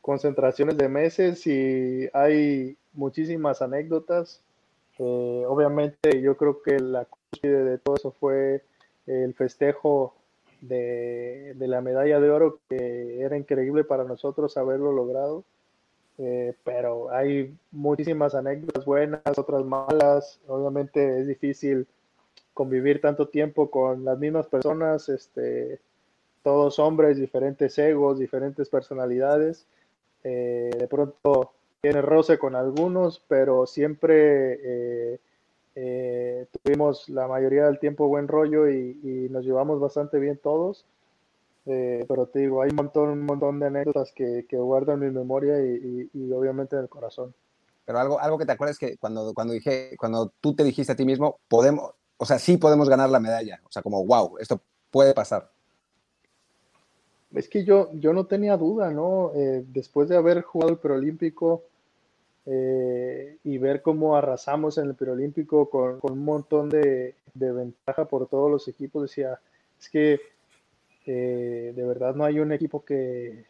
concentraciones 0.00 0.78
de 0.78 0.88
meses 0.88 1.46
y 1.46 2.08
hay 2.14 2.78
muchísimas 2.94 3.60
anécdotas. 3.60 4.40
Eh, 4.98 5.44
obviamente, 5.46 6.22
yo 6.22 6.34
creo 6.38 6.62
que 6.62 6.78
la 6.80 7.04
cúspide 7.04 7.62
de 7.62 7.76
todo 7.76 7.96
eso 7.96 8.10
fue 8.18 8.62
el 9.06 9.34
festejo 9.34 10.14
de, 10.62 11.52
de, 11.56 11.68
la 11.68 11.82
medalla 11.82 12.20
de 12.20 12.30
oro, 12.30 12.58
que 12.70 13.20
era 13.20 13.36
increíble 13.36 13.84
para 13.84 14.04
nosotros 14.04 14.56
haberlo 14.56 14.92
logrado. 14.92 15.44
Eh, 16.18 16.54
pero 16.64 17.10
hay 17.10 17.54
muchísimas 17.70 18.34
anécdotas 18.34 18.84
buenas, 18.84 19.22
otras 19.36 19.64
malas. 19.64 20.40
Obviamente 20.46 21.20
es 21.20 21.26
difícil 21.26 21.86
convivir 22.54 23.00
tanto 23.00 23.28
tiempo 23.28 23.70
con 23.70 24.04
las 24.04 24.18
mismas 24.18 24.46
personas, 24.46 25.08
este, 25.08 25.78
todos 26.42 26.78
hombres, 26.78 27.18
diferentes 27.18 27.78
egos, 27.78 28.18
diferentes 28.18 28.68
personalidades. 28.68 29.66
Eh, 30.24 30.70
de 30.76 30.88
pronto 30.88 31.52
tiene 31.82 32.00
roce 32.02 32.38
con 32.38 32.56
algunos, 32.56 33.22
pero 33.28 33.66
siempre 33.66 34.58
eh, 35.74 36.46
tuvimos 36.62 37.08
la 37.10 37.28
mayoría 37.28 37.66
del 37.66 37.78
tiempo 37.78 38.08
buen 38.08 38.26
rollo 38.26 38.68
y 38.70 39.28
nos 39.30 39.44
llevamos 39.44 39.80
bastante 39.80 40.18
bien 40.18 40.38
todos. 40.38 40.86
Eh, 41.66 42.04
pero 42.06 42.26
te 42.26 42.38
digo, 42.38 42.62
hay 42.62 42.70
un 42.70 42.76
montón, 42.76 43.08
un 43.08 43.26
montón 43.26 43.58
de 43.58 43.66
anécdotas 43.66 44.12
que, 44.12 44.46
que 44.48 44.56
guardo 44.56 44.92
en 44.92 45.00
mi 45.00 45.10
memoria 45.10 45.60
y, 45.60 46.08
y, 46.14 46.32
obviamente 46.32 46.76
en 46.76 46.82
el 46.82 46.88
corazón. 46.88 47.34
Pero 47.84 47.98
algo, 47.98 48.20
algo 48.20 48.38
que 48.38 48.46
te 48.46 48.52
acuerdas 48.52 48.78
que 48.78 48.96
cuando, 48.98 49.34
cuando, 49.34 49.52
dije, 49.52 49.96
cuando 49.98 50.32
tú 50.40 50.54
te 50.54 50.62
dijiste 50.62 50.92
a 50.92 50.96
ti 50.96 51.04
mismo, 51.04 51.40
podemos, 51.48 51.92
o 52.16 52.24
sea, 52.24 52.38
sí 52.38 52.56
podemos 52.56 52.88
ganar 52.88 53.10
la 53.10 53.20
medalla. 53.20 53.60
O 53.64 53.72
sea, 53.72 53.82
como, 53.82 54.04
wow, 54.04 54.38
esto 54.38 54.60
puede 54.92 55.12
pasar. 55.12 55.50
Es 57.34 57.48
que 57.48 57.64
yo, 57.64 57.90
yo 57.94 58.12
no 58.12 58.26
tenía 58.26 58.56
duda, 58.56 58.90
¿no? 58.92 59.32
Eh, 59.34 59.64
después 59.66 60.08
de 60.08 60.16
haber 60.16 60.42
jugado 60.42 60.70
el 60.72 60.78
preolímpico 60.78 61.64
eh, 62.46 63.38
y 63.42 63.58
ver 63.58 63.82
cómo 63.82 64.16
arrasamos 64.16 64.78
en 64.78 64.86
el 64.86 64.94
preolímpico 64.94 65.68
con, 65.68 65.98
con 65.98 66.12
un 66.12 66.24
montón 66.24 66.68
de, 66.68 67.16
de 67.34 67.52
ventaja 67.52 68.04
por 68.04 68.28
todos 68.28 68.50
los 68.50 68.68
equipos, 68.68 69.02
decía, 69.02 69.40
es 69.80 69.90
que 69.90 70.20
de 71.12 71.84
verdad 71.86 72.14
no 72.14 72.24
hay 72.24 72.40
un 72.40 72.52
equipo 72.52 72.84
que, 72.84 73.46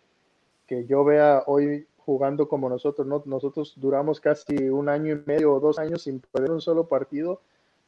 que 0.67 0.87
yo 0.87 1.05
vea 1.05 1.45
hoy 1.47 1.87
jugando 1.99 2.49
como 2.49 2.69
nosotros. 2.69 3.07
¿no? 3.07 3.23
Nosotros 3.27 3.75
duramos 3.77 4.21
casi 4.21 4.69
un 4.69 4.89
año 4.89 5.15
y 5.15 5.23
medio 5.27 5.55
o 5.55 5.61
dos 5.61 5.79
años 5.79 6.03
sin 6.03 6.21
perder 6.21 6.53
un 6.53 6.61
solo 6.61 6.87
partido, 6.87 7.41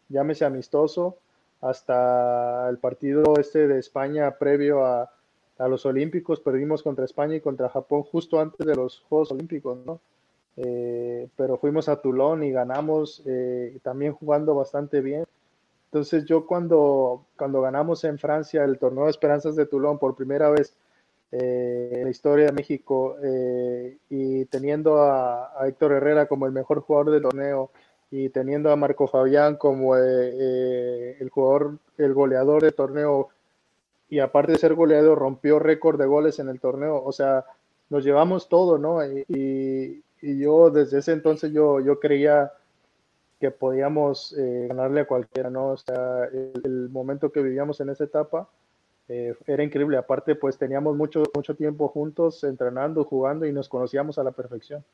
llámese 0.09 0.45
amistoso, 0.45 1.19
hasta 1.61 2.69
el 2.69 2.79
partido 2.79 3.35
este 3.39 3.66
de 3.66 3.79
España 3.79 4.37
previo 4.39 4.85
a, 4.85 5.11
a 5.59 5.69
los 5.69 5.87
Olímpicos. 5.87 6.41
Perdimos 6.41 6.83
contra 6.83 7.05
España 7.05 7.37
y 7.37 7.41
contra 7.41 7.69
Japón 7.69 8.03
justo 8.03 8.41
antes 8.41 8.66
de 8.66 8.75
los 8.75 9.01
Juegos 9.09 9.33
Olímpicos, 9.33 9.79
¿no? 9.85 10.01
Eh, 10.57 11.29
pero 11.37 11.57
fuimos 11.57 11.89
a 11.89 12.01
Toulon 12.01 12.43
y 12.43 12.51
ganamos 12.51 13.23
eh, 13.27 13.79
también 13.83 14.12
jugando 14.12 14.57
bastante 14.57 15.01
bien. 15.01 15.25
Entonces 15.91 16.26
yo 16.26 16.47
cuando, 16.47 17.24
cuando 17.36 17.62
ganamos 17.62 18.05
en 18.05 18.18
Francia 18.18 18.62
el 18.62 18.78
torneo 18.78 19.05
de 19.05 19.11
Esperanzas 19.11 19.57
de 19.57 19.64
Toulon 19.64 19.99
por 19.99 20.14
primera 20.14 20.51
vez 20.51 20.76
eh, 21.32 21.91
en 21.95 22.05
la 22.05 22.11
historia 22.11 22.47
de 22.47 22.53
México 22.53 23.16
eh, 23.22 23.97
y 24.11 24.45
teniendo 24.47 25.03
a, 25.03 25.51
Héctor 25.66 25.93
Herrera 25.93 26.26
como 26.26 26.45
el 26.45 26.53
mejor 26.53 26.80
jugador 26.80 27.12
del 27.12 27.22
torneo 27.22 27.70
y 28.11 28.28
teniendo 28.28 28.70
a 28.70 28.76
Marco 28.76 29.07
Fabián 29.09 29.57
como 29.57 29.97
eh, 29.97 31.16
el 31.18 31.30
jugador, 31.30 31.78
el 31.97 32.12
goleador 32.12 32.62
del 32.62 32.74
torneo 32.74 33.28
y 34.11 34.18
aparte 34.18 34.53
de 34.53 34.59
ser 34.59 34.74
goleador 34.74 35.18
rompió 35.18 35.59
récord 35.59 35.99
de 35.99 36.07
goles 36.07 36.39
en 36.39 36.49
el 36.49 36.61
torneo, 36.61 37.03
o 37.03 37.12
sea, 37.12 37.45
nos 37.89 38.05
llevamos 38.05 38.49
todo, 38.49 38.78
¿no? 38.78 39.05
Y, 39.05 40.03
y 40.20 40.39
yo 40.39 40.70
desde 40.70 40.99
ese 40.99 41.12
entonces 41.12 41.53
yo, 41.53 41.80
yo 41.80 42.01
creía 42.01 42.53
que 43.39 43.51
podíamos 43.51 44.34
eh, 44.36 44.66
ganarle 44.68 45.01
a 45.01 45.07
cualquiera, 45.07 45.49
¿no? 45.51 45.68
O 45.68 45.76
sea, 45.76 46.24
el, 46.24 46.89
momento 46.91 47.30
que 47.30 47.41
vivíamos 47.41 47.80
en 47.80 47.91
esa 47.91 48.05
etapa 48.05 48.49
eh, 49.09 49.34
era 49.47 49.62
increíble. 49.62 49.97
Aparte, 49.97 50.34
pues 50.34 50.59
teníamos 50.59 50.97
mucho, 50.97 51.22
mucho 51.34 51.55
tiempo 51.55 51.89
juntos, 51.89 52.43
entrenando, 52.45 53.05
jugando 53.05 53.47
y 53.47 53.53
nos 53.53 53.68
conocíamos 53.68 54.18
a 54.18 54.24
la 54.24 54.32
perfección. 54.32 54.84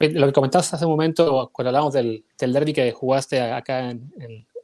Lo 0.00 0.26
que 0.26 0.32
comentabas 0.32 0.74
hace 0.74 0.84
un 0.84 0.90
momento, 0.90 1.48
cuando 1.52 1.68
hablábamos 1.68 1.94
del, 1.94 2.24
del 2.38 2.52
derby 2.52 2.72
que 2.72 2.92
jugaste 2.92 3.40
acá 3.40 3.90
en, 3.90 4.10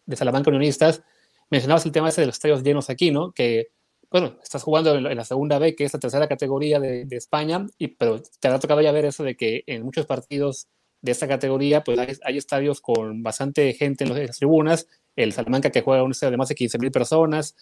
de 0.05 0.17
Salamanca 0.17 0.51
Unionistas, 0.51 1.03
mencionabas 1.49 1.87
el 1.87 1.93
tema 1.93 2.09
ese 2.09 2.23
de 2.23 2.27
los 2.27 2.37
estadios 2.37 2.63
llenos 2.63 2.91
aquí, 2.91 3.13
¿no? 3.13 3.31
Que, 3.31 3.69
bueno, 4.11 4.37
estás 4.43 4.65
jugando 4.65 4.97
en, 4.97 5.17
la 5.17 5.25
segunda 5.25 5.59
B, 5.61 5.77
que 5.77 5.85
es 5.85 5.95
la 5.95 6.01
tercera 6.01 6.27
categoría 6.27 6.81
de, 6.81 7.05
de 7.05 7.17
España, 7.17 7.65
y, 7.79 7.89
pero 7.89 8.21
te 8.41 8.49
ha 8.49 8.59
tocado 8.59 8.81
ya 8.81 8.91
ver 8.91 9.05
eso 9.05 9.23
de 9.23 9.37
que 9.37 9.63
en 9.67 9.85
muchos 9.85 10.05
partidos 10.05 10.67
de 11.03 11.13
esta 11.13 11.29
categoría, 11.29 11.83
pues 11.83 11.99
hay, 12.23 12.37
estadios 12.37 12.81
con 12.81 13.23
bastante 13.23 13.73
gente 13.73 14.05
en 14.05 14.15
las 14.15 14.37
tribunas, 14.39 14.87
el 15.17 15.33
Salamanca 15.33 15.71
que 15.71 15.81
juega 15.81 16.03
un 16.03 16.11
estadio 16.11 16.33
de 16.33 16.37
más 16.37 16.49
de 16.49 16.55
15 16.55 16.79
mil 16.79 16.91
personas, 16.91 17.57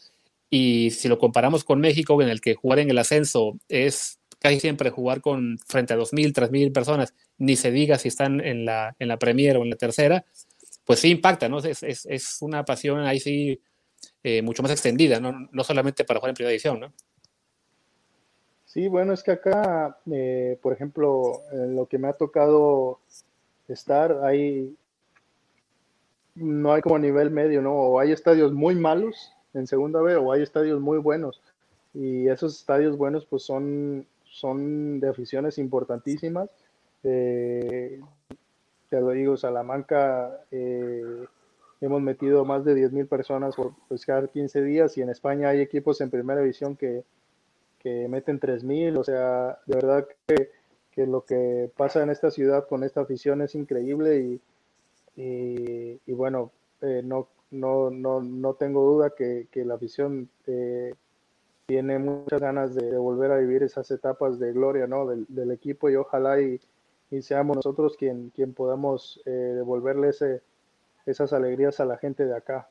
y 0.51 0.91
si 0.91 1.09
lo 1.09 1.19
comparamos 1.19 1.65
con 1.65 1.81
México, 1.81 2.21
en 2.23 2.29
el 2.29 2.41
que 2.41 2.55
jugar 2.55 2.79
en 2.79 2.91
el 2.91 2.99
ascenso 2.99 3.59
es 3.69 4.19
casi 4.39 4.61
siempre 4.61 4.91
jugar 4.91 5.21
con 5.21 5.59
frente 5.67 5.95
a 5.95 5.97
2.000, 5.97 6.33
3.000 6.33 6.73
personas, 6.73 7.15
ni 7.39 7.57
se 7.57 7.71
diga 7.71 7.99
si 7.99 8.09
están 8.09 8.41
en 8.41 8.65
la, 8.65 8.95
en 8.99 9.09
la 9.09 9.19
Premier 9.19 9.57
o 9.57 9.63
en 9.63 9.71
la 9.71 9.77
tercera, 9.77 10.25
pues 10.85 11.01
sí 11.01 11.11
impacta, 11.11 11.49
¿no? 11.49 11.59
Es, 11.59 11.83
es, 11.83 12.07
es 12.07 12.39
una 12.41 12.65
pasión 12.65 13.01
ahí 13.01 13.21
sí 13.21 13.61
eh, 14.23 14.43
mucho 14.43 14.63
más 14.63 14.73
extendida, 14.73 15.21
¿no? 15.21 15.49
no 15.53 15.65
solamente 15.65 16.05
para 16.05 16.19
jugar 16.19 16.31
en 16.31 16.35
primera 16.35 16.53
edición, 16.53 16.81
¿no? 16.81 16.93
Sí, 18.65 18.87
bueno, 18.89 19.15
es 19.15 19.23
que 19.23 19.31
acá, 19.31 19.99
eh, 20.11 20.59
por 20.61 20.73
ejemplo, 20.73 21.43
lo 21.53 21.87
que 21.87 21.99
me 21.99 22.09
ha 22.09 22.13
tocado 22.13 23.01
estar, 23.69 24.25
ahí 24.25 24.75
no 26.35 26.73
hay 26.73 26.83
como 26.83 26.99
nivel 26.99 27.31
medio, 27.31 27.63
¿no? 27.63 27.75
O 27.75 28.01
hay 28.01 28.13
estadios 28.13 28.53
muy 28.53 28.75
malos 28.75 29.33
en 29.55 29.67
segunda 29.67 30.01
B 30.01 30.17
o 30.17 30.33
hay 30.33 30.43
estadios 30.43 30.81
muy 30.81 30.99
buenos. 30.99 31.43
Y 31.95 32.29
esos 32.29 32.59
estadios 32.59 32.97
buenos 32.97 33.27
pues 33.27 33.43
son, 33.43 34.07
son 34.25 35.01
de 35.01 35.09
aficiones 35.09 35.59
importantísimas. 35.59 36.51
Eh, 37.03 38.01
te 38.89 39.01
lo 39.01 39.11
digo, 39.11 39.37
Salamanca 39.37 40.41
eh, 40.51 41.25
hemos 41.81 42.01
metido 42.03 42.45
más 42.45 42.65
de 42.65 42.75
10.000 42.75 43.09
personas 43.09 43.57
por 43.57 43.73
pues, 43.89 44.05
cada 44.07 44.27
15 44.27 44.63
días 44.63 44.97
y 44.97 45.03
en 45.03 45.11
España 45.11 45.51
hay 45.51 45.61
equipos 45.61 46.01
en 46.01 46.11
primera 46.11 46.41
división 46.41 46.77
que, 46.77 47.05
que 47.79 48.09
meten 48.09 48.41
3.000, 48.41 48.99
o 48.99 49.05
sea, 49.05 49.59
de 49.67 49.75
verdad 49.75 50.09
que 50.27 50.51
que 50.99 51.07
lo 51.07 51.25
que 51.25 51.71
pasa 51.77 52.03
en 52.03 52.11
esta 52.11 52.29
ciudad 52.29 52.67
con 52.67 52.83
esta 52.83 53.03
afición 53.03 53.41
es 53.41 53.55
increíble 53.55 54.41
y, 55.15 56.01
y, 56.05 56.13
bueno, 56.13 56.51
eh, 56.81 57.03
no, 57.05 57.29
no, 57.53 57.89
no, 57.89 58.21
no, 58.21 58.55
tengo 58.55 58.83
duda 58.83 59.11
que, 59.17 59.47
que 59.53 59.65
la 59.65 59.75
afición 59.75 60.29
eh, 60.49 60.93
tiene 61.67 62.01
muchas 62.01 62.41
ganas 62.41 62.75
de, 62.75 62.99
volver 62.99 63.31
a 63.31 63.37
vivir 63.37 63.63
esas 63.63 63.89
etapas 63.93 64.41
de 64.41 64.53
gloria 64.53 64.89
¿no? 64.89 65.07
del, 65.07 65.25
del 65.29 65.53
equipo 65.53 65.89
y 65.89 65.95
ojalá 65.95 66.41
y, 66.41 66.61
y, 67.13 67.23
seamos 67.23 67.55
nosotros 67.55 67.97
quien, 67.97 68.31
quien 68.31 68.53
podamos 68.53 69.23
eh, 69.25 69.31
devolverle 69.31 70.09
ese, 70.09 70.43
esas 71.07 71.33
alegrías 71.33 71.79
a 71.79 71.85
la 71.85 71.97
gente 71.99 72.27
de 72.27 72.37
acá. 72.37 72.69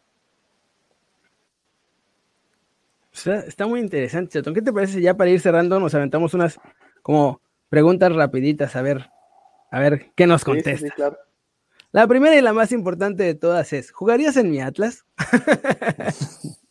Está, 3.14 3.68
muy 3.68 3.80
interesante, 3.80 4.42
¿Qué 4.42 4.62
te 4.62 4.74
parece 4.74 5.00
ya 5.00 5.14
para 5.14 5.30
ir 5.30 5.40
cerrando? 5.40 5.80
Nos 5.80 5.96
aventamos 5.96 6.34
unas 6.34 6.60
como 7.02 7.40
preguntas 7.70 8.14
rapiditas, 8.14 8.76
a 8.76 8.82
ver, 8.82 9.10
a 9.72 9.80
ver 9.80 10.12
qué 10.16 10.28
nos 10.28 10.44
contesta. 10.44 11.18
La 11.92 12.08
primera 12.08 12.36
y 12.36 12.42
la 12.42 12.54
más 12.54 12.72
importante 12.72 13.24
de 13.24 13.36
todas 13.36 13.74
es, 13.74 13.92
¿jugarías 13.92 14.38
en 14.38 14.52
mi 14.52 14.62
Atlas? 14.62 15.06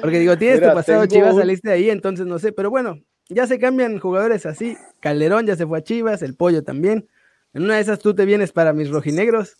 Porque 0.00 0.18
digo, 0.18 0.36
tienes 0.36 0.60
tu 0.60 0.74
pasado 0.74 1.06
Chivas, 1.06 1.36
saliste 1.36 1.68
de 1.68 1.74
ahí, 1.74 1.90
entonces 1.90 2.26
no 2.26 2.38
sé, 2.38 2.52
pero 2.52 2.70
bueno, 2.70 2.98
ya 3.28 3.46
se 3.46 3.58
cambian 3.58 3.98
jugadores 3.98 4.46
así. 4.46 4.76
Calderón 5.00 5.46
ya 5.46 5.56
se 5.56 5.66
fue 5.66 5.78
a 5.78 5.82
Chivas, 5.82 6.22
el 6.22 6.34
Pollo 6.34 6.64
también. 6.64 7.08
En 7.52 7.64
una 7.64 7.76
de 7.76 7.80
esas 7.80 7.98
tú 7.98 8.14
te 8.14 8.24
vienes 8.24 8.52
para 8.52 8.72
mis 8.72 8.90
rojinegros. 8.90 9.56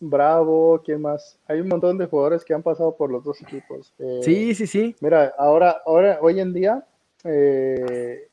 bravo, 0.00 0.82
¿quién 0.84 1.00
más? 1.02 1.38
Hay 1.48 1.60
un 1.60 1.68
montón 1.68 1.98
de 1.98 2.06
jugadores 2.06 2.44
que 2.44 2.54
han 2.54 2.62
pasado 2.62 2.96
por 2.96 3.10
los 3.10 3.24
dos 3.24 3.40
equipos. 3.42 3.92
Eh, 3.98 4.20
sí, 4.22 4.54
sí, 4.54 4.66
sí. 4.66 4.96
Mira, 5.00 5.34
ahora, 5.38 5.82
ahora, 5.86 6.18
hoy 6.20 6.40
en 6.40 6.52
día, 6.52 6.84
eh, 7.24 8.28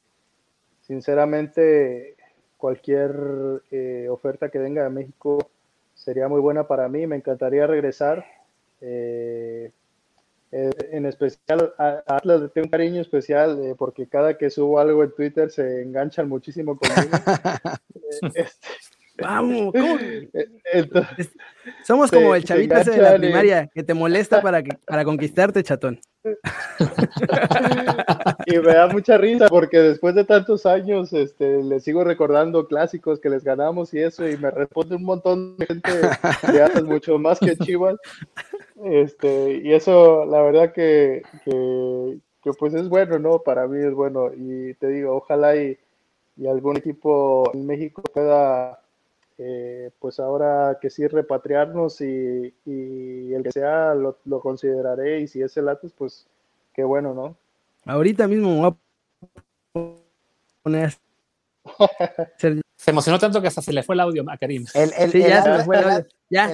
sinceramente, 0.88 2.16
cualquier 2.58 3.14
eh, 3.72 4.08
oferta 4.10 4.50
que 4.50 4.60
venga 4.60 4.84
de 4.84 4.90
México 4.90 5.52
sería 5.94 6.28
muy 6.28 6.40
buena 6.40 6.68
para 6.68 6.88
mí. 6.88 7.06
Me 7.06 7.18
encantaría 7.18 7.68
regresar. 7.68 8.26
en 8.80 9.74
especial 11.06 11.74
a 11.78 12.04
Atlas 12.08 12.42
le 12.42 12.50
tengo 12.50 12.66
un 12.66 12.72
cariño 12.72 13.02
especial 13.02 13.76
porque 13.78 14.08
cada 14.08 14.38
que 14.38 14.50
subo 14.50 14.80
algo 14.80 15.04
en 15.04 15.12
Twitter 15.14 15.52
se 15.52 15.82
enganchan 15.82 16.30
muchísimo 16.30 16.78
conmigo. 16.78 17.12
este, 18.34 18.72
Vamos, 19.22 19.74
Somos 21.86 22.12
como 22.12 22.36
el 22.36 22.44
chavito 22.44 22.76
ese 22.76 22.92
de 22.92 23.02
la 23.02 23.18
primaria 23.18 23.70
que 23.74 23.84
te 23.84 23.94
molesta 23.94 24.42
para, 24.42 24.64
que, 24.64 24.78
para 24.86 25.04
conquistarte, 25.04 25.64
chatón. 25.64 26.00
y 28.46 28.58
me 28.58 28.74
da 28.74 28.88
mucha 28.88 29.18
risa 29.18 29.48
porque 29.48 29.80
después 29.80 30.14
de 30.16 30.26
tantos 30.26 30.66
años 30.66 31.14
este, 31.14 31.64
les 31.64 31.84
sigo 31.84 32.04
recordando 32.04 32.68
clásicos 32.68 33.20
que 33.20 33.30
les 33.30 33.44
ganamos 33.44 33.94
y 33.94 34.00
eso, 34.00 34.28
y 34.28 34.38
me 34.38 34.52
responde 34.52 34.96
un 34.96 35.04
montón 35.04 35.58
de 35.58 35.66
gente 35.66 35.92
de 36.52 36.62
Atlas, 36.62 36.84
mucho 36.84 37.18
más 37.18 37.40
que 37.40 37.56
Chivas. 37.58 37.98
Este, 38.84 39.62
y 39.64 39.74
eso, 39.74 40.26
la 40.26 40.42
verdad 40.42 40.74
que, 40.74 41.24
que, 41.44 42.20
que, 42.44 42.52
pues 42.54 42.76
es 42.76 42.88
bueno, 42.90 43.18
¿no? 43.20 43.40
Para 43.40 43.68
mí 43.68 43.84
es 43.84 43.94
bueno. 43.94 44.32
Y 44.36 44.74
te 44.76 44.88
digo, 44.88 45.16
ojalá 45.16 45.56
y, 45.56 45.78
y 46.36 46.48
algún 46.48 46.78
equipo 46.78 47.50
en 47.54 47.66
México 47.66 48.04
pueda 48.14 48.80
eh, 49.38 49.92
pues 50.00 50.20
ahora 50.20 50.78
que 50.82 50.90
sí 50.90 51.08
repatriarnos 51.08 52.02
y, 52.02 52.54
el 52.66 53.44
que 53.44 53.52
sea 53.52 53.94
lo, 53.94 54.18
consideraré 54.42 55.22
y 55.22 55.28
si 55.28 55.42
es 55.42 55.56
el 55.58 55.70
Atlas, 55.70 55.94
pues 55.98 56.28
qué 56.74 56.84
bueno, 56.84 57.14
¿no? 57.14 57.36
Ahorita 57.86 58.28
mismo 58.28 58.50
me 58.50 58.60
voy 58.60 58.78
a 59.76 59.94
poner... 60.64 60.94
Se 62.78 62.92
emocionó 62.92 63.18
tanto 63.18 63.42
que 63.42 63.48
hasta 63.48 63.62
se 63.62 63.74
le 63.74 63.82
fue 63.82 63.96
el 63.96 64.02
audio 64.02 64.24
a 64.30 64.38
Karim. 64.38 64.66
El, 64.76 64.94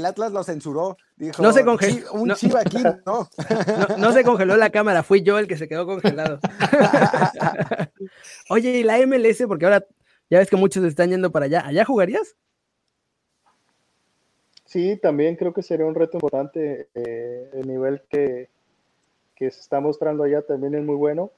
Atlas, 0.05 0.31
lo 0.31 0.43
censuró. 0.43 0.97
Dijo, 1.17 1.43
no 1.43 1.51
se 1.51 1.65
congeló. 1.65 2.13
Un 2.13 2.29
no, 2.29 2.35
chivo 2.35 2.57
aquí, 2.57 2.77
no. 3.05 3.29
no. 3.97 4.11
se 4.13 4.23
congeló 4.23 4.55
la 4.55 4.69
cámara, 4.69 5.03
fui 5.03 5.21
yo 5.21 5.37
el 5.37 5.47
que 5.47 5.57
se 5.57 5.67
quedó 5.67 5.85
congelado. 5.85 6.39
Oye, 8.49 8.79
y 8.79 8.83
la 8.83 9.05
MLS, 9.05 9.43
porque 9.47 9.65
ahora 9.65 9.85
ya 10.29 10.39
ves 10.39 10.49
que 10.49 10.55
muchos 10.55 10.85
están 10.85 11.09
yendo 11.09 11.29
para 11.31 11.45
allá. 11.45 11.67
¿Allá 11.67 11.83
jugarías? 11.83 12.37
Sí, 14.73 14.97
también 14.97 15.35
creo 15.35 15.53
que 15.53 15.61
sería 15.61 15.85
un 15.85 15.93
reto 15.93 16.17
importante. 16.17 16.87
Eh, 16.95 17.47
el 17.53 17.67
nivel 17.67 18.01
que, 18.09 18.49
se 19.37 19.45
está 19.45 19.79
mostrando 19.79 20.23
allá 20.23 20.41
también 20.41 20.73
es 20.73 20.83
muy 20.83 20.95
bueno. 20.95 21.29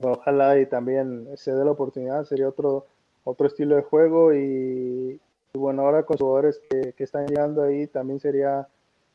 Ojalá 0.00 0.58
y 0.58 0.64
también 0.64 1.28
se 1.36 1.52
dé 1.52 1.62
la 1.62 1.72
oportunidad, 1.72 2.24
sería 2.24 2.48
otro, 2.48 2.86
otro 3.24 3.46
estilo 3.46 3.76
de 3.76 3.82
juego 3.82 4.32
y, 4.32 5.20
bueno, 5.52 5.82
ahora 5.82 6.04
con 6.04 6.16
jugadores 6.16 6.62
que, 6.70 6.94
que, 6.94 7.04
están 7.04 7.26
llegando 7.26 7.62
ahí 7.62 7.86
también 7.88 8.20
sería 8.20 8.66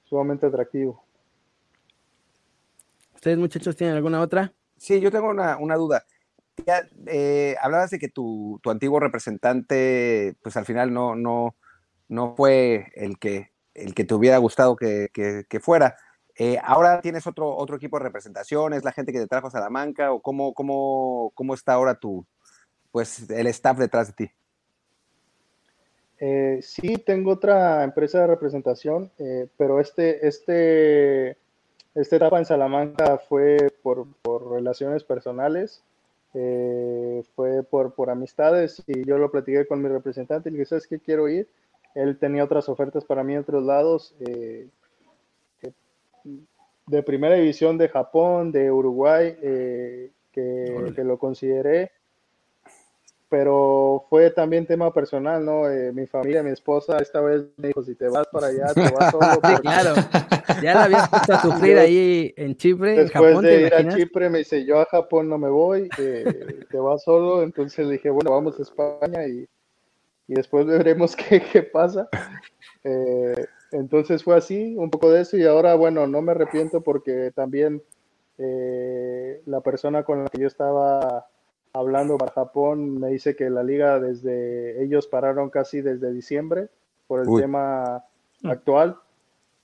sumamente 0.03 0.45
atractivo. 0.45 1.03
¿Ustedes 3.15 3.39
muchachos 3.39 3.75
tienen 3.75 3.95
alguna 3.95 4.21
otra? 4.21 4.53
Sí, 4.75 4.99
yo 4.99 5.09
tengo 5.09 5.29
una, 5.31 5.75
duda. 5.77 6.05
Ya, 6.63 6.87
eh, 7.07 7.55
hablabas 7.59 7.89
de 7.89 7.97
que 7.97 8.09
tu, 8.09 8.59
tu, 8.61 8.69
antiguo 8.69 8.99
representante, 8.99 10.35
pues 10.43 10.55
al 10.57 10.65
final 10.65 10.93
no, 10.93 11.15
no, 11.15 11.55
no 12.09 12.35
fue 12.35 12.91
el 12.95 13.17
que, 13.19 13.51
el 13.73 13.93
que 13.93 14.03
te 14.03 14.13
hubiera 14.13 14.37
gustado 14.37 14.75
que, 14.75 15.59
fuera. 15.61 15.95
Eh, 16.35 16.59
ahora 16.63 17.01
tienes 17.01 17.25
otro, 17.25 17.55
otro 17.55 17.77
equipo 17.77 17.97
de 17.97 18.05
representación, 18.05 18.73
es 18.73 18.83
la 18.83 18.91
gente 18.91 19.11
que 19.11 19.19
te 19.19 19.27
trajo 19.27 19.47
a 19.47 19.51
Salamanca 19.51 20.11
o 20.11 20.21
cómo, 20.21 20.53
cómo, 20.53 21.31
cómo 21.33 21.53
está 21.53 21.73
ahora 21.73 21.95
tu, 21.95 22.25
pues, 22.91 23.29
el 23.29 23.47
staff 23.47 23.77
detrás 23.77 24.07
de 24.07 24.13
ti. 24.13 24.31
Eh, 26.19 26.59
sí, 26.61 26.97
tengo 26.97 27.31
otra 27.31 27.83
empresa 27.83 28.21
de 28.21 28.27
representación, 28.27 29.11
eh, 29.19 29.47
pero 29.57 29.79
este, 29.79 30.27
este, 30.27 31.37
esta 31.95 32.15
etapa 32.15 32.39
en 32.39 32.45
Salamanca 32.45 33.17
fue 33.17 33.57
por, 33.81 34.07
relaciones 34.51 35.03
personales, 35.03 35.83
fue 37.35 37.63
por, 37.63 37.95
por 37.95 38.11
amistades 38.11 38.83
y 38.85 39.05
yo 39.05 39.17
lo 39.17 39.31
platiqué 39.31 39.65
con 39.65 39.81
mi 39.81 39.89
representante 39.89 40.49
y 40.49 40.51
le 40.51 40.59
dije, 40.59 40.69
¿sabes 40.69 40.85
qué 40.85 40.99
quiero 40.99 41.27
ir? 41.27 41.47
Él 41.97 42.19
tenía 42.19 42.43
otras 42.43 42.69
ofertas 42.69 43.03
para 43.03 43.23
mí 43.23 43.33
en 43.33 43.39
otros 43.39 43.63
lados, 43.63 44.13
eh, 44.19 44.67
de 46.85 47.03
primera 47.03 47.35
división 47.35 47.75
de 47.77 47.89
Japón, 47.89 48.51
de 48.51 48.71
Uruguay, 48.71 49.35
eh, 49.41 50.11
que, 50.31 51.03
lo 51.03 51.17
consideré, 51.17 51.91
pero 53.29 54.05
fue 54.11 54.29
también 54.29 54.67
tema 54.67 54.93
personal, 54.93 55.43
¿no? 55.43 55.67
Eh, 55.67 55.91
mi 55.91 56.05
familia, 56.05 56.43
mi 56.43 56.51
esposa, 56.51 56.99
esta 56.99 57.19
vez 57.19 57.45
me 57.57 57.69
dijo, 57.69 57.81
si 57.81 57.95
te 57.95 58.07
vas 58.07 58.27
para 58.27 58.47
allá, 58.47 58.73
te 58.75 58.93
vas 58.93 59.11
solo. 59.11 59.41
Sí, 59.47 59.55
claro, 59.63 59.95
ya 60.61 60.75
la 60.75 60.83
habías 60.83 61.09
puesto 61.09 61.33
a 61.33 61.41
sufrir 61.41 61.79
ahí 61.79 62.31
en 62.37 62.55
Chipre, 62.55 62.91
Después 62.91 63.11
en 63.11 63.27
Japón, 63.27 63.43
de 63.43 63.61
ir 63.63 63.73
a 63.73 63.95
Chipre 63.95 64.29
me 64.29 64.37
dice, 64.39 64.63
yo 64.63 64.79
a 64.79 64.85
Japón 64.85 65.27
no 65.27 65.39
me 65.39 65.49
voy, 65.49 65.89
te 65.89 66.77
vas 66.77 67.03
solo, 67.03 67.41
entonces 67.41 67.87
le 67.87 67.93
dije, 67.93 68.11
bueno, 68.11 68.29
vamos 68.29 68.59
a 68.59 68.61
España 68.61 69.25
y 69.25 69.47
y 70.27 70.33
después 70.35 70.65
veremos 70.67 71.15
qué, 71.15 71.41
qué 71.41 71.63
pasa. 71.63 72.09
Eh, 72.83 73.45
entonces 73.71 74.23
fue 74.23 74.35
así, 74.35 74.75
un 74.77 74.89
poco 74.89 75.11
de 75.11 75.21
eso 75.21 75.37
y 75.37 75.45
ahora, 75.45 75.75
bueno, 75.75 76.07
no 76.07 76.21
me 76.21 76.31
arrepiento 76.31 76.81
porque 76.81 77.31
también 77.35 77.81
eh, 78.37 79.41
la 79.45 79.61
persona 79.61 80.03
con 80.03 80.23
la 80.23 80.29
que 80.29 80.39
yo 80.39 80.47
estaba 80.47 81.27
hablando 81.73 82.17
para 82.17 82.31
Japón 82.31 82.99
me 82.99 83.09
dice 83.09 83.35
que 83.35 83.49
la 83.49 83.63
liga 83.63 83.99
desde 83.99 84.83
ellos 84.83 85.07
pararon 85.07 85.49
casi 85.49 85.81
desde 85.81 86.13
diciembre 86.13 86.69
por 87.07 87.19
el 87.21 87.41
tema 87.41 88.05
mm. 88.41 88.49
actual 88.49 88.97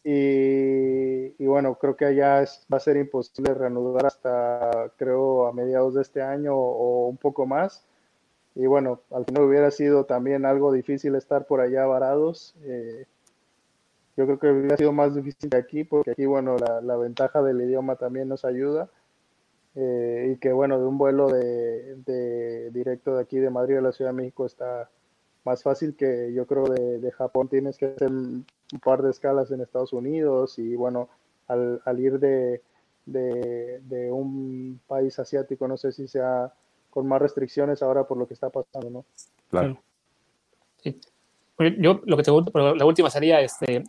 y, 0.03 1.41
y, 1.41 1.45
bueno, 1.45 1.75
creo 1.75 1.95
que 1.95 2.05
allá 2.05 2.43
va 2.71 2.77
a 2.77 2.81
ser 2.81 2.97
imposible 2.97 3.53
reanudar 3.53 4.05
hasta 4.05 4.91
creo 4.97 5.47
a 5.47 5.53
mediados 5.53 5.93
de 5.93 6.01
este 6.01 6.21
año 6.21 6.55
o 6.55 7.07
un 7.07 7.15
poco 7.15 7.45
más 7.45 7.85
y 8.55 8.67
bueno, 8.67 9.01
al 9.11 9.25
final 9.25 9.43
hubiera 9.43 9.71
sido 9.71 10.05
también 10.05 10.45
algo 10.45 10.71
difícil 10.71 11.15
estar 11.15 11.47
por 11.47 11.59
allá 11.59 11.85
varados. 11.85 12.55
Eh, 12.63 13.05
yo 14.15 14.25
creo 14.25 14.39
que 14.39 14.51
hubiera 14.51 14.77
sido 14.77 14.91
más 14.91 15.15
difícil 15.15 15.49
que 15.49 15.57
aquí, 15.57 15.83
porque 15.83 16.11
aquí, 16.11 16.25
bueno, 16.27 16.57
la, 16.57 16.97
ventaja 16.97 17.41
del 17.41 17.61
idioma 17.61 17.95
también 17.95 18.27
nos 18.27 18.45
ayuda. 18.45 18.89
Eh, 19.75 20.33
y 20.35 20.39
que, 20.39 20.53
bueno, 20.53 20.77
de 20.77 20.85
un 20.85 20.99
vuelo 20.99 21.29
de, 21.29 22.69
directo 22.71 23.15
de 23.15 23.23
aquí 23.23 23.39
de 23.39 23.49
Madrid 23.49 23.77
a 23.77 23.81
la 23.81 23.91
Ciudad 23.91 24.11
de 24.11 24.17
México 24.17 24.45
está 24.45 24.91
más 25.45 25.63
fácil 25.63 25.95
que 25.95 26.31
yo 26.33 26.45
creo 26.45 26.65
de, 26.65 27.11
Japón. 27.11 27.47
Tienes 27.47 27.77
que 27.77 27.87
hacer 27.87 28.11
un 28.11 28.45
par 28.83 29.01
de 29.01 29.09
escalas 29.09 29.49
en 29.49 29.61
Estados 29.61 29.93
Unidos 29.93 30.59
y, 30.59 30.75
bueno, 30.75 31.09
al, 31.47 31.81
al 31.85 31.99
ir 31.99 32.19
de, 32.19 32.61
de 33.05 34.11
un 34.11 34.79
país 34.85 35.17
asiático, 35.17 35.67
no 35.67 35.75
sé 35.75 35.91
si 35.91 36.07
sea 36.07 36.53
con 36.93 37.07
más 37.07 37.19
restricciones 37.19 37.81
ahora 37.81 38.03
por 38.03 38.19
lo 38.19 38.27
que 38.27 38.35
está 38.35 38.51
pasando, 38.51 38.87
¿no? 38.91 39.05
Claro. 39.49 39.81
Yo 41.79 42.01
lo 42.05 42.17
que 42.17 42.23
te 42.23 42.31
pregunto, 42.31 42.75
la 42.75 42.85
última 42.85 43.09
sería, 43.09 43.41
este, 43.41 43.83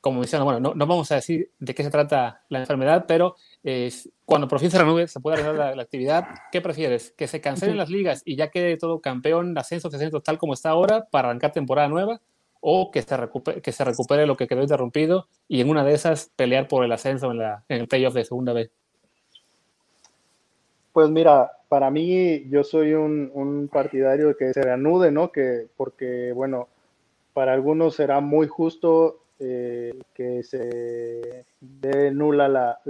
como 0.00 0.22
diciendo, 0.22 0.46
bueno, 0.46 0.60
no, 0.60 0.74
no, 0.74 0.86
vamos 0.86 1.12
a 1.12 1.16
decir 1.16 1.50
de 1.58 1.74
qué 1.74 1.82
se 1.82 1.90
trata 1.90 2.42
la 2.48 2.60
enfermedad, 2.60 3.04
pero 3.06 3.36
es, 3.62 4.08
cuando 4.24 4.48
por 4.48 4.60
fin 4.60 4.70
se 4.70 4.78
renueve, 4.78 5.08
se 5.08 5.20
puede 5.20 5.42
arreglar 5.42 5.76
la, 5.76 5.82
actividad, 5.82 6.26
¿qué 6.50 6.62
prefieres? 6.62 7.10
¿Que 7.10 7.28
se 7.28 7.42
cancelen 7.42 7.76
las 7.76 7.90
ligas 7.90 8.22
y 8.24 8.36
ya 8.36 8.48
quede 8.50 8.78
todo 8.78 9.02
campeón, 9.02 9.58
ascenso, 9.58 9.90
descenso, 9.90 10.22
tal 10.22 10.38
como 10.38 10.54
está 10.54 10.70
ahora, 10.70 11.06
para 11.10 11.28
arrancar 11.28 11.52
temporada 11.52 11.88
nueva? 11.88 12.22
¿O 12.60 12.90
que 12.90 13.02
se, 13.02 13.14
recupere, 13.14 13.60
que 13.60 13.72
se 13.72 13.84
recupere 13.84 14.26
lo 14.26 14.38
que 14.38 14.46
quedó 14.46 14.62
interrumpido 14.62 15.28
y 15.48 15.60
en 15.60 15.68
una 15.68 15.84
de 15.84 15.92
esas 15.92 16.30
pelear 16.34 16.66
por 16.66 16.82
el 16.82 16.92
ascenso 16.92 17.30
en, 17.30 17.38
la, 17.38 17.64
en 17.68 17.82
el 17.82 17.88
playoff 17.88 18.14
de 18.14 18.24
segunda 18.24 18.54
vez? 18.54 18.70
Pues 20.94 21.10
mira, 21.10 21.52
para 21.68 21.90
mí 21.90 22.48
yo 22.48 22.64
soy 22.64 22.94
un, 22.94 23.68
partidario 23.72 24.28
de 24.28 24.36
que 24.36 24.52
se 24.52 24.62
reanude, 24.62 25.10
¿no? 25.10 25.32
Que, 25.32 25.66
porque, 25.76 26.32
bueno, 26.32 26.68
para 27.32 27.52
algunos 27.52 27.96
será 27.96 28.20
muy 28.20 28.46
justo 28.46 29.20
eh, 29.38 29.98
que 30.14 30.42
se 30.42 31.44
dé 31.60 32.10
nula 32.10 32.48
la, 32.48 32.80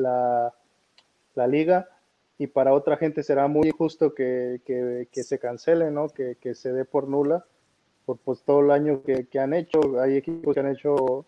la, 1.35 1.47
liga 1.47 1.89
y 2.39 2.47
para 2.47 2.73
otra 2.73 2.97
gente 2.97 3.23
será 3.23 3.49
muy 3.49 3.69
injusto 3.69 4.15
que, 4.15 4.61
se 5.13 5.39
cancele, 5.39 5.91
¿no? 5.91 6.09
Que, 6.09 6.37
se 6.55 6.73
dé 6.73 6.85
por 6.85 7.09
nula 7.09 7.45
por 8.05 8.19
pues, 8.19 8.43
todo 8.43 8.61
el 8.61 8.71
año 8.71 9.03
que, 9.03 9.39
han 9.39 9.55
hecho. 9.55 10.01
Hay 10.01 10.17
equipos 10.17 10.55
que 10.55 10.61
han 10.61 10.71
hecho 10.71 11.25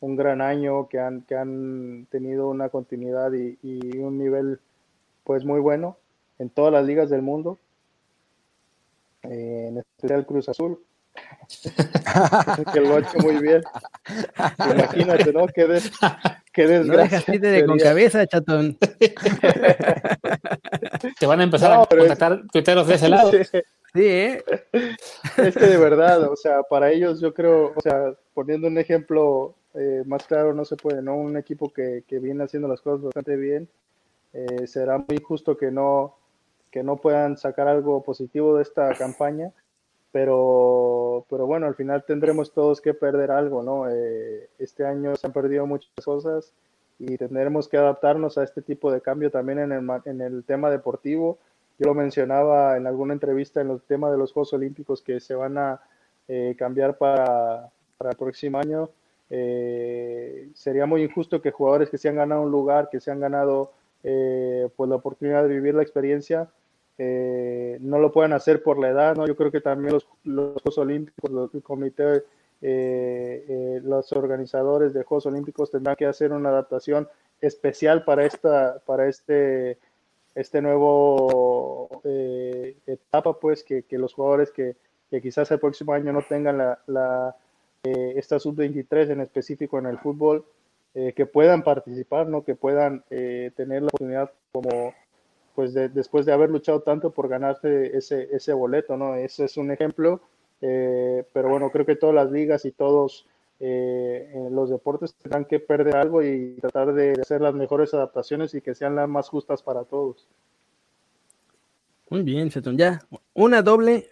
un 0.00 0.16
gran 0.16 0.40
año, 0.40 0.88
que 0.88 0.98
han, 1.00 1.22
que 1.22 1.36
han 1.36 2.06
tenido 2.10 2.48
una 2.48 2.68
continuidad 2.68 3.32
y 3.32 3.98
un 3.98 4.18
nivel 4.18 4.60
pues 5.24 5.44
muy 5.44 5.60
bueno 5.60 5.96
en 6.42 6.50
todas 6.50 6.72
las 6.72 6.84
ligas 6.84 7.08
del 7.08 7.22
mundo. 7.22 7.58
eh, 9.22 9.66
en 9.68 9.78
especial 9.78 10.26
Cruz 10.26 10.48
Azul, 10.48 10.78
que 12.72 12.80
lo 12.80 12.96
ha 12.96 13.00
hecho 13.00 13.18
muy 13.18 13.36
bien. 13.40 13.62
Imagínate, 14.58 15.32
¿no? 15.32 15.46
Qué, 15.46 15.66
des, 15.66 15.92
qué 16.52 16.66
desgracia. 16.66 17.22
No 17.28 17.38
de 17.38 17.64
con 17.64 17.78
cabeza, 17.78 18.26
chatón. 18.26 18.76
Te 21.20 21.26
van 21.26 21.40
a 21.40 21.44
empezar 21.44 21.72
a 21.72 21.86
contactar 21.86 22.42
tuiteros 22.52 22.86
de 22.88 22.94
ese 22.94 23.08
lado. 23.08 23.30
Sí, 23.94 24.06
¿eh? 24.06 24.42
Es 25.36 25.54
que 25.54 25.66
de 25.66 25.76
verdad, 25.76 26.22
o 26.22 26.34
sea, 26.34 26.62
para 26.62 26.90
ellos 26.90 27.20
yo 27.20 27.34
creo, 27.34 27.74
o 27.76 27.80
sea, 27.82 28.14
poniendo 28.32 28.66
un 28.66 28.78
ejemplo 28.78 29.54
eh, 29.74 30.02
más 30.06 30.26
claro, 30.26 30.54
no 30.54 30.64
se 30.64 30.76
puede, 30.76 31.02
¿no? 31.02 31.14
Un 31.14 31.36
equipo 31.36 31.70
que, 31.70 32.02
que 32.08 32.18
viene 32.18 32.42
haciendo 32.42 32.68
las 32.68 32.80
cosas 32.80 33.02
bastante 33.02 33.36
bien, 33.36 33.68
eh, 34.32 34.66
será 34.66 34.96
muy 34.96 35.18
justo 35.22 35.58
que 35.58 35.70
no, 35.70 36.16
que 36.72 36.82
no 36.82 36.96
puedan 36.96 37.36
sacar 37.36 37.68
algo 37.68 38.02
positivo 38.02 38.56
de 38.56 38.62
esta 38.62 38.92
campaña 38.98 39.52
pero, 40.12 41.24
pero 41.30 41.46
bueno, 41.46 41.66
al 41.66 41.74
final 41.74 42.04
tendremos 42.04 42.52
todos 42.52 42.82
que 42.82 42.92
perder 42.92 43.30
algo, 43.30 43.62
¿no? 43.62 43.88
Eh, 43.88 44.50
este 44.58 44.84
año 44.84 45.16
se 45.16 45.26
han 45.26 45.32
perdido 45.32 45.66
muchas 45.66 45.90
cosas 46.04 46.52
y 46.98 47.16
tendremos 47.16 47.66
que 47.66 47.78
adaptarnos 47.78 48.36
a 48.36 48.44
este 48.44 48.60
tipo 48.60 48.92
de 48.92 49.00
cambio 49.00 49.30
también 49.30 49.58
en 49.58 49.72
el, 49.72 49.88
en 50.04 50.20
el 50.20 50.44
tema 50.44 50.70
deportivo. 50.70 51.38
Yo 51.78 51.86
lo 51.86 51.94
mencionaba 51.94 52.76
en 52.76 52.86
alguna 52.86 53.14
entrevista 53.14 53.62
en 53.62 53.70
el 53.70 53.80
tema 53.80 54.10
de 54.10 54.18
los 54.18 54.32
Juegos 54.32 54.52
Olímpicos 54.52 55.00
que 55.00 55.18
se 55.18 55.34
van 55.34 55.56
a 55.56 55.80
eh, 56.28 56.54
cambiar 56.58 56.98
para, 56.98 57.70
para, 57.96 58.10
el 58.10 58.16
próximo 58.16 58.58
año. 58.58 58.90
Eh, 59.30 60.50
sería 60.52 60.84
muy 60.84 61.02
injusto 61.02 61.40
que 61.40 61.50
jugadores 61.50 61.88
que 61.88 61.96
se 61.96 62.10
han 62.10 62.16
ganado 62.16 62.42
un 62.42 62.50
lugar, 62.50 62.90
que 62.90 63.00
se 63.00 63.10
han 63.10 63.18
ganado 63.18 63.72
pues 64.02 64.90
la 64.90 64.96
oportunidad 64.96 65.44
de 65.44 65.48
vivir 65.48 65.76
la 65.76 65.82
experiencia, 65.82 66.48
eh, 67.04 67.78
no 67.80 67.98
lo 67.98 68.12
pueden 68.12 68.32
hacer 68.32 68.62
por 68.62 68.78
la 68.78 68.90
edad, 68.90 69.16
¿no? 69.16 69.26
Yo 69.26 69.34
creo 69.34 69.50
que 69.50 69.60
también 69.60 69.94
los, 69.94 70.06
Juegos 70.24 70.78
Olímpicos, 70.78 71.50
el 71.52 71.62
comité, 71.62 72.18
eh, 72.62 73.44
eh, 73.48 73.80
los 73.82 74.12
organizadores 74.12 74.94
de 74.94 75.02
Juegos 75.02 75.26
Olímpicos 75.26 75.72
tendrán 75.72 75.96
que 75.96 76.06
hacer 76.06 76.32
una 76.32 76.50
adaptación 76.50 77.08
especial 77.40 78.04
para 78.04 78.24
esta, 78.24 78.78
para 78.86 79.08
este, 79.08 79.78
este 80.36 80.62
nuevo 80.62 81.88
etapa, 82.04 83.40
pues, 83.40 83.64
que, 83.64 83.84
los 83.90 84.14
jugadores 84.14 84.52
que, 84.52 84.76
quizás 85.20 85.50
el 85.50 85.58
próximo 85.58 85.94
año 85.94 86.12
no 86.12 86.22
tengan 86.22 86.58
la, 86.58 86.78
la 86.86 87.36
esta 87.82 88.38
sub-23 88.38 89.10
en 89.10 89.20
específico 89.22 89.76
en 89.80 89.86
el 89.86 89.98
fútbol, 89.98 90.44
que 90.94 91.26
puedan 91.26 91.64
participar, 91.64 92.28
¿no? 92.28 92.44
Que 92.44 92.54
puedan 92.54 93.02
tener 93.08 93.82
la 93.82 93.88
oportunidad 93.88 94.30
como 94.52 94.94
pues 95.54 95.74
después 95.74 96.26
de 96.26 96.32
haber 96.32 96.50
luchado 96.50 96.80
tanto 96.80 97.10
por 97.10 97.28
ganarse 97.28 97.96
ese, 97.96 98.28
ese 98.32 98.52
boleto, 98.52 98.96
¿no? 98.96 99.14
Ese 99.14 99.44
es 99.44 99.56
un 99.56 99.70
ejemplo, 99.70 100.20
eh, 100.60 101.24
pero 101.32 101.48
bueno, 101.48 101.70
creo 101.70 101.84
que 101.84 101.96
todas 101.96 102.14
las 102.14 102.30
ligas 102.30 102.64
y 102.64 102.72
todos 102.72 103.26
eh, 103.60 104.48
los 104.50 104.70
deportes 104.70 105.14
tendrán 105.14 105.44
que 105.44 105.60
perder 105.60 105.96
algo 105.96 106.22
y 106.22 106.56
tratar 106.60 106.94
de 106.94 107.12
hacer 107.20 107.40
las 107.40 107.54
mejores 107.54 107.94
adaptaciones 107.94 108.54
y 108.54 108.60
que 108.60 108.74
sean 108.74 108.96
las 108.96 109.08
más 109.08 109.28
justas 109.28 109.62
para 109.62 109.84
todos. 109.84 110.26
Muy 112.10 112.22
bien, 112.22 112.50
Chetón. 112.50 112.76
Ya, 112.76 113.00
una 113.34 113.62
doble, 113.62 114.10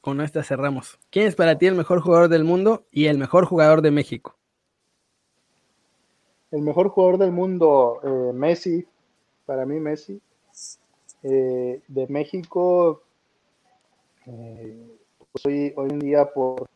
con 0.00 0.20
esta 0.20 0.42
cerramos. 0.42 0.98
¿Quién 1.10 1.26
es 1.26 1.36
para 1.36 1.58
ti 1.58 1.66
el 1.66 1.74
mejor 1.74 2.00
jugador 2.00 2.28
del 2.28 2.44
mundo 2.44 2.86
y 2.90 3.06
el 3.06 3.18
mejor 3.18 3.44
jugador 3.46 3.82
de 3.82 3.90
México? 3.90 4.36
El 6.50 6.62
mejor 6.62 6.88
jugador 6.88 7.18
del 7.18 7.30
mundo, 7.30 8.00
eh, 8.02 8.32
Messi, 8.32 8.86
para 9.46 9.64
mí 9.64 9.78
Messi. 9.80 10.20
Eh, 11.22 11.82
de 11.88 12.06
México, 12.06 13.02
eh, 14.26 14.98
pues 15.32 15.46
hoy, 15.46 15.72
hoy 15.76 15.88
en 15.90 15.98
día 15.98 16.32
por, 16.32 16.68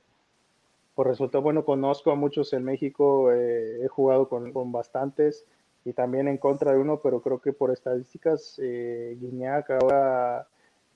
por 0.95 1.07
resultado, 1.07 1.43
bueno, 1.43 1.65
conozco 1.65 2.11
a 2.11 2.15
muchos 2.15 2.53
en 2.53 2.65
México, 2.65 3.31
eh, 3.31 3.85
he 3.85 3.89
jugado 3.89 4.29
con, 4.29 4.53
con, 4.53 4.73
bastantes 4.73 5.45
y 5.85 5.93
también 5.93 6.29
en 6.29 6.39
contra 6.39 6.73
de 6.73 6.79
uno, 6.79 7.01
pero 7.03 7.21
creo 7.21 7.41
que 7.41 7.53
por 7.53 7.71
estadísticas, 7.71 8.59
eh, 8.63 9.17
Guiñac 9.21 9.71
ahora 9.71 10.49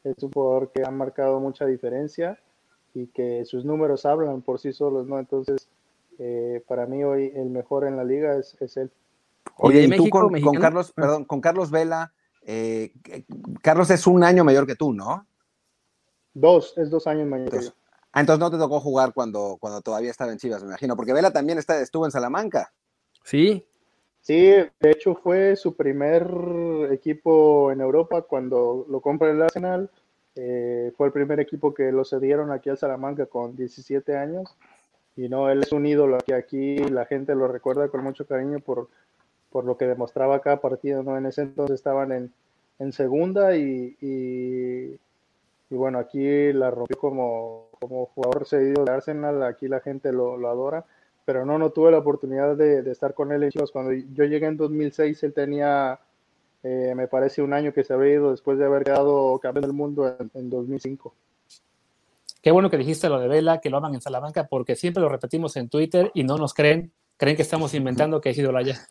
es 0.02 0.22
un 0.22 0.32
jugador 0.32 0.72
que 0.72 0.82
ha 0.84 0.90
marcado 0.90 1.38
mucha 1.40 1.66
diferencia 1.66 2.38
y 2.94 3.08
que 3.08 3.44
sus 3.44 3.64
números 3.64 4.06
hablan 4.06 4.42
por 4.42 4.58
sí 4.58 4.72
solos, 4.72 5.06
¿no? 5.06 5.18
Entonces, 5.18 5.68
para 6.66 6.86
mí 6.86 7.04
hoy 7.04 7.30
el 7.34 7.50
mejor 7.50 7.86
en 7.86 7.96
la 7.96 8.04
liga 8.04 8.36
es, 8.38 8.56
es 8.60 8.78
él. 8.78 8.90
Oye, 9.58 9.82
y 9.82 9.90
tú 9.90 10.08
con, 10.08 10.40
con, 10.40 10.54
Carlos, 10.54 10.92
perdón, 10.92 11.26
con 11.26 11.42
Carlos 11.42 11.70
Vela, 11.70 12.14
eh, 12.48 12.92
Carlos 13.60 13.90
es 13.90 14.06
un 14.06 14.22
año 14.22 14.44
mayor 14.44 14.66
que 14.66 14.76
tú, 14.76 14.92
¿no? 14.92 15.26
Dos, 16.32 16.74
es 16.76 16.90
dos 16.90 17.08
años 17.08 17.26
mayor 17.26 17.50
que 17.50 17.64
yo. 17.64 17.70
Ah, 18.12 18.20
entonces 18.20 18.38
no 18.38 18.50
te 18.50 18.56
tocó 18.56 18.78
jugar 18.78 19.12
cuando, 19.12 19.56
cuando 19.60 19.80
todavía 19.80 20.12
estaba 20.12 20.30
en 20.30 20.38
Chivas, 20.38 20.62
me 20.62 20.68
imagino, 20.68 20.94
porque 20.94 21.12
Vela 21.12 21.32
también 21.32 21.58
está, 21.58 21.80
estuvo 21.80 22.04
en 22.04 22.12
Salamanca. 22.12 22.72
Sí. 23.24 23.66
Sí, 24.20 24.46
de 24.46 24.90
hecho 24.90 25.16
fue 25.16 25.56
su 25.56 25.74
primer 25.74 26.28
equipo 26.92 27.72
en 27.72 27.80
Europa 27.80 28.22
cuando 28.22 28.86
lo 28.88 29.00
compra 29.00 29.30
el 29.30 29.42
Arsenal. 29.42 29.90
Eh, 30.36 30.92
fue 30.96 31.08
el 31.08 31.12
primer 31.12 31.40
equipo 31.40 31.74
que 31.74 31.90
lo 31.90 32.04
cedieron 32.04 32.52
aquí 32.52 32.70
al 32.70 32.78
Salamanca 32.78 33.26
con 33.26 33.56
17 33.56 34.16
años. 34.16 34.56
Y 35.16 35.28
no, 35.28 35.50
él 35.50 35.62
es 35.62 35.72
un 35.72 35.84
ídolo 35.84 36.18
que 36.24 36.34
aquí 36.34 36.76
la 36.76 37.06
gente 37.06 37.34
lo 37.34 37.48
recuerda 37.48 37.88
con 37.88 38.04
mucho 38.04 38.26
cariño 38.26 38.60
por, 38.60 38.88
por 39.56 39.64
lo 39.64 39.78
que 39.78 39.86
demostraba 39.86 40.42
cada 40.42 40.60
partido, 40.60 41.02
¿no? 41.02 41.16
En 41.16 41.24
ese 41.24 41.40
entonces 41.40 41.76
estaban 41.76 42.12
en, 42.12 42.30
en 42.78 42.92
segunda 42.92 43.56
y, 43.56 43.96
y, 44.02 44.98
bueno, 45.74 45.98
aquí 45.98 46.52
la 46.52 46.70
rompió 46.70 46.98
como, 46.98 47.70
como 47.80 48.04
jugador 48.04 48.44
cedido 48.44 48.84
de 48.84 48.92
Arsenal, 48.92 49.42
aquí 49.44 49.66
la 49.66 49.80
gente 49.80 50.12
lo, 50.12 50.34
adora, 50.46 50.84
pero 51.24 51.46
no, 51.46 51.56
no 51.56 51.70
tuve 51.70 51.90
la 51.90 51.96
oportunidad 52.00 52.54
de, 52.54 52.80
estar 52.90 53.14
con 53.14 53.32
él 53.32 53.44
en. 53.44 53.50
Cuando 53.72 53.94
yo 53.94 54.24
llegué 54.24 54.44
en 54.44 54.58
2006, 54.58 55.22
él 55.22 55.32
tenía, 55.32 56.00
eh, 56.62 56.92
me 56.94 57.08
parece, 57.08 57.40
un 57.40 57.54
año 57.54 57.72
que 57.72 57.82
se 57.82 57.94
había 57.94 58.12
ido 58.12 58.32
después 58.32 58.58
de 58.58 58.66
haber 58.66 58.84
quedado 58.84 59.38
campeón 59.38 59.62
del 59.62 59.72
mundo 59.72 60.14
en, 60.20 60.30
en 60.34 60.50
2005. 60.50 61.14
Qué 62.42 62.50
bueno 62.50 62.68
que 62.68 62.76
dijiste 62.76 63.08
lo 63.08 63.18
de 63.18 63.28
Vela, 63.28 63.62
que 63.62 63.70
lo 63.70 63.78
aman 63.78 63.94
en 63.94 64.02
Salamanca, 64.02 64.48
porque 64.48 64.76
siempre 64.76 65.02
lo 65.02 65.08
repetimos 65.08 65.56
en 65.56 65.70
Twitter 65.70 66.10
y 66.12 66.24
no 66.24 66.36
nos 66.36 66.52
creen 66.52 66.92
creen 67.16 67.36
que 67.36 67.42
estamos 67.42 67.74
inventando 67.74 68.20
que 68.20 68.30
es 68.30 68.38
ídolo 68.38 68.58
allá. 68.58 68.88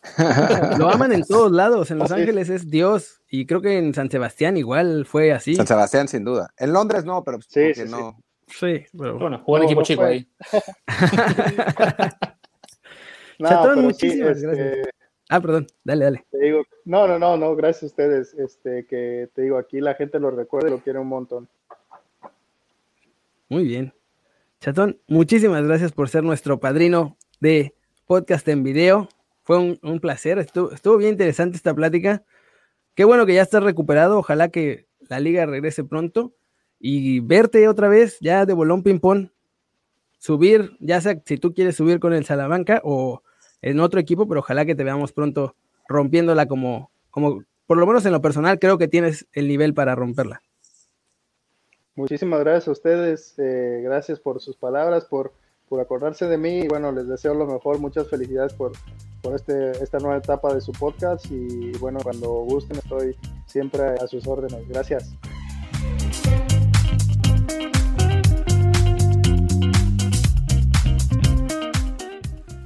Lo 0.78 0.90
aman 0.90 1.12
en 1.12 1.24
todos 1.24 1.52
lados. 1.52 1.90
En 1.90 1.98
Los 1.98 2.10
Ángeles 2.10 2.50
es 2.50 2.70
Dios. 2.70 3.22
Y 3.30 3.46
creo 3.46 3.60
que 3.60 3.78
en 3.78 3.94
San 3.94 4.10
Sebastián 4.10 4.56
igual 4.56 5.06
fue 5.06 5.32
así. 5.32 5.54
San 5.54 5.66
Sebastián, 5.66 6.08
sin 6.08 6.24
duda. 6.24 6.48
En 6.56 6.72
Londres 6.72 7.04
no, 7.04 7.22
pero 7.24 7.38
sí, 7.40 7.74
sí, 7.74 7.84
no. 7.88 8.18
Sí, 8.48 8.84
pero 8.96 9.18
bueno, 9.18 9.42
jugó 9.44 9.58
en 9.58 9.64
equipo 9.64 9.82
chico 9.82 10.04
ahí. 10.04 10.28
no, 13.38 13.76
muchísimas 13.76 14.36
este, 14.36 14.46
gracias. 14.46 14.88
Ah, 15.28 15.40
perdón, 15.40 15.66
dale, 15.82 16.04
dale. 16.04 16.26
Te 16.30 16.38
digo, 16.38 16.62
no, 16.84 17.08
no, 17.08 17.18
no, 17.18 17.36
no, 17.36 17.56
gracias 17.56 17.82
a 17.82 17.86
ustedes. 17.86 18.34
Este, 18.34 18.86
que 18.86 19.28
te 19.34 19.42
digo, 19.42 19.58
aquí 19.58 19.80
la 19.80 19.94
gente 19.94 20.20
lo 20.20 20.30
recuerda 20.30 20.68
y 20.68 20.70
lo 20.70 20.78
quiere 20.78 21.00
un 21.00 21.08
montón. 21.08 21.48
Muy 23.48 23.64
bien. 23.64 23.92
Chatón, 24.60 25.00
muchísimas 25.06 25.64
gracias 25.64 25.92
por 25.92 26.08
ser 26.08 26.22
nuestro 26.22 26.58
padrino 26.58 27.16
de 27.40 27.75
podcast 28.06 28.46
en 28.48 28.62
video. 28.62 29.08
Fue 29.42 29.58
un, 29.58 30.00
placer, 30.00 30.38
estuvo, 30.38 30.72
estuvo, 30.72 30.96
bien 30.96 31.12
interesante 31.12 31.56
esta 31.56 31.74
plática. 31.74 32.24
Qué 32.94 33.04
bueno 33.04 33.26
que 33.26 33.34
ya 33.34 33.42
estás 33.42 33.62
recuperado, 33.62 34.18
ojalá 34.18 34.48
que 34.48 34.86
la 35.08 35.20
liga 35.20 35.46
regrese 35.46 35.84
pronto 35.84 36.32
y 36.80 37.20
verte 37.20 37.68
otra 37.68 37.88
vez 37.88 38.18
ya 38.20 38.46
de 38.46 38.54
bolón 38.54 38.82
ping-pong, 38.82 39.28
subir, 40.18 40.76
ya 40.80 41.00
sea 41.00 41.20
si 41.24 41.36
tú 41.36 41.54
quieres 41.54 41.76
subir 41.76 42.00
con 42.00 42.12
el 42.12 42.24
Salamanca 42.24 42.80
o 42.82 43.22
en 43.62 43.80
otro 43.80 44.00
equipo, 44.00 44.26
pero 44.26 44.40
ojalá 44.40 44.64
que 44.64 44.74
te 44.74 44.84
veamos 44.84 45.12
pronto 45.12 45.54
rompiéndola 45.88 46.46
como, 46.46 46.90
como 47.10 47.42
por 47.66 47.78
lo 47.78 47.86
menos 47.86 48.04
en 48.06 48.12
lo 48.12 48.22
personal, 48.22 48.58
creo 48.58 48.78
que 48.78 48.88
tienes 48.88 49.26
el 49.32 49.48
nivel 49.48 49.74
para 49.74 49.94
romperla. 49.94 50.42
Muchísimas 51.94 52.40
gracias 52.40 52.68
a 52.68 52.72
ustedes, 52.72 53.34
eh, 53.38 53.80
gracias 53.82 54.20
por 54.20 54.40
sus 54.40 54.56
palabras, 54.56 55.04
por 55.06 55.32
por 55.68 55.80
acordarse 55.80 56.26
de 56.26 56.38
mí 56.38 56.60
y 56.60 56.68
bueno, 56.68 56.92
les 56.92 57.08
deseo 57.08 57.34
lo 57.34 57.46
mejor, 57.46 57.78
muchas 57.78 58.08
felicidades 58.08 58.52
por, 58.54 58.72
por 59.22 59.34
este, 59.34 59.72
esta 59.82 59.98
nueva 59.98 60.18
etapa 60.18 60.54
de 60.54 60.60
su 60.60 60.72
podcast 60.72 61.26
y 61.30 61.72
bueno, 61.78 61.98
cuando 62.02 62.28
gusten 62.44 62.78
estoy 62.78 63.16
siempre 63.46 63.82
a 63.82 64.06
sus 64.06 64.26
órdenes. 64.26 64.66
Gracias. 64.68 65.16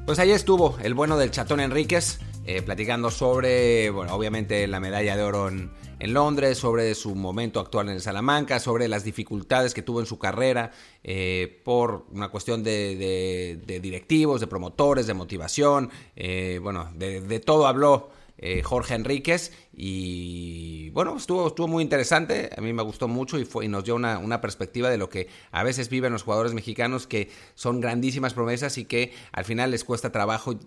Pues 0.06 0.18
ahí 0.18 0.30
estuvo 0.30 0.76
el 0.82 0.94
bueno 0.94 1.16
del 1.16 1.30
Chatón 1.30 1.60
Enríquez, 1.60 2.18
eh, 2.44 2.62
platicando 2.62 3.10
sobre, 3.10 3.90
bueno, 3.90 4.14
obviamente 4.14 4.66
la 4.66 4.80
medalla 4.80 5.16
de 5.16 5.22
oro 5.22 5.48
en, 5.48 5.70
en 6.00 6.14
Londres, 6.14 6.58
sobre 6.58 6.94
su 6.94 7.14
momento 7.14 7.60
actual 7.60 7.90
en 7.90 8.00
Salamanca, 8.00 8.58
sobre 8.58 8.88
las 8.88 9.04
dificultades 9.04 9.74
que 9.74 9.82
tuvo 9.82 10.00
en 10.00 10.06
su 10.06 10.18
carrera 10.18 10.72
eh, 11.04 11.60
por 11.62 12.06
una 12.10 12.30
cuestión 12.30 12.64
de, 12.64 13.60
directivos, 13.82 14.40
de 14.40 14.46
promotores, 14.46 15.06
de 15.06 15.14
motivación, 15.14 15.90
eh, 16.16 16.58
bueno, 16.62 16.90
de, 16.94 17.40
todo 17.40 17.66
habló 17.66 18.08
eh, 18.42 18.62
Jorge 18.62 18.94
Enríquez 18.94 19.52
y 19.76 20.88
bueno, 20.90 21.14
estuvo, 21.14 21.48
estuvo 21.48 21.68
muy 21.68 21.82
interesante, 21.82 22.48
a 22.56 22.62
mí 22.62 22.72
me 22.72 22.82
gustó 22.82 23.06
mucho 23.06 23.38
y, 23.38 23.44
fue, 23.44 23.66
y 23.66 23.68
nos 23.68 23.84
dio 23.84 23.94
una, 23.94 24.18
una, 24.18 24.40
perspectiva 24.40 24.88
de 24.88 24.96
lo 24.96 25.10
que 25.10 25.28
a 25.50 25.62
veces 25.62 25.90
viven 25.90 26.10
los 26.10 26.22
jugadores 26.22 26.54
mexicanos 26.54 27.06
que 27.06 27.28
son 27.54 27.82
grandísimas 27.82 28.32
promesas 28.32 28.78
y 28.78 28.86
que 28.86 29.12
al 29.32 29.44
final 29.44 29.70
les 29.70 29.84
cuesta 29.84 30.10
trabajo 30.10 30.58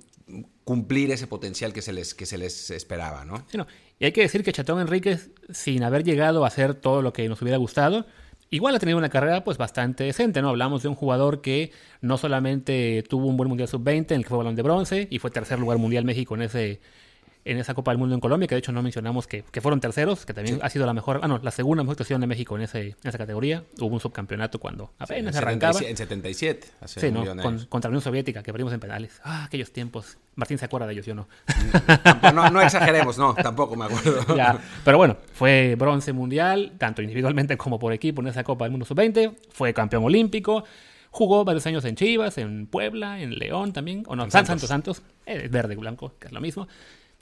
cumplir 0.64 1.10
ese 1.10 1.26
potencial 1.26 1.74
que 1.74 1.82
se 1.82 1.94
les, 1.94 2.14
que 2.14 2.28
se 2.28 2.38
les 2.38 2.70
esperaba, 2.70 3.26
¿no? 3.26 3.44
No. 3.54 3.66
Y 3.98 4.06
hay 4.06 4.12
que 4.12 4.22
decir 4.22 4.44
que 4.44 4.54
Chatón 4.54 4.80
Enríquez, 4.80 5.32
sin 5.50 5.84
haber 5.84 6.04
llegado 6.04 6.44
a 6.44 6.50
hacer 6.50 6.76
todo 6.76 7.02
lo 7.02 7.12
que 7.12 7.28
nos 7.28 7.42
hubiera 7.42 7.58
gustado, 7.58 8.06
igual 8.52 8.76
ha 8.76 8.80
tenido 8.80 9.00
una 9.00 9.10
carrera 9.10 9.44
pues 9.44 9.58
bastante 9.58 10.04
decente, 10.04 10.44
¿no? 10.44 10.50
Hablamos 10.50 10.84
de 10.84 10.90
un 10.90 10.96
jugador 10.96 11.42
que 11.42 11.72
no 12.02 12.20
solamente 12.20 13.04
tuvo 13.10 13.26
un 13.26 13.36
buen 13.36 13.50
Mundial 13.50 13.68
Sub-20 13.68 14.12
en 14.12 14.18
el 14.18 14.24
que 14.24 14.30
fue 14.30 14.38
balón 14.38 14.56
de 14.56 14.62
bronce 14.62 15.08
y 15.10 15.18
fue 15.18 15.32
tercer 15.32 15.58
lugar 15.58 15.80
Mundial 15.80 16.06
México 16.06 16.36
en 16.36 16.44
ese 16.44 16.80
en 17.46 17.58
esa 17.58 17.74
Copa 17.74 17.92
del 17.92 17.98
Mundo 17.98 18.16
en 18.16 18.22
Colombia, 18.22 18.48
que 18.48 18.56
de 18.56 18.60
hecho 18.60 18.72
no 18.72 18.82
mencionamos 18.82 19.28
que, 19.28 19.44
que 19.44 19.62
fueron 19.62 19.82
terceros, 19.82 20.26
que 20.26 20.34
también 20.34 20.60
ha 20.62 20.70
sido 20.70 20.86
la 20.86 20.94
mejor, 20.94 21.20
ah 21.22 21.28
no, 21.28 21.40
la 21.40 21.52
segunda 21.52 21.84
mejor 21.84 21.94
actuación 21.94 22.22
de 22.22 22.28
México 22.28 22.56
en, 22.56 22.64
ese, 22.64 22.82
en 22.82 22.96
esa 23.04 23.18
categoría. 23.18 23.64
Hubo 23.80 23.88
un 23.88 24.00
subcampeonato 24.00 24.60
cuando 24.60 24.94
apenas 24.98 25.36
sí, 25.36 25.40
en 25.40 25.44
arrancaba. 25.44 25.80
En 25.82 25.98
77, 25.98 26.68
hace 26.82 27.00
sí, 27.00 27.12
¿no? 27.12 27.26
Con, 27.42 27.66
contra 27.66 27.90
la 27.90 27.94
Unión 27.94 28.02
Soviética, 28.02 28.44
que 28.44 28.52
perdimos 28.52 28.74
en 28.74 28.80
penales. 28.80 29.20
Ah, 29.24 29.46
aquellos 29.46 29.72
tiempos. 29.72 30.18
Martín 30.36 30.58
se 30.58 30.66
acuerda 30.66 30.88
de 30.88 30.94
ellos, 30.94 31.06
yo 31.06 31.14
no. 31.14 31.28
no, 32.34 32.50
no 32.50 32.62
exageremos, 32.62 33.18
no, 33.18 33.36
tampoco 33.36 33.76
me 33.76 33.86
acuerdo. 33.86 34.24
ya, 34.36 34.58
pero 34.84 34.98
bueno, 34.98 35.18
fue 35.34 35.76
bronce 35.78 36.14
mundial, 36.14 36.74
tanto 36.78 37.02
individualmente 37.02 37.58
como 37.58 37.78
por 37.78 37.94
equipo 37.94 38.22
en 38.22 38.30
esa 38.30 38.44
Copa 38.44 38.66
del 38.66 38.72
Mundo 38.72 38.86
Sub-20, 38.86 39.36
fue 39.52 39.74
campeón 39.74 40.04
olímpico. 40.04 40.64
Jugó 41.12 41.46
varios 41.46 41.68
años 41.68 41.86
en 41.86 41.96
Chivas, 41.96 42.40
en 42.40 42.66
Puebla, 42.66 43.22
en 43.22 43.38
León 43.38 43.72
también, 43.72 44.04
o 44.08 44.16
no, 44.16 44.24
en 44.24 44.32
San 44.32 44.48
Santos 44.48 44.68
Santos, 44.68 45.04
eh, 45.28 45.48
verde 45.48 45.76
y 45.76 45.78
blanco, 45.78 46.14
que 46.20 46.26
es 46.26 46.34
lo 46.34 46.42
mismo 46.42 46.68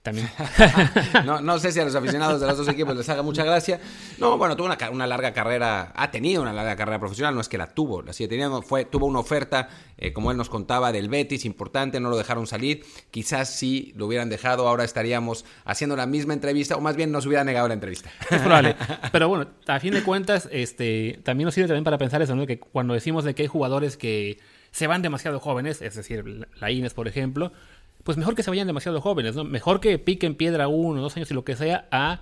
también. 0.02 0.30
no, 1.26 1.42
no, 1.42 1.60
sé 1.60 1.72
si 1.72 1.80
a 1.80 1.86
los 1.86 1.96
aficionados 1.96 2.42
de 2.42 2.48
los 2.48 2.58
dos 2.58 2.68
equipos 2.68 2.96
les 2.96 3.08
haga 3.10 3.22
mucha 3.22 3.44
gracia. 3.44 3.80
No, 4.18 4.38
bueno, 4.38 4.56
tuvo 4.56 4.68
una, 4.68 4.78
una, 4.90 5.06
larga 5.06 5.32
carrera, 5.32 5.92
ha 5.96 6.10
tenido 6.10 6.42
una 6.42 6.54
larga 6.54 6.76
carrera 6.76 7.00
profesional, 7.00 7.36
no 7.36 7.42
es 7.42 7.50
que 7.50 7.58
la 7.58 7.68
tuvo, 7.68 8.02
la 8.02 8.14
sigue 8.14 8.28
teniendo, 8.28 8.62
fue, 8.62 8.86
tuvo 8.86 9.06
una 9.06 9.20
oferta, 9.20 9.70
eh, 9.98 10.12
como 10.12 10.32
él 10.32 10.38
nos 10.38 10.50
contaba, 10.50 10.92
del 10.92 11.08
Betis, 11.08 11.46
importante, 11.46 12.00
no 12.00 12.10
lo 12.10 12.18
dejaron 12.18 12.48
salir. 12.48 12.84
Quizás 13.12 13.50
si 13.54 13.94
lo 13.96 14.08
hubieran 14.08 14.30
dejado, 14.30 14.68
ahora 14.68 14.84
estaríamos 14.84 15.46
haciendo 15.66 15.96
la 15.96 16.08
misma 16.08 16.34
entrevista, 16.34 16.76
o 16.76 16.82
más 16.82 16.96
bien 16.96 17.12
nos 17.12 17.26
hubiera 17.26 17.44
negado 17.44 17.68
la 17.68 17.76
entrevista. 17.76 18.10
Es 18.30 18.42
probable. 18.42 18.76
Pero 19.12 19.30
bueno, 19.30 19.48
a 19.68 19.80
fin 19.80 19.94
de 19.94 20.04
cuentas, 20.04 20.50
este, 20.52 21.20
también 21.24 21.46
nos 21.46 21.54
sirve 21.54 21.68
también 21.68 21.84
para 21.84 21.98
pensar 21.98 22.22
eso, 22.22 22.36
¿no? 22.36 22.48
Que 22.48 22.60
cuando 22.60 22.94
decimos 22.94 23.24
de 23.24 23.36
que 23.36 23.44
hay 23.44 23.48
jugadores 23.48 23.98
que 23.98 24.40
se 24.72 24.88
van 24.88 25.02
demasiado 25.02 25.40
jóvenes, 25.40 25.82
es 25.82 25.96
decir, 25.96 26.48
la 26.60 26.72
Ines, 26.72 26.94
por 26.94 27.08
ejemplo, 27.08 27.52
pues 28.04 28.18
mejor 28.18 28.36
que 28.36 28.44
se 28.44 28.50
vayan 28.50 28.68
demasiado 28.68 29.02
jóvenes, 29.02 29.36
¿no? 29.36 29.44
Mejor 29.44 29.80
que 29.80 29.98
piquen 30.00 30.36
piedra 30.36 30.68
uno, 30.68 31.02
dos 31.02 31.16
años 31.18 31.32
y 31.32 31.34
lo 31.34 31.44
que 31.44 31.56
sea, 31.56 31.88
a 31.92 32.22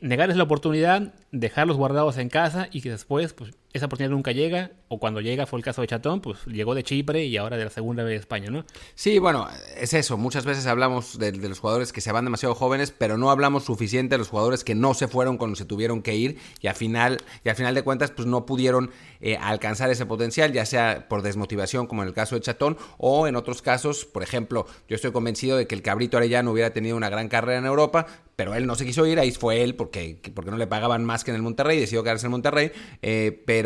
negarles 0.00 0.36
la 0.36 0.42
oportunidad, 0.42 1.14
dejarlos 1.32 1.76
guardados 1.76 2.18
en 2.18 2.28
casa 2.28 2.68
y 2.70 2.82
que 2.82 2.90
después, 2.90 3.32
pues, 3.32 3.54
esa 3.72 3.86
oportunidad 3.86 4.10
nunca 4.10 4.32
llega, 4.32 4.70
o 4.88 4.98
cuando 4.98 5.20
llega, 5.20 5.44
fue 5.44 5.58
el 5.58 5.64
caso 5.64 5.82
de 5.82 5.88
Chatón, 5.88 6.22
pues 6.22 6.46
llegó 6.46 6.74
de 6.74 6.82
Chipre 6.82 7.26
y 7.26 7.36
ahora 7.36 7.58
de 7.58 7.64
la 7.64 7.70
segunda 7.70 8.02
vez 8.02 8.12
de 8.12 8.16
España, 8.16 8.50
¿no? 8.50 8.64
Sí, 8.94 9.18
bueno, 9.18 9.46
es 9.76 9.92
eso. 9.92 10.16
Muchas 10.16 10.46
veces 10.46 10.66
hablamos 10.66 11.18
de, 11.18 11.32
los 11.32 11.58
jugadores 11.58 11.92
que 11.92 12.00
se 12.00 12.10
van 12.10 12.24
demasiado 12.24 12.54
jóvenes, 12.54 12.94
pero 12.96 13.18
no 13.18 13.30
hablamos 13.30 13.64
suficiente 13.64 14.14
de 14.14 14.18
los 14.18 14.28
jugadores 14.28 14.64
que 14.64 14.74
no 14.74 14.94
se 14.94 15.06
fueron 15.06 15.36
cuando 15.36 15.54
se 15.54 15.66
tuvieron 15.66 16.00
que 16.00 16.16
ir 16.16 16.38
y 16.60 16.68
al 16.68 16.74
final, 16.76 17.18
y 17.44 17.48
al 17.50 17.56
final 17.56 17.74
de 17.74 17.82
cuentas, 17.82 18.10
pues 18.10 18.26
no 18.26 18.46
pudieron 18.46 18.90
eh, 19.20 19.36
alcanzar 19.36 19.90
ese 19.90 20.06
potencial, 20.06 20.52
ya 20.52 20.64
sea 20.64 21.06
por 21.08 21.20
desmotivación, 21.20 21.86
como 21.86 22.02
en 22.02 22.08
el 22.08 22.14
caso 22.14 22.36
de 22.36 22.40
Chatón, 22.40 22.78
o 22.96 23.26
en 23.26 23.36
otros 23.36 23.60
casos, 23.60 24.06
por 24.06 24.22
ejemplo, 24.22 24.66
yo 24.88 24.96
estoy 24.96 25.12
convencido 25.12 25.58
de 25.58 25.66
que 25.66 25.74
el 25.74 25.82
Cabrito 25.82 26.16
Arellano 26.16 26.52
hubiera 26.52 26.72
tenido 26.72 26.96
una 26.96 27.10
gran 27.10 27.28
carrera 27.28 27.58
en 27.58 27.66
Europa, 27.66 28.06
pero 28.34 28.54
él 28.54 28.66
no 28.66 28.76
se 28.76 28.86
quiso 28.86 29.04
ir, 29.04 29.18
ahí 29.18 29.32
fue 29.32 29.62
él 29.62 29.74
porque, 29.74 30.20
porque 30.32 30.52
no 30.52 30.56
le 30.56 30.68
pagaban 30.68 31.04
más 31.04 31.24
que 31.24 31.32
en 31.32 31.34
el 31.34 31.42
Monterrey, 31.42 31.80
decidió 31.80 32.04
quedarse 32.04 32.26
en 32.26 32.30
Monterrey, 32.30 32.70
eh, 33.02 33.42
pero 33.44 33.57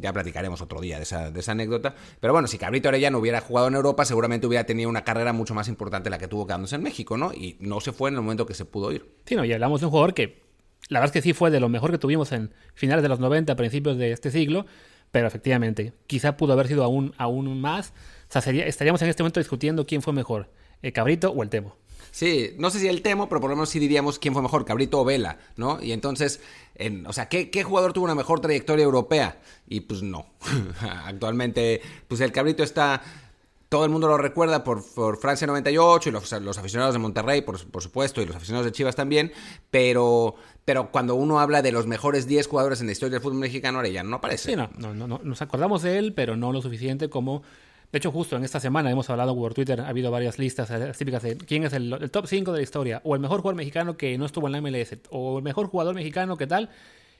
ya 0.00 0.12
platicaremos 0.12 0.60
otro 0.60 0.80
día 0.80 0.96
de 0.96 1.02
esa, 1.02 1.30
de 1.30 1.40
esa 1.40 1.52
anécdota. 1.52 1.94
Pero 2.20 2.32
bueno, 2.32 2.48
si 2.48 2.58
Cabrito 2.58 2.88
Arellano 2.88 3.18
hubiera 3.18 3.40
jugado 3.40 3.68
en 3.68 3.74
Europa, 3.74 4.04
seguramente 4.04 4.46
hubiera 4.46 4.64
tenido 4.64 4.88
una 4.88 5.04
carrera 5.04 5.32
mucho 5.32 5.54
más 5.54 5.68
importante 5.68 6.10
la 6.10 6.18
que 6.18 6.28
tuvo 6.28 6.46
quedándose 6.46 6.76
en 6.76 6.82
México, 6.82 7.16
¿no? 7.16 7.32
Y 7.32 7.56
no 7.60 7.80
se 7.80 7.92
fue 7.92 8.10
en 8.10 8.16
el 8.16 8.22
momento 8.22 8.46
que 8.46 8.54
se 8.54 8.64
pudo 8.64 8.92
ir. 8.92 9.06
Sí, 9.26 9.34
no, 9.36 9.44
y 9.44 9.52
hablamos 9.52 9.80
de 9.80 9.86
un 9.86 9.90
jugador 9.90 10.14
que 10.14 10.42
la 10.88 10.98
verdad 10.98 11.14
es 11.16 11.22
que 11.22 11.28
sí 11.28 11.32
fue 11.32 11.50
de 11.50 11.60
lo 11.60 11.68
mejor 11.68 11.90
que 11.90 11.98
tuvimos 11.98 12.32
en 12.32 12.52
finales 12.74 13.02
de 13.02 13.08
los 13.08 13.20
90, 13.20 13.54
principios 13.56 13.96
de 13.96 14.12
este 14.12 14.30
siglo, 14.30 14.66
pero 15.10 15.26
efectivamente, 15.26 15.92
quizá 16.06 16.36
pudo 16.36 16.52
haber 16.52 16.68
sido 16.68 16.84
aún, 16.84 17.14
aún 17.16 17.60
más. 17.60 17.90
O 18.28 18.32
sea, 18.32 18.40
sería, 18.40 18.66
estaríamos 18.66 19.02
en 19.02 19.08
este 19.08 19.22
momento 19.22 19.40
discutiendo 19.40 19.86
quién 19.86 20.02
fue 20.02 20.12
mejor, 20.12 20.50
el 20.82 20.92
Cabrito 20.92 21.30
o 21.30 21.42
el 21.42 21.48
Temo. 21.48 21.76
Sí, 22.10 22.54
no 22.58 22.70
sé 22.70 22.80
si 22.80 22.88
el 22.88 23.02
Temo, 23.02 23.28
pero 23.28 23.40
por 23.40 23.50
lo 23.50 23.56
menos 23.56 23.68
sí 23.68 23.78
diríamos 23.78 24.18
quién 24.18 24.34
fue 24.34 24.42
mejor, 24.42 24.64
Cabrito 24.64 25.00
o 25.00 25.04
Vela, 25.04 25.38
¿no? 25.56 25.82
Y 25.82 25.92
entonces, 25.92 26.40
en, 26.74 27.06
o 27.06 27.12
sea, 27.12 27.28
¿qué, 27.28 27.50
¿qué, 27.50 27.62
jugador 27.62 27.92
tuvo 27.92 28.04
una 28.04 28.14
mejor 28.14 28.40
trayectoria 28.40 28.84
europea? 28.84 29.40
Y 29.68 29.80
pues 29.80 30.02
no. 30.02 30.26
Actualmente, 31.04 31.80
pues 32.08 32.20
el 32.20 32.32
Cabrito 32.32 32.62
está... 32.62 33.02
Todo 33.68 33.84
el 33.84 33.90
mundo 33.92 34.08
lo 34.08 34.18
recuerda 34.18 34.64
por, 34.64 34.82
Francia 35.20 35.46
98 35.46 36.08
y 36.08 36.12
los, 36.12 36.32
los 36.32 36.58
aficionados 36.58 36.92
de 36.92 36.98
Monterrey, 36.98 37.42
por, 37.42 37.56
supuesto, 37.56 38.20
y 38.20 38.26
los 38.26 38.34
aficionados 38.34 38.66
de 38.66 38.72
Chivas 38.72 38.96
también, 38.96 39.30
pero, 39.70 40.34
pero 40.64 40.90
cuando 40.90 41.14
uno 41.14 41.38
habla 41.38 41.62
de 41.62 41.70
los 41.70 41.86
mejores 41.86 42.26
10 42.26 42.48
jugadores 42.48 42.80
en 42.80 42.86
la 42.86 42.92
historia 42.92 43.12
del 43.12 43.22
fútbol 43.22 43.38
mexicano, 43.38 43.78
ahora 43.78 43.88
ya 43.88 44.02
no 44.02 44.16
aparece. 44.16 44.50
Sí, 44.50 44.56
no, 44.56 44.70
no, 44.76 45.06
no, 45.06 45.20
nos 45.22 45.40
acordamos 45.40 45.82
de 45.82 45.98
él, 45.98 46.14
pero 46.14 46.36
no 46.36 46.52
lo 46.52 46.62
suficiente 46.62 47.08
como 47.08 47.44
de 47.92 47.98
hecho, 47.98 48.12
justo 48.12 48.36
en 48.36 48.44
esta 48.44 48.60
semana 48.60 48.90
hemos 48.90 49.10
hablado 49.10 49.34
por 49.34 49.52
Twitter, 49.52 49.80
ha 49.80 49.88
habido 49.88 50.10
varias 50.10 50.38
listas 50.38 50.70
eh, 50.70 50.92
típicas 50.96 51.22
de 51.22 51.36
quién 51.36 51.64
es 51.64 51.72
el, 51.72 51.92
el, 51.92 52.10
top 52.10 52.26
5 52.26 52.52
de 52.52 52.58
la 52.58 52.62
historia, 52.62 53.00
o 53.04 53.14
el 53.14 53.20
mejor 53.20 53.40
jugador 53.40 53.56
mexicano 53.56 53.96
que 53.96 54.16
no 54.16 54.26
estuvo 54.26 54.46
en 54.46 54.52
la 54.52 54.60
MLS, 54.60 54.96
o 55.10 55.38
el 55.38 55.44
mejor 55.44 55.66
jugador 55.66 55.94
mexicano 55.94 56.36
que 56.36 56.46
tal, 56.46 56.70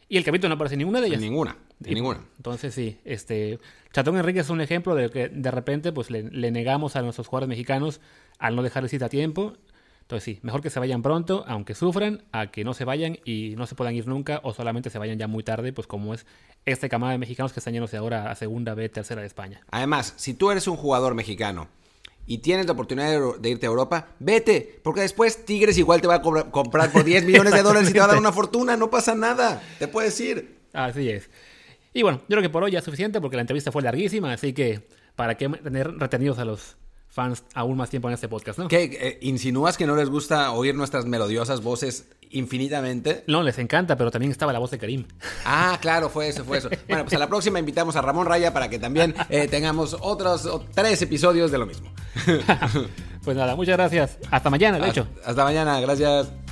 y 0.08 0.16
el 0.16 0.24
capítulo 0.24 0.48
no 0.48 0.54
aparece 0.56 0.74
en 0.74 0.80
ninguna 0.80 1.00
de 1.00 1.08
ellas. 1.08 1.20
ninguna, 1.20 1.56
en 1.84 1.94
ninguna. 1.94 2.20
Entonces 2.36 2.74
sí, 2.74 2.98
este, 3.04 3.58
Chatón 3.92 4.16
Enrique 4.16 4.40
es 4.40 4.50
un 4.50 4.60
ejemplo 4.60 4.94
de 4.94 5.10
que 5.10 5.28
de 5.28 5.50
repente 5.50 5.92
pues 5.92 6.10
le, 6.10 6.24
le 6.24 6.50
negamos 6.50 6.96
a 6.96 7.02
nuestros 7.02 7.28
jugadores 7.28 7.48
mexicanos 7.48 8.00
al 8.38 8.56
no 8.56 8.62
dejarles 8.62 8.92
ir 8.92 9.04
a 9.04 9.08
tiempo. 9.08 9.54
Entonces 10.11 10.24
sí, 10.24 10.40
mejor 10.42 10.61
que 10.61 10.70
se 10.70 10.80
vayan 10.80 11.02
pronto, 11.02 11.44
aunque 11.46 11.76
sufran, 11.76 12.24
a 12.32 12.50
que 12.50 12.64
no 12.64 12.74
se 12.74 12.84
vayan 12.84 13.20
y 13.24 13.54
no 13.56 13.68
se 13.68 13.76
puedan 13.76 13.94
ir 13.94 14.08
nunca, 14.08 14.40
o 14.42 14.52
solamente 14.52 14.90
se 14.90 14.98
vayan 14.98 15.20
ya 15.20 15.28
muy 15.28 15.44
tarde, 15.44 15.72
pues 15.72 15.86
como 15.86 16.14
es 16.14 16.26
este 16.64 16.88
camada 16.88 17.12
de 17.12 17.18
mexicanos 17.18 17.52
que 17.52 17.61
están 17.61 17.74
yéndose 17.74 17.96
ahora 17.96 18.28
a 18.28 18.34
segunda 18.34 18.74
B, 18.74 18.88
tercera 18.88 19.20
de 19.20 19.28
España. 19.28 19.61
Además, 19.70 20.14
si 20.16 20.34
tú 20.34 20.50
eres 20.50 20.66
un 20.66 20.76
jugador 20.76 21.14
mexicano 21.14 21.68
y 22.26 22.38
tienes 22.38 22.66
la 22.66 22.72
oportunidad 22.72 23.36
de 23.38 23.50
irte 23.50 23.66
a 23.66 23.68
Europa, 23.68 24.08
vete, 24.18 24.80
porque 24.82 25.02
después 25.02 25.44
Tigres 25.44 25.78
igual 25.78 26.00
te 26.00 26.08
va 26.08 26.16
a 26.16 26.22
comprar 26.22 26.90
por 26.90 27.04
10 27.04 27.24
millones 27.24 27.54
de 27.54 27.62
dólares 27.62 27.88
y 27.90 27.92
te 27.92 28.00
va 28.00 28.06
a 28.06 28.08
dar 28.08 28.18
una 28.18 28.32
fortuna, 28.32 28.76
no 28.76 28.90
pasa 28.90 29.14
nada, 29.14 29.62
te 29.78 29.86
puedes 29.86 30.20
ir. 30.20 30.58
Así 30.72 31.08
es. 31.08 31.30
Y 31.94 32.02
bueno, 32.02 32.18
yo 32.22 32.26
creo 32.34 32.42
que 32.42 32.50
por 32.50 32.64
hoy 32.64 32.72
ya 32.72 32.80
es 32.80 32.84
suficiente 32.84 33.20
porque 33.20 33.36
la 33.36 33.42
entrevista 33.42 33.70
fue 33.70 33.82
larguísima, 33.82 34.32
así 34.32 34.54
que 34.54 34.88
para 35.14 35.36
qué 35.36 35.48
tener 35.48 35.88
retenidos 35.98 36.40
a 36.40 36.44
los 36.44 36.76
fans 37.11 37.44
aún 37.54 37.76
más 37.76 37.90
tiempo 37.90 38.08
en 38.08 38.14
este 38.14 38.28
podcast, 38.28 38.58
¿no? 38.58 38.68
¿Qué? 38.68 38.84
Eh, 38.84 39.18
¿Insinúas 39.22 39.76
que 39.76 39.86
no 39.86 39.96
les 39.96 40.08
gusta 40.08 40.52
oír 40.52 40.74
nuestras 40.74 41.06
melodiosas 41.06 41.62
voces 41.62 42.06
infinitamente? 42.30 43.24
No, 43.26 43.42
les 43.42 43.58
encanta, 43.58 43.96
pero 43.96 44.11
también 44.11 44.30
estaba 44.30 44.52
la 44.52 44.61
voz 44.61 44.70
de 44.70 44.78
Karim. 44.78 45.04
Ah, 45.44 45.78
claro, 45.80 46.08
fue 46.08 46.28
eso, 46.28 46.44
fue 46.44 46.58
eso. 46.58 46.68
Bueno, 46.88 47.04
pues 47.04 47.14
a 47.14 47.18
la 47.18 47.26
próxima 47.26 47.58
invitamos 47.58 47.96
a 47.96 48.02
Ramón 48.02 48.26
Raya 48.26 48.52
para 48.52 48.68
que 48.70 48.78
también 48.78 49.14
eh, 49.30 49.48
tengamos 49.48 49.96
otros 50.00 50.46
o 50.46 50.61
tres 50.61 51.02
episodios 51.02 51.50
de 51.50 51.58
lo 51.58 51.66
mismo. 51.66 51.90
pues 53.24 53.36
nada, 53.36 53.56
muchas 53.56 53.76
gracias. 53.76 54.18
Hasta 54.30 54.48
mañana, 54.48 54.78
de 54.78 54.84
hasta, 54.84 55.00
hecho. 55.00 55.11
Hasta 55.24 55.44
mañana, 55.44 55.80
gracias. 55.80 56.49